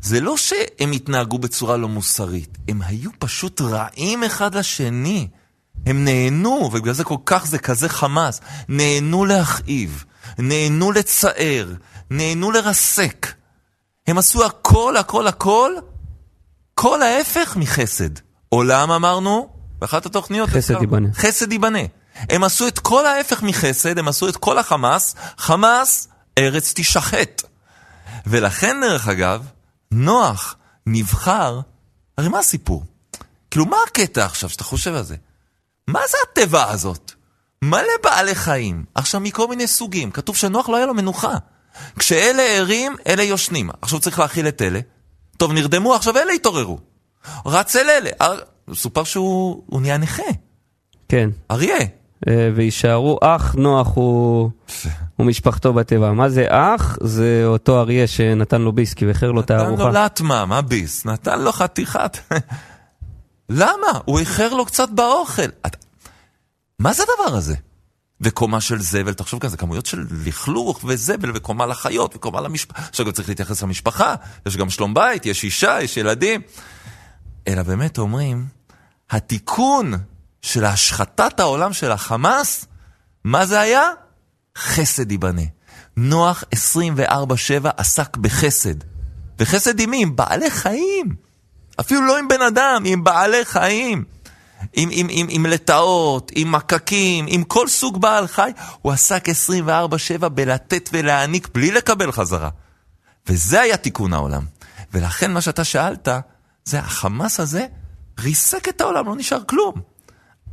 זה 0.00 0.20
לא 0.20 0.36
שהם 0.36 0.92
התנהגו 0.92 1.38
בצורה 1.38 1.76
לא 1.76 1.88
מוסרית, 1.88 2.58
הם 2.68 2.82
היו 2.82 3.10
פשוט 3.18 3.60
רעים 3.60 4.24
אחד 4.24 4.54
לשני. 4.54 5.28
הם 5.86 6.04
נהנו, 6.04 6.50
ובגלל 6.50 6.94
זה 6.94 7.04
כל 7.04 7.16
כך 7.26 7.46
זה 7.46 7.58
כזה 7.58 7.88
חמאס, 7.88 8.40
נהנו 8.68 9.24
להכאיב, 9.24 10.04
נהנו 10.38 10.92
לצער, 10.92 11.72
נהנו 12.10 12.50
לרסק. 12.50 13.32
הם 14.06 14.18
עשו 14.18 14.44
הכל, 14.44 14.96
הכל, 14.96 15.26
הכל, 15.26 15.72
כל 16.74 17.02
ההפך 17.02 17.56
מחסד. 17.56 18.10
עולם 18.48 18.90
אמרנו, 18.90 19.48
באחת 19.78 20.06
התוכניות. 20.06 20.48
חסד 20.48 20.80
ייבנה. 20.80 21.08
חסד 21.14 21.52
ייבנה. 21.52 21.78
הם 22.14 22.44
עשו 22.44 22.68
את 22.68 22.78
כל 22.78 23.06
ההפך 23.06 23.42
מחסד, 23.42 23.98
הם 23.98 24.08
עשו 24.08 24.28
את 24.28 24.36
כל 24.36 24.58
החמאס, 24.58 25.14
חמאס, 25.38 26.08
ארץ 26.38 26.72
תשחט. 26.76 27.42
ולכן, 28.26 28.76
דרך 28.82 29.08
אגב, 29.08 29.46
נוח 29.90 30.56
נבחר, 30.86 31.60
הרי 32.18 32.28
מה 32.28 32.38
הסיפור? 32.38 32.84
כאילו, 33.50 33.66
מה 33.66 33.76
הקטע 33.86 34.24
עכשיו 34.24 34.50
שאתה 34.50 34.64
חושב 34.64 34.94
על 34.94 35.02
זה? 35.02 35.16
מה 35.88 36.00
זה 36.10 36.16
התיבה 36.30 36.70
הזאת? 36.70 37.12
מלא 37.62 37.82
בעלי 38.02 38.34
חיים, 38.34 38.84
עכשיו 38.94 39.20
מכל 39.20 39.48
מיני 39.48 39.66
סוגים, 39.66 40.10
כתוב 40.10 40.36
שנוח 40.36 40.68
לא 40.68 40.76
היה 40.76 40.86
לו 40.86 40.94
מנוחה. 40.94 41.34
כשאלה 41.98 42.42
ערים, 42.42 42.96
אלה 43.06 43.22
יושנים. 43.22 43.70
עכשיו 43.82 44.00
צריך 44.00 44.18
להכיל 44.18 44.48
את 44.48 44.62
אלה. 44.62 44.80
טוב, 45.36 45.52
נרדמו, 45.52 45.94
עכשיו 45.94 46.16
אלה 46.16 46.32
התעוררו. 46.32 46.78
רץ 47.46 47.76
אל 47.76 47.90
אלה. 47.90 48.10
סופר 48.74 49.04
שהוא 49.04 49.80
נהיה 49.80 49.98
נכה. 49.98 50.22
כן. 51.08 51.30
אריה. 51.50 51.78
אה, 52.28 52.50
ויישארו 52.54 53.18
אח 53.22 53.54
נוח 53.54 53.88
הוא, 53.94 54.50
ומשפחתו 55.18 55.72
בתיבה. 55.72 56.12
מה 56.12 56.28
זה 56.28 56.46
אח? 56.48 56.98
זה 57.00 57.42
אותו 57.46 57.80
אריה 57.80 58.06
שנתן 58.06 58.62
לו 58.62 58.72
ביס, 58.72 58.94
כי 58.94 59.08
איחר 59.08 59.30
לו 59.30 59.40
את 59.40 59.50
הארוחה. 59.50 59.72
נתן 59.72 59.84
לו 59.84 60.04
לטמה, 60.04 60.46
מה 60.46 60.62
ביס? 60.62 61.06
נתן 61.06 61.40
לו 61.40 61.52
חתיכת... 61.52 62.18
למה? 63.48 64.00
הוא 64.04 64.18
איחר 64.18 64.54
לו 64.54 64.66
קצת 64.66 64.88
באוכל. 64.88 65.48
מה 66.78 66.92
זה 66.92 67.02
הדבר 67.02 67.36
הזה? 67.36 67.54
וקומה 68.20 68.60
של 68.60 68.82
זבל, 68.82 69.14
תחשוב 69.14 69.40
כזה, 69.40 69.56
כמויות 69.56 69.86
של 69.86 70.06
לכלוך 70.24 70.84
וזבל, 70.84 71.36
וקומה 71.36 71.66
לחיות, 71.66 72.16
וקומה 72.16 72.40
למשפחה. 72.40 72.82
עכשיו 72.82 73.06
גם 73.06 73.12
צריך 73.12 73.28
להתייחס 73.28 73.62
למשפחה, 73.62 74.14
יש 74.46 74.56
גם 74.56 74.70
שלום 74.70 74.94
בית, 74.94 75.26
יש 75.26 75.44
אישה, 75.44 75.78
יש 75.82 75.96
ילדים. 75.96 76.40
אלא 77.48 77.62
באמת 77.62 77.98
אומרים, 77.98 78.46
התיקון 79.10 79.92
של 80.42 80.64
השחתת 80.64 81.40
העולם 81.40 81.72
של 81.72 81.92
החמאס, 81.92 82.66
מה 83.24 83.46
זה 83.46 83.60
היה? 83.60 83.82
חסד 84.58 85.10
ייבנה. 85.10 85.42
נוח 85.96 86.44
24-7 86.54 87.68
עסק 87.76 88.16
בחסד. 88.16 88.74
וחסד 89.38 89.80
עם 89.80 89.90
מי? 89.90 90.02
עם 90.02 90.16
בעלי 90.16 90.50
חיים. 90.50 91.27
אפילו 91.80 92.00
לא 92.00 92.18
עם 92.18 92.28
בן 92.28 92.42
אדם, 92.42 92.82
עם 92.86 93.04
בעלי 93.04 93.44
חיים. 93.44 94.04
עם, 94.72 94.88
עם, 94.92 95.06
עם, 95.10 95.26
עם 95.30 95.46
לטאות, 95.46 96.32
עם 96.34 96.52
מקקים, 96.52 97.24
עם 97.28 97.44
כל 97.44 97.68
סוג 97.68 98.00
בעל 98.00 98.26
חי, 98.26 98.50
הוא 98.82 98.92
עסק 98.92 99.24
24-7 100.18 100.28
בלתת 100.28 100.90
ולהעניק 100.92 101.48
בלי 101.54 101.70
לקבל 101.70 102.12
חזרה. 102.12 102.48
וזה 103.26 103.60
היה 103.60 103.76
תיקון 103.76 104.12
העולם. 104.12 104.42
ולכן 104.92 105.32
מה 105.32 105.40
שאתה 105.40 105.64
שאלת, 105.64 106.08
זה 106.64 106.78
החמאס 106.78 107.40
הזה 107.40 107.66
ריסק 108.20 108.68
את 108.68 108.80
העולם, 108.80 109.06
לא 109.06 109.16
נשאר 109.16 109.44
כלום. 109.46 109.74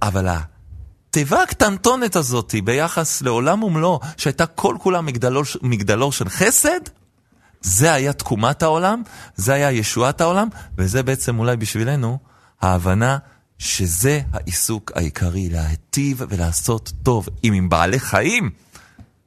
אבל 0.02 0.28
התיבה 0.30 1.44
הקטנטונת 1.44 2.16
הזאת 2.16 2.56
ביחס 2.64 3.22
לעולם 3.22 3.64
ומלואו, 3.64 4.00
שהייתה 4.18 4.46
כל 4.46 4.76
כולה 4.80 5.02
מגדלור, 5.02 5.44
מגדלור 5.62 6.12
של 6.12 6.30
חסד, 6.30 6.80
זה 7.66 7.94
היה 7.94 8.14
תקומת 8.14 8.64
העולם, 8.64 9.04
זה 9.36 9.54
היה 9.54 9.72
ישועת 9.72 10.22
העולם, 10.22 10.48
וזה 10.78 11.04
בעצם 11.04 11.40
אולי 11.40 11.58
בשבילנו 11.58 12.18
ההבנה 12.62 13.18
שזה 13.58 14.22
העיסוק 14.34 14.92
העיקרי, 14.96 15.50
להטיב 15.50 16.22
ולעשות 16.30 16.92
טוב. 17.04 17.30
אם 17.44 17.54
עם 17.54 17.70
בעלי 17.70 18.00
חיים, 18.00 18.50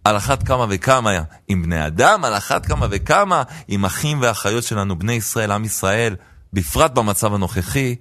על 0.05 0.17
אחת 0.17 0.43
כמה 0.43 0.67
וכמה, 0.69 1.11
עם 1.49 1.63
בני 1.63 1.87
אדם, 1.87 2.25
על 2.25 2.37
אחת 2.37 2.67
כמה 2.67 2.87
וכמה, 2.91 3.43
עם 3.69 3.85
אחים 3.85 4.19
ואחיות 4.23 4.65
שלנו, 4.65 4.99
בני 4.99 5.13
ישראל, 5.13 5.51
עם 5.53 5.65
ישראל, 5.65 6.17
בפרט 6.53 6.91
במצב 6.91 7.35
הנוכחי, 7.35 7.97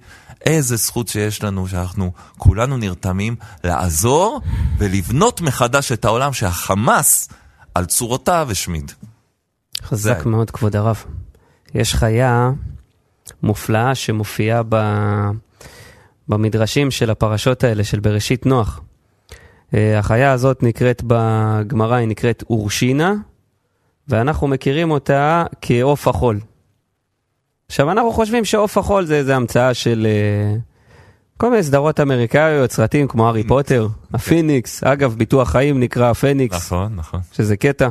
איזה 0.46 0.76
זכות 0.76 1.08
שיש 1.08 1.42
לנו 1.44 1.68
שאנחנו 1.68 2.12
כולנו 2.38 2.76
נרתמים 2.76 3.36
לעזור 3.64 4.40
ולבנות 4.78 5.40
מחדש 5.40 5.92
את 5.92 6.04
העולם 6.04 6.32
שהחמאס 6.32 7.28
על 7.74 7.84
צורותיו 7.84 8.48
השמיד. 8.50 8.92
חזק 9.82 10.26
מאוד, 10.26 10.50
כבוד 10.50 10.76
הרב. 10.76 11.04
יש 11.74 11.94
חיה 11.94 12.50
מופלאה 13.42 13.94
שמופיעה 13.94 14.62
ב... 14.68 14.76
במדרשים 16.28 16.90
של 16.90 17.10
הפרשות 17.10 17.64
האלה, 17.64 17.84
של 17.84 18.00
בראשית 18.00 18.46
נוח. 18.46 18.80
אה, 19.74 19.98
החיה 19.98 20.32
הזאת 20.32 20.62
נקראת 20.62 21.02
בגמרא, 21.06 21.96
היא 21.96 22.08
נקראת 22.08 22.44
אורשינה, 22.50 23.14
ואנחנו 24.08 24.48
מכירים 24.48 24.90
אותה 24.90 25.44
כעוף 25.60 26.08
החול. 26.08 26.40
עכשיו, 27.68 27.90
אנחנו 27.90 28.12
חושבים 28.12 28.44
שעוף 28.44 28.78
החול 28.78 29.04
זה 29.04 29.16
איזה 29.16 29.36
המצאה 29.36 29.74
של 29.74 30.06
uh, 30.06 30.60
כל 31.36 31.50
מיני 31.50 31.62
סדרות 31.62 32.00
אמריקאיות, 32.00 32.70
סרטים 32.72 33.08
כמו 33.08 33.26
הארי 33.26 33.44
פוטר, 33.44 33.88
הפיניקס, 34.14 34.84
אגב, 34.84 35.14
ביטוח 35.18 35.50
חיים 35.50 35.80
נקרא 35.80 36.10
הפניקס. 36.10 36.56
נכון, 36.56 36.92
נכון. 36.96 37.20
שזה 37.32 37.56
קטע. 37.56 37.88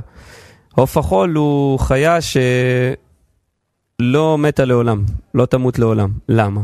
עוף 0.79 0.97
החול 0.97 1.35
הוא 1.35 1.79
חיה 1.79 2.17
שלא 2.21 2.37
מתה 4.37 4.65
לעולם, 4.65 5.03
לא 5.33 5.45
תמות 5.45 5.79
לעולם. 5.79 6.11
למה? 6.29 6.61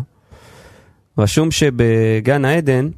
רשום 1.17 1.51
שבגן 1.51 2.45
העדן, 2.45 2.89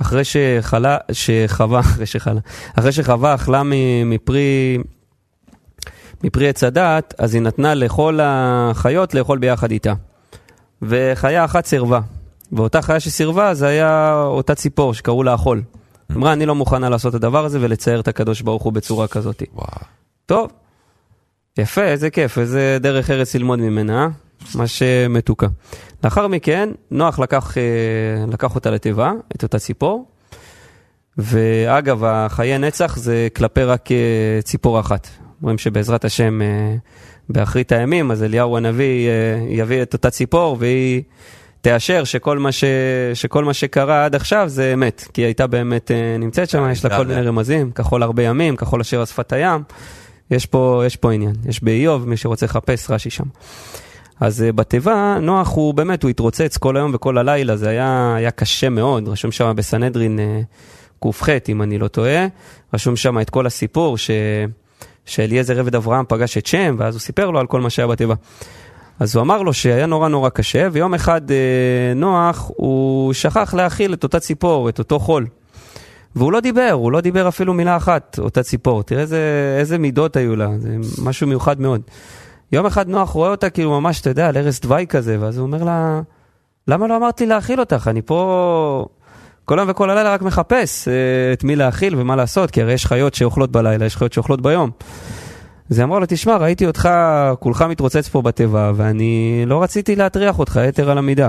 אחרי 0.00 0.22
שחלה, 0.24 0.96
שחווה, 1.12 1.80
אחרי 1.86 2.06
שחלה, 2.06 2.40
אחרי 2.78 2.92
שחווה 2.92 3.34
אכלה 3.34 3.62
מפרי, 4.04 4.78
מפרי 6.24 6.48
עץ 6.48 6.64
הדעת, 6.64 7.14
אז 7.18 7.34
היא 7.34 7.42
נתנה 7.42 7.74
לכל 7.74 8.18
החיות 8.22 9.14
לאכול 9.14 9.38
ביחד 9.38 9.70
איתה. 9.70 9.94
וחיה 10.82 11.44
אחת 11.44 11.66
סירבה. 11.66 12.00
ואותה 12.52 12.82
חיה 12.82 13.00
שסירבה 13.00 13.54
זה 13.54 13.66
היה 13.66 14.22
אותה 14.26 14.54
ציפור 14.54 14.94
שקראו 14.94 15.22
לה 15.22 15.32
החול. 15.32 15.62
אמרה, 16.12 16.32
אני 16.32 16.46
לא 16.46 16.54
מוכנה 16.54 16.88
לעשות 16.88 17.10
את 17.10 17.14
הדבר 17.14 17.44
הזה 17.44 17.58
ולצייר 17.60 18.00
את 18.00 18.08
הקדוש 18.08 18.42
ברוך 18.42 18.62
הוא 18.62 18.72
בצורה 18.72 19.08
כזאת. 19.08 19.42
וואו. 19.54 19.66
טוב, 20.26 20.50
יפה, 21.58 21.82
איזה 21.82 22.10
כיף, 22.10 22.38
איזה 22.38 22.78
דרך 22.80 23.10
ארץ 23.10 23.34
ללמוד 23.34 23.58
ממנה, 23.58 24.02
אה? 24.02 24.08
ממש 24.54 24.82
אה, 24.82 25.08
מתוקה. 25.08 25.46
לאחר 26.04 26.28
מכן, 26.28 26.68
נוח 26.90 27.18
לקח, 27.18 27.58
אה, 27.58 28.24
לקח 28.32 28.54
אותה 28.54 28.70
לתיבה, 28.70 29.12
את 29.36 29.42
אותה 29.42 29.58
ציפור, 29.58 30.06
ואגב, 31.18 32.04
החיי 32.04 32.58
נצח 32.58 32.96
זה 32.96 33.28
כלפי 33.36 33.64
רק 33.64 33.92
אה, 33.92 34.42
ציפור 34.42 34.80
אחת. 34.80 35.08
אומרים 35.42 35.58
שבעזרת 35.58 36.04
השם, 36.04 36.40
באחרית 37.28 37.72
הימים, 37.72 38.10
אז 38.10 38.22
אליהו 38.22 38.56
הנביא 38.56 39.08
יביא 39.48 39.82
את 39.82 39.92
אותה 39.92 40.10
ציפור, 40.10 40.56
והיא 40.60 41.02
תאשר 41.64 42.04
שכל 42.04 42.38
מה, 42.38 42.52
ש... 42.52 42.64
שכל 43.14 43.44
מה 43.44 43.54
שקרה 43.54 44.04
עד 44.04 44.14
עכשיו 44.14 44.48
זה 44.48 44.72
אמת, 44.74 45.08
כי 45.12 45.20
היא 45.20 45.26
הייתה 45.26 45.46
באמת 45.46 45.90
אה, 45.90 46.16
נמצאת 46.18 46.50
שם, 46.50 46.68
יש 46.72 46.84
לה 46.84 46.96
כל. 46.96 47.06
מיני 47.06 47.22
רמזים, 47.22 47.70
כחול 47.70 48.02
הרבה 48.02 48.22
ימים, 48.22 48.56
כחול 48.56 48.80
אשר 48.80 49.00
על 49.00 49.06
שפת 49.06 49.32
הים. 49.32 49.62
יש 50.30 50.46
פה, 50.46 50.82
יש 50.86 50.96
פה 50.96 51.12
עניין, 51.12 51.34
יש 51.48 51.62
באיוב, 51.62 52.08
מי 52.08 52.16
שרוצה 52.16 52.46
לחפש, 52.46 52.90
רש"י 52.90 53.10
שם. 53.10 53.24
אז 54.20 54.44
uh, 54.48 54.52
בתיבה, 54.52 55.18
נוח 55.20 55.54
הוא 55.54 55.74
באמת, 55.74 56.02
הוא 56.02 56.10
התרוצץ 56.10 56.56
כל 56.56 56.76
היום 56.76 56.90
וכל 56.94 57.18
הלילה, 57.18 57.56
זה 57.56 57.68
היה, 57.68 58.14
היה 58.16 58.30
קשה 58.30 58.68
מאוד, 58.68 59.08
רשום 59.08 59.32
שם 59.32 59.52
בסנהדרין 59.56 60.18
uh, 60.18 61.06
ק"ח, 61.08 61.28
אם 61.48 61.62
אני 61.62 61.78
לא 61.78 61.88
טועה, 61.88 62.26
רשום 62.74 62.96
שם 62.96 63.20
את 63.20 63.30
כל 63.30 63.46
הסיפור, 63.46 63.98
ש... 63.98 64.10
שאליעזר 65.06 65.60
עבד 65.60 65.74
אברהם 65.74 66.04
פגש 66.08 66.38
את 66.38 66.46
שם, 66.46 66.76
ואז 66.78 66.94
הוא 66.94 67.00
סיפר 67.00 67.30
לו 67.30 67.38
על 67.38 67.46
כל 67.46 67.60
מה 67.60 67.70
שהיה 67.70 67.88
בתיבה. 67.88 68.14
אז 69.00 69.16
הוא 69.16 69.22
אמר 69.22 69.42
לו 69.42 69.52
שהיה 69.52 69.86
נורא 69.86 70.08
נורא 70.08 70.28
קשה, 70.28 70.68
ויום 70.72 70.94
אחד 70.94 71.30
uh, 71.30 71.34
נוח, 71.96 72.50
הוא 72.56 73.12
שכח 73.12 73.54
להאכיל 73.54 73.94
את 73.94 74.02
אותה 74.02 74.20
ציפור, 74.20 74.68
את 74.68 74.78
אותו 74.78 74.98
חול. 74.98 75.26
והוא 76.16 76.32
לא 76.32 76.40
דיבר, 76.40 76.70
הוא 76.72 76.92
לא 76.92 77.00
דיבר 77.00 77.28
אפילו 77.28 77.54
מילה 77.54 77.76
אחת, 77.76 78.18
אותה 78.22 78.42
ציפור. 78.42 78.82
תראה 78.82 79.00
איזה, 79.00 79.56
איזה 79.58 79.78
מידות 79.78 80.16
היו 80.16 80.36
לה, 80.36 80.48
זה 80.58 80.76
משהו 81.02 81.26
מיוחד 81.26 81.60
מאוד. 81.60 81.80
יום 82.52 82.66
אחד 82.66 82.88
נוח 82.88 83.10
רואה 83.10 83.30
אותה 83.30 83.50
כאילו 83.50 83.80
ממש, 83.80 84.00
אתה 84.00 84.10
יודע, 84.10 84.28
על 84.28 84.36
ערש 84.36 84.60
דווי 84.60 84.86
כזה, 84.86 85.16
ואז 85.20 85.38
הוא 85.38 85.46
אומר 85.46 85.64
לה, 85.64 86.00
למה 86.68 86.86
לא 86.86 86.96
אמרת 86.96 87.20
לי 87.20 87.26
להאכיל 87.26 87.60
אותך? 87.60 87.88
אני 87.90 88.02
פה 88.02 88.86
כל 89.44 89.58
היום 89.58 89.70
וכל 89.70 89.90
הלילה 89.90 90.14
רק 90.14 90.22
מחפש 90.22 90.88
אה, 90.88 90.92
את 91.32 91.44
מי 91.44 91.56
להאכיל 91.56 91.94
ומה 91.96 92.16
לעשות, 92.16 92.50
כי 92.50 92.62
הרי 92.62 92.72
יש 92.72 92.86
חיות 92.86 93.14
שאוכלות 93.14 93.52
בלילה, 93.52 93.84
יש 93.86 93.96
חיות 93.96 94.12
שאוכלות 94.12 94.40
ביום. 94.40 94.70
אז 95.70 95.78
היא 95.78 95.84
אמרה 95.84 96.00
לו, 96.00 96.06
תשמע, 96.08 96.36
ראיתי 96.36 96.66
אותך 96.66 96.88
כולך 97.40 97.62
מתרוצץ 97.62 98.08
פה 98.08 98.22
בתיבה, 98.22 98.72
ואני 98.76 99.44
לא 99.46 99.62
רציתי 99.62 99.96
להטריח 99.96 100.38
אותך 100.38 100.60
יתר 100.68 100.90
על 100.90 100.98
המידה. 100.98 101.28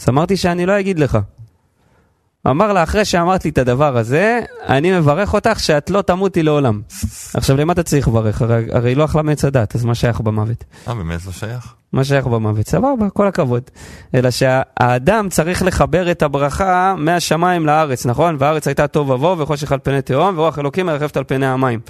אז 0.00 0.08
אמרתי 0.08 0.36
שאני 0.36 0.66
לא 0.66 0.80
אגיד 0.80 0.98
לך. 0.98 1.18
אמר 2.46 2.72
לה, 2.72 2.82
אחרי 2.82 3.04
שאמרת 3.04 3.44
לי 3.44 3.50
את 3.50 3.58
הדבר 3.58 3.96
הזה, 3.96 4.40
אני 4.68 4.98
מברך 4.98 5.34
אותך 5.34 5.60
שאת 5.60 5.90
לא 5.90 6.02
תמותי 6.02 6.42
לעולם. 6.42 6.80
עכשיו, 7.34 7.56
למה 7.56 7.72
אתה 7.72 7.82
צריך 7.82 8.08
לברך? 8.08 8.42
הרי, 8.42 8.64
הרי 8.72 8.94
לא 8.94 9.04
אכלה 9.04 9.22
מעץ 9.22 9.44
הדת, 9.44 9.74
אז 9.74 9.84
מה 9.84 9.94
שייך 9.94 10.20
במוות? 10.20 10.64
אה, 10.88 10.94
באמת 10.94 11.26
לא 11.26 11.32
שייך? 11.32 11.74
מה 11.92 12.04
שייך 12.04 12.26
במוות? 12.26 12.68
סבבה, 12.68 13.10
כל 13.12 13.26
הכבוד. 13.26 13.62
אלא 14.14 14.30
שהאדם 14.30 15.28
צריך 15.28 15.62
לחבר 15.62 16.10
את 16.10 16.22
הברכה 16.22 16.94
מהשמיים 16.98 17.66
לארץ, 17.66 18.06
נכון? 18.06 18.36
והארץ 18.38 18.66
הייתה 18.66 18.86
טוב 18.86 19.10
ובוהו 19.10 19.38
וחושך 19.38 19.72
על 19.72 19.78
פני 19.82 20.02
תהום, 20.02 20.38
ורוח 20.38 20.58
אלוקים 20.58 20.86
מרחפת 20.86 21.16
על 21.16 21.24
פני 21.24 21.46
המים. 21.46 21.80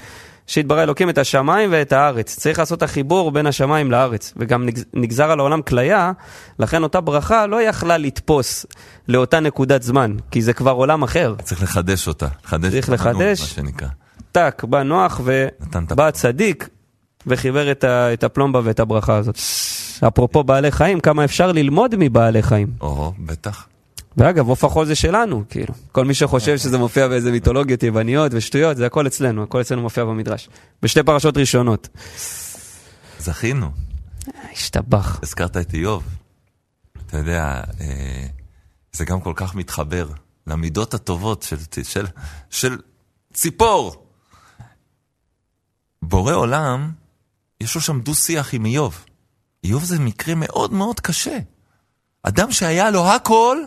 שהתברא 0.46 0.82
אלוקים 0.82 1.10
את 1.10 1.18
השמיים 1.18 1.70
ואת 1.72 1.92
הארץ. 1.92 2.36
צריך 2.36 2.58
לעשות 2.58 2.78
את 2.78 2.82
החיבור 2.82 3.30
בין 3.32 3.46
השמיים 3.46 3.90
לארץ. 3.90 4.32
וגם 4.36 4.68
נגז- 4.68 4.84
נגזר 4.94 5.30
על 5.30 5.38
העולם 5.40 5.62
כליה, 5.62 6.12
לכן 6.58 6.82
אותה 6.82 7.00
ברכה 7.00 7.46
לא 7.46 7.62
יכלה 7.62 7.98
לתפוס 7.98 8.66
לאותה 9.08 9.40
נקודת 9.40 9.82
זמן, 9.82 10.14
כי 10.30 10.42
זה 10.42 10.52
כבר 10.52 10.70
עולם 10.70 11.02
אחר. 11.02 11.34
צריך 11.42 11.62
לחדש 11.62 12.08
אותה. 12.08 12.26
לחדש 12.44 12.70
צריך 12.72 12.90
לחדש. 12.90 13.40
מה 13.40 13.46
שנקרא. 13.46 13.88
טאק, 14.32 14.64
בא 14.64 14.82
נוח 14.82 15.20
ובא 15.24 16.06
הצדיק 16.06 16.68
וחיבר 17.26 17.70
את, 17.70 17.84
ה, 17.84 18.12
את 18.12 18.24
הפלומבה 18.24 18.60
ואת 18.64 18.80
הברכה 18.80 19.16
הזאת. 19.16 19.38
אפרופו 20.08 20.44
בעלי 20.44 20.70
חיים, 20.70 21.00
כמה 21.00 21.24
אפשר 21.24 21.52
ללמוד 21.52 21.94
מבעלי 21.98 22.42
חיים. 22.42 22.68
או, 22.80 23.12
בטח. 23.18 23.66
ואגב, 24.16 24.48
עוף 24.48 24.64
החול 24.64 24.86
זה 24.86 24.94
שלנו, 24.94 25.44
כאילו. 25.50 25.74
כל 25.92 26.04
מי 26.04 26.14
שחושב 26.14 26.56
שזה 26.56 26.78
מופיע 26.78 27.08
באיזה 27.08 27.32
מיתולוגיות 27.32 27.82
יווניות 27.82 28.32
ושטויות, 28.34 28.76
זה 28.76 28.86
הכל 28.86 29.06
אצלנו, 29.06 29.42
הכל 29.42 29.60
אצלנו 29.60 29.82
מופיע 29.82 30.04
במדרש. 30.04 30.48
בשתי 30.82 31.02
פרשות 31.02 31.36
ראשונות. 31.36 31.88
זכינו. 33.18 33.70
השתבח. 34.52 35.18
הזכרת 35.22 35.56
את 35.56 35.74
איוב. 35.74 36.04
אתה 37.06 37.18
יודע, 37.18 37.60
אה, 37.80 38.26
זה 38.92 39.04
גם 39.04 39.20
כל 39.20 39.32
כך 39.36 39.54
מתחבר 39.54 40.08
למידות 40.46 40.94
הטובות 40.94 41.42
של, 41.42 41.56
של, 41.82 42.06
של 42.50 42.78
ציפור. 43.32 44.06
בורא 46.02 46.32
עולם, 46.32 46.92
יש 47.60 47.74
לו 47.74 47.80
שם 47.80 48.00
דו-שיח 48.00 48.54
עם 48.54 48.64
איוב. 48.64 49.04
איוב 49.64 49.84
זה 49.84 49.98
מקרה 49.98 50.34
מאוד 50.34 50.72
מאוד 50.72 51.00
קשה. 51.00 51.38
אדם 52.22 52.52
שהיה 52.52 52.90
לו 52.90 53.06
הכל, 53.06 53.58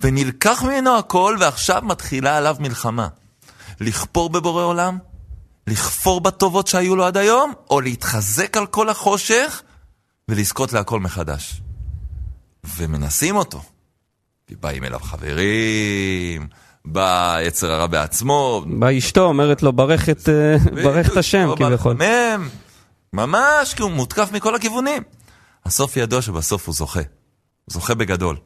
ונלקח 0.00 0.62
ממנו 0.62 0.98
הכל, 0.98 1.36
ועכשיו 1.40 1.82
מתחילה 1.84 2.36
עליו 2.36 2.56
מלחמה. 2.60 3.08
לכפור 3.80 4.30
בבורא 4.30 4.64
עולם, 4.64 4.98
לכפור 5.66 6.20
בטובות 6.20 6.66
שהיו 6.66 6.96
לו 6.96 7.04
עד 7.04 7.16
היום, 7.16 7.52
או 7.70 7.80
להתחזק 7.80 8.56
על 8.56 8.66
כל 8.66 8.88
החושך, 8.88 9.62
ולזכות 10.28 10.72
להכל 10.72 11.00
מחדש. 11.00 11.60
ומנסים 12.76 13.36
אותו. 13.36 13.62
באים 14.60 14.84
אליו 14.84 15.00
חברים, 15.00 16.48
בא 16.84 17.38
יצר 17.42 17.72
הרע 17.72 17.86
בעצמו. 17.86 18.64
באה 18.66 18.98
אשתו, 18.98 19.24
אומרת 19.24 19.62
לו, 19.62 19.72
ברך 19.72 20.08
את, 20.08 20.28
אה, 20.28 20.56
ברך 20.84 21.12
את 21.12 21.16
השם, 21.16 21.48
בא 21.48 21.56
כביכול. 21.56 21.96
ממש, 23.12 23.74
כי 23.74 23.82
הוא 23.82 23.90
מותקף 23.90 24.32
מכל 24.32 24.54
הכיוונים. 24.54 25.02
הסוף 25.66 25.96
ידוע 25.96 26.22
שבסוף 26.22 26.66
הוא 26.66 26.74
זוכה. 26.74 27.00
הוא 27.00 27.72
זוכה 27.72 27.94
בגדול. 27.94 28.36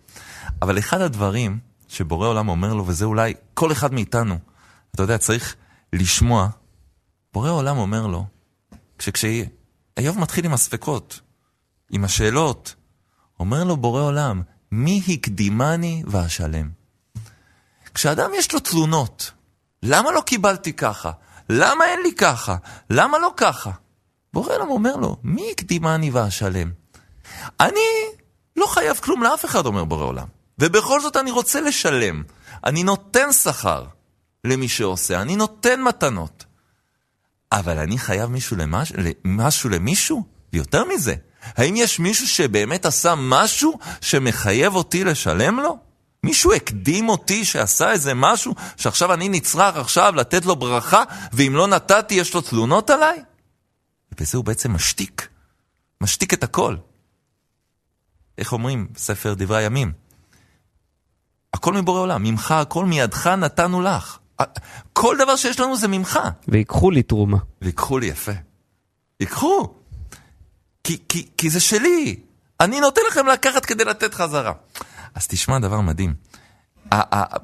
אבל 0.62 0.78
אחד 0.78 1.00
הדברים 1.00 1.58
שבורא 1.88 2.28
עולם 2.28 2.48
אומר 2.48 2.74
לו, 2.74 2.86
וזה 2.86 3.04
אולי 3.04 3.34
כל 3.54 3.72
אחד 3.72 3.94
מאיתנו, 3.94 4.38
אתה 4.94 5.02
יודע, 5.02 5.18
צריך 5.18 5.56
לשמוע, 5.92 6.48
בורא 7.32 7.50
עולם 7.50 7.78
אומר 7.78 8.06
לו, 8.06 8.26
כשאיוב 8.98 10.18
מתחיל 10.18 10.44
עם 10.44 10.52
הספקות, 10.52 11.20
עם 11.90 12.04
השאלות, 12.04 12.74
אומר 13.40 13.64
לו 13.64 13.76
בורא 13.76 14.02
עולם, 14.02 14.42
מי 14.72 15.02
הקדימני 15.08 16.02
ואשלם? 16.06 16.70
כשאדם 17.94 18.30
יש 18.34 18.52
לו 18.52 18.60
תלונות, 18.60 19.30
למה 19.82 20.12
לא 20.12 20.20
קיבלתי 20.20 20.72
ככה? 20.72 21.12
למה 21.50 21.84
אין 21.84 22.00
לי 22.02 22.14
ככה? 22.14 22.56
למה 22.90 23.18
לא 23.18 23.32
ככה? 23.36 23.70
בורא 24.32 24.54
עולם 24.54 24.70
אומר 24.70 24.96
לו, 24.96 25.16
מי 25.22 25.50
הקדימני 25.52 26.10
ואשלם? 26.10 26.72
אני 27.60 27.80
לא 28.56 28.66
חייב 28.66 28.96
כלום 28.96 29.22
לאף 29.22 29.44
אחד, 29.44 29.66
אומר 29.66 29.84
בורא 29.84 30.04
עולם. 30.04 30.26
ובכל 30.58 31.00
זאת 31.00 31.16
אני 31.16 31.30
רוצה 31.30 31.60
לשלם. 31.60 32.22
אני 32.64 32.82
נותן 32.82 33.32
שכר 33.32 33.84
למי 34.44 34.68
שעושה, 34.68 35.22
אני 35.22 35.36
נותן 35.36 35.82
מתנות. 35.82 36.44
אבל 37.52 37.78
אני 37.78 37.98
חייב 37.98 38.30
מישהו 38.30 38.56
למש... 38.56 38.92
משהו 39.24 39.70
למישהו? 39.70 40.24
ויותר 40.52 40.84
מזה, 40.84 41.14
האם 41.42 41.76
יש 41.76 41.98
מישהו 41.98 42.28
שבאמת 42.28 42.86
עשה 42.86 43.14
משהו 43.16 43.78
שמחייב 44.00 44.74
אותי 44.74 45.04
לשלם 45.04 45.60
לו? 45.60 45.78
מישהו 46.22 46.52
הקדים 46.52 47.08
אותי 47.08 47.44
שעשה 47.44 47.90
איזה 47.90 48.14
משהו 48.14 48.54
שעכשיו 48.76 49.14
אני 49.14 49.28
נצרך 49.28 49.76
עכשיו 49.76 50.12
לתת 50.16 50.44
לו 50.44 50.56
ברכה 50.56 51.02
ואם 51.32 51.52
לא 51.54 51.66
נתתי 51.66 52.14
יש 52.14 52.34
לו 52.34 52.40
תלונות 52.40 52.90
עליי? 52.90 53.22
ובזה 54.12 54.38
הוא 54.38 54.44
בעצם 54.44 54.72
משתיק, 54.72 55.28
משתיק 56.00 56.34
את 56.34 56.44
הכל. 56.44 56.76
איך 58.38 58.52
אומרים 58.52 58.88
בספר 58.92 59.34
דברי 59.34 59.58
הימים? 59.58 59.92
הכל 61.54 61.72
מבורא 61.72 62.00
עולם, 62.00 62.22
ממך 62.22 62.50
הכל 62.50 62.84
מידך 62.84 63.26
נתנו 63.26 63.82
לך. 63.82 64.18
כל 64.92 65.16
דבר 65.18 65.36
שיש 65.36 65.60
לנו 65.60 65.76
זה 65.76 65.88
ממך. 65.88 66.20
ויקחו 66.48 66.90
לי 66.90 67.02
תרומה. 67.02 67.38
ויקחו 67.62 67.98
לי 67.98 68.06
יפה. 68.06 68.32
ייקחו. 69.20 69.74
כי, 70.84 70.98
כי, 71.08 71.28
כי 71.38 71.50
זה 71.50 71.60
שלי. 71.60 72.16
אני 72.60 72.80
נותן 72.80 73.00
לכם 73.08 73.26
לקחת 73.26 73.64
כדי 73.64 73.84
לתת 73.84 74.14
חזרה. 74.14 74.52
אז 75.14 75.26
תשמע 75.26 75.58
דבר 75.58 75.80
מדהים. 75.80 76.14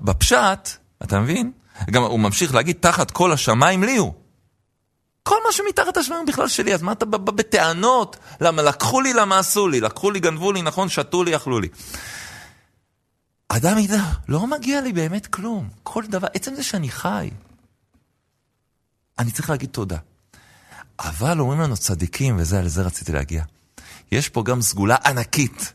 בפשט, 0.01 0.69
אתה 1.03 1.21
מבין? 1.21 1.53
גם 1.91 2.03
הוא 2.03 2.21
ממשיך 2.21 2.55
להגיד, 2.55 2.77
תחת 2.81 3.11
כל 3.11 3.33
השמיים 3.33 3.83
לי 3.83 3.97
הוא. 3.97 4.13
כל 5.23 5.37
מה 5.47 5.53
שמתחת 5.53 5.97
השמיים 5.97 6.27
בכלל 6.27 6.49
שלי, 6.49 6.75
אז 6.75 6.83
מה 6.83 6.93
אתה 6.93 7.05
בא 7.05 7.19
בטענות? 7.19 8.17
למה 8.41 8.63
לקחו 8.63 9.01
לי, 9.01 9.13
למה 9.13 9.39
עשו 9.39 9.69
לי? 9.69 9.81
לקחו 9.81 10.11
לי, 10.11 10.21
גנבו 10.21 10.53
לי, 10.53 10.63
נכון, 10.63 10.89
שתו 10.89 11.25
לי, 11.25 11.37
אכלו 11.37 11.61
לי. 11.61 11.69
אדם 13.53 13.79
ידע, 13.79 14.03
לא 14.29 14.47
מגיע 14.47 14.81
לי 14.81 14.93
באמת 14.93 15.27
כלום. 15.27 15.69
כל 15.83 16.05
דבר, 16.07 16.29
עצם 16.35 16.55
זה 16.55 16.63
שאני 16.63 16.89
חי. 16.89 17.31
אני 19.19 19.31
צריך 19.31 19.51
להגיד 19.51 19.71
תודה. 19.71 19.99
אבל 20.99 21.41
אומרים 21.41 21.61
לנו 21.61 21.77
צדיקים, 21.77 22.37
וזה, 22.39 22.59
על 22.59 22.69
זה 22.69 22.83
רציתי 22.83 23.13
להגיע. 23.13 23.45
יש 24.13 24.29
פה 24.29 24.43
גם 24.43 24.63
סגולה 24.63 24.97
ענקית. 25.07 25.73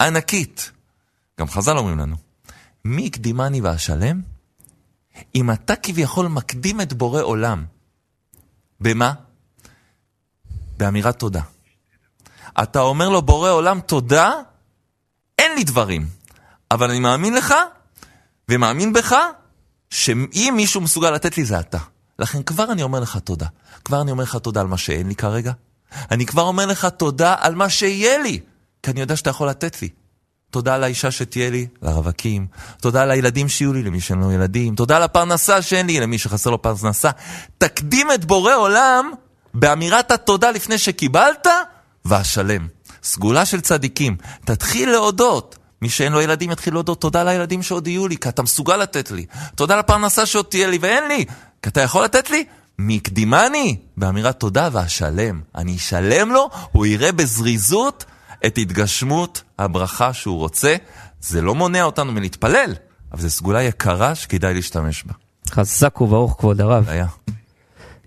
ענקית. 0.00 0.72
גם 1.40 1.48
חז"ל 1.48 1.78
אומרים 1.78 1.98
לנו, 1.98 2.16
מי 2.84 3.06
הקדימני 3.06 3.60
ואשלם? 3.60 4.22
אם 5.34 5.50
אתה 5.50 5.76
כביכול 5.76 6.28
מקדים 6.28 6.80
את 6.80 6.92
בורא 6.92 7.22
עולם, 7.22 7.64
במה? 8.80 9.12
באמירת 10.76 11.18
תודה. 11.18 11.42
אתה 12.62 12.80
אומר 12.80 13.08
לו, 13.08 13.22
בורא 13.22 13.50
עולם, 13.50 13.80
תודה, 13.80 14.32
אין 15.38 15.54
לי 15.54 15.64
דברים, 15.64 16.06
אבל 16.72 16.90
אני 16.90 17.00
מאמין 17.00 17.34
לך, 17.34 17.54
ומאמין 18.48 18.92
בך, 18.92 19.16
שאם 19.90 20.54
מישהו 20.56 20.80
מסוגל 20.80 21.10
לתת 21.10 21.36
לי 21.36 21.44
זה 21.44 21.60
אתה. 21.60 21.78
לכן 22.18 22.42
כבר 22.42 22.72
אני 22.72 22.82
אומר 22.82 23.00
לך 23.00 23.16
תודה. 23.16 23.46
כבר 23.84 24.02
אני 24.02 24.10
אומר 24.10 24.22
לך 24.22 24.36
תודה 24.36 24.60
על 24.60 24.66
מה 24.66 24.78
שאין 24.78 25.08
לי 25.08 25.14
כרגע. 25.14 25.52
אני 26.10 26.26
כבר 26.26 26.42
אומר 26.42 26.66
לך 26.66 26.84
תודה 26.84 27.34
על 27.38 27.54
מה 27.54 27.68
שיהיה 27.68 28.18
לי, 28.18 28.40
כי 28.82 28.90
אני 28.90 29.00
יודע 29.00 29.16
שאתה 29.16 29.30
יכול 29.30 29.48
לתת 29.48 29.82
לי. 29.82 29.88
תודה 30.50 30.74
על 30.74 30.84
האישה 30.84 31.10
שתהיה 31.10 31.50
לי, 31.50 31.66
לרווקים. 31.82 32.46
תודה 32.80 33.02
על 33.02 33.10
הילדים 33.10 33.48
שיהיו 33.48 33.72
לי, 33.72 33.82
למי 33.82 34.00
שאין 34.00 34.18
לו 34.18 34.32
ילדים. 34.32 34.74
תודה 34.74 34.96
על 34.96 35.02
הפרנסה 35.02 35.62
שאין 35.62 35.86
לי, 35.86 36.00
למי 36.00 36.18
שחסר 36.18 36.50
לו 36.50 36.62
פרנסה. 36.62 37.10
תקדים 37.58 38.12
את 38.14 38.24
בורא 38.24 38.54
עולם 38.54 39.12
באמירת 39.54 40.10
התודה 40.10 40.50
לפני 40.50 40.78
שקיבלת, 40.78 41.46
והשלם. 42.04 42.68
סגולה 43.02 43.44
של 43.44 43.60
צדיקים. 43.60 44.16
תתחיל 44.44 44.90
להודות. 44.90 45.58
מי 45.82 45.88
שאין 45.88 46.12
לו 46.12 46.20
ילדים 46.20 46.50
יתחיל 46.50 46.74
להודות 46.74 47.00
תודה 47.00 47.24
לילדים 47.24 47.62
שעוד 47.62 47.86
יהיו 47.86 48.08
לי, 48.08 48.16
כי 48.16 48.28
אתה 48.28 48.42
מסוגל 48.42 48.76
לתת 48.76 49.10
לי. 49.10 49.26
תודה 49.54 49.76
לפרנסה 49.76 50.26
שעוד 50.26 50.46
תהיה 50.48 50.68
לי 50.68 50.78
ואין 50.80 51.08
לי, 51.08 51.24
כי 51.62 51.68
אתה 51.68 51.80
יכול 51.80 52.04
לתת 52.04 52.30
לי. 52.30 52.44
מקדימני, 52.78 53.76
באמירת 53.96 54.40
תודה 54.40 54.68
והשלם. 54.72 55.40
אני 55.54 55.76
אשלם 55.76 56.30
לו, 56.30 56.50
הוא 56.72 56.86
יראה 56.86 57.12
בזריזות 57.12 58.04
את 58.46 58.58
התגשמות 58.58 59.42
הברכה 59.58 60.12
שהוא 60.12 60.38
רוצה. 60.38 60.76
זה 61.20 61.42
לא 61.42 61.54
מונע 61.54 61.82
אותנו 61.82 62.12
מלהתפלל, 62.12 62.74
אבל 63.12 63.20
זו 63.20 63.30
סגולה 63.30 63.62
יקרה 63.62 64.14
שכדאי 64.14 64.54
להשתמש 64.54 65.04
בה. 65.04 65.12
חזק 65.50 66.00
וברוך 66.00 66.36
כבוד 66.38 66.60
הרב. 66.60 66.88
היה, 66.88 67.06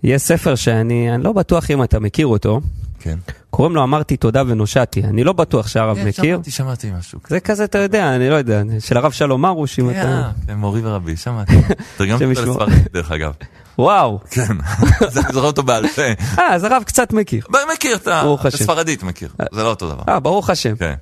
יש 0.02 0.22
ספר 0.22 0.54
שאני 0.54 1.14
אני 1.14 1.24
לא 1.24 1.32
בטוח 1.32 1.70
אם 1.70 1.82
אתה 1.82 2.00
מכיר 2.00 2.26
אותו, 2.26 2.60
כן. 3.06 3.18
קוראים 3.50 3.74
לו 3.74 3.82
אמרתי 3.82 4.16
תודה 4.16 4.42
ונושעתי. 4.46 5.04
אני 5.04 5.24
לא 5.24 5.32
בטוח 5.32 5.68
שהרב 5.68 5.96
כן, 5.96 6.08
מכיר. 6.08 6.34
שמעתי, 6.34 6.50
שמעתי 6.50 6.90
משהו. 6.98 7.18
זה 7.28 7.40
כזה, 7.40 7.64
אתה 7.64 7.78
יודע, 7.78 8.14
אני 8.14 8.30
לא 8.30 8.34
יודע, 8.34 8.62
של 8.80 8.96
הרב 8.96 9.12
שלום 9.12 9.42
מרוש, 9.42 9.78
אם 9.78 9.90
אתה... 9.90 10.02
כן, 10.02 10.46
כן, 10.46 10.54
מורי 10.54 10.80
ורבי, 10.84 11.16
שמעתי. 11.16 11.52
תרגמתי 11.96 12.24
אותו. 12.24 12.42
לספרדית, 12.42 12.92
דרך 12.92 13.12
אגב. 13.12 13.32
וואו, 13.78 14.20
כן, 14.30 14.42
אני 15.02 15.22
זוכר 15.32 15.46
אותו 15.46 15.62
בעל 15.62 15.88
פה. 15.88 16.02
אה, 16.38 16.54
אז 16.54 16.64
הרב 16.64 16.82
קצת 16.86 17.12
מכיר. 17.12 17.46
מכיר 17.74 17.96
את 17.96 18.08
ה... 18.08 18.22
ברוך 18.22 18.46
השם. 18.46 18.58
בספרדית 18.58 19.02
מכיר, 19.02 19.28
זה 19.52 19.62
לא 19.62 19.70
אותו 19.70 19.90
דבר. 19.90 20.02
אה, 20.08 20.20
ברוך 20.20 20.50
השם. 20.50 20.74
כן. 20.76 20.94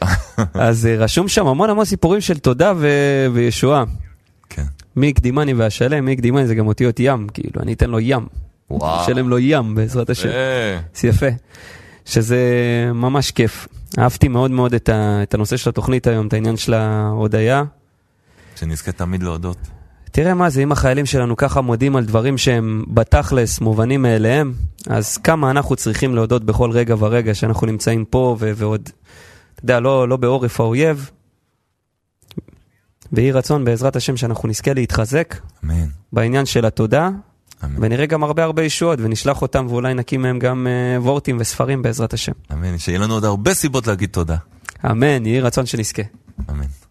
אז 0.54 0.86
אה, 0.86 0.96
רשום 0.96 1.28
שם 1.28 1.46
המון 1.46 1.70
המון 1.70 1.84
סיפורים 1.84 2.20
של 2.20 2.38
תודה 2.38 2.72
וישועה. 3.32 3.84
כן. 4.48 4.64
מי 4.96 5.08
הקדימני 5.08 5.54
ואשלם, 5.54 6.04
מי 6.04 6.12
הקדימני 6.12 6.46
זה 6.46 6.54
גם 6.54 6.66
אותיות 6.66 7.00
ים, 7.00 7.26
כאילו, 7.34 7.62
אני 7.62 7.72
אתן 7.72 7.90
לו 7.90 8.00
ים. 8.00 8.26
וואו. 8.80 9.02
אשלם 9.04 9.28
לו 9.28 9.38
ים, 9.38 9.74
בעזרת 9.74 10.10
השם. 10.10 10.28
אה, 10.28 10.78
זה 10.94 11.08
יפה. 11.08 11.26
שזה 12.04 12.38
ממש 12.94 13.30
כיף. 13.30 13.68
אהבתי 13.98 14.28
מאוד 14.28 14.50
מאוד 14.50 14.74
את, 14.74 14.88
ה- 14.88 15.22
את 15.22 15.34
הנושא 15.34 15.56
של 15.56 15.70
התוכנית 15.70 16.06
היום, 16.06 16.26
את 16.26 16.32
העניין 16.32 16.56
של 16.56 16.74
ההודיה. 16.74 17.62
שנזכה 18.56 18.92
תמיד 18.92 19.22
להודות. 19.22 19.56
תראה 20.12 20.34
מה 20.34 20.50
זה, 20.50 20.62
אם 20.62 20.72
החיילים 20.72 21.06
שלנו 21.06 21.36
ככה 21.36 21.60
מודים 21.60 21.96
על 21.96 22.04
דברים 22.04 22.38
שהם 22.38 22.84
בתכלס 22.88 23.60
מובנים 23.60 24.02
מאליהם, 24.02 24.52
אז 24.90 25.16
כמה 25.16 25.50
אנחנו 25.50 25.76
צריכים 25.76 26.14
להודות 26.14 26.44
בכל 26.44 26.70
רגע 26.70 26.94
ורגע 26.98 27.34
שאנחנו 27.34 27.66
נמצאים 27.66 28.04
פה 28.04 28.36
ו- 28.40 28.52
ועוד, 28.56 28.88
אתה 29.54 29.64
יודע, 29.64 29.80
לא, 29.80 30.08
לא 30.08 30.16
בעורף 30.16 30.60
האויב. 30.60 31.10
ויהי 33.12 33.32
רצון 33.32 33.64
בעזרת 33.64 33.96
השם 33.96 34.16
שאנחנו 34.16 34.48
נזכה 34.48 34.72
להתחזק 34.74 35.34
אמן. 35.64 35.86
בעניין 36.12 36.46
של 36.46 36.64
התודה, 36.66 37.10
אמן. 37.64 37.76
ונראה 37.78 38.06
גם 38.06 38.24
הרבה 38.24 38.44
הרבה 38.44 38.62
ישועות, 38.62 38.98
ונשלח 39.02 39.42
אותם 39.42 39.66
ואולי 39.68 39.94
נקים 39.94 40.22
מהם 40.22 40.38
גם 40.38 40.66
uh, 40.66 41.02
וורטים 41.02 41.36
וספרים 41.40 41.82
בעזרת 41.82 42.12
השם. 42.12 42.32
אמן. 42.52 42.78
שיהיה 42.78 42.98
לנו 42.98 43.14
עוד 43.14 43.24
הרבה 43.24 43.54
סיבות 43.54 43.86
להגיד 43.86 44.10
תודה. 44.10 44.36
אמן, 44.90 45.26
יהי 45.26 45.40
רצון 45.40 45.66
שנזכה. 45.66 46.02
אמן. 46.50 46.81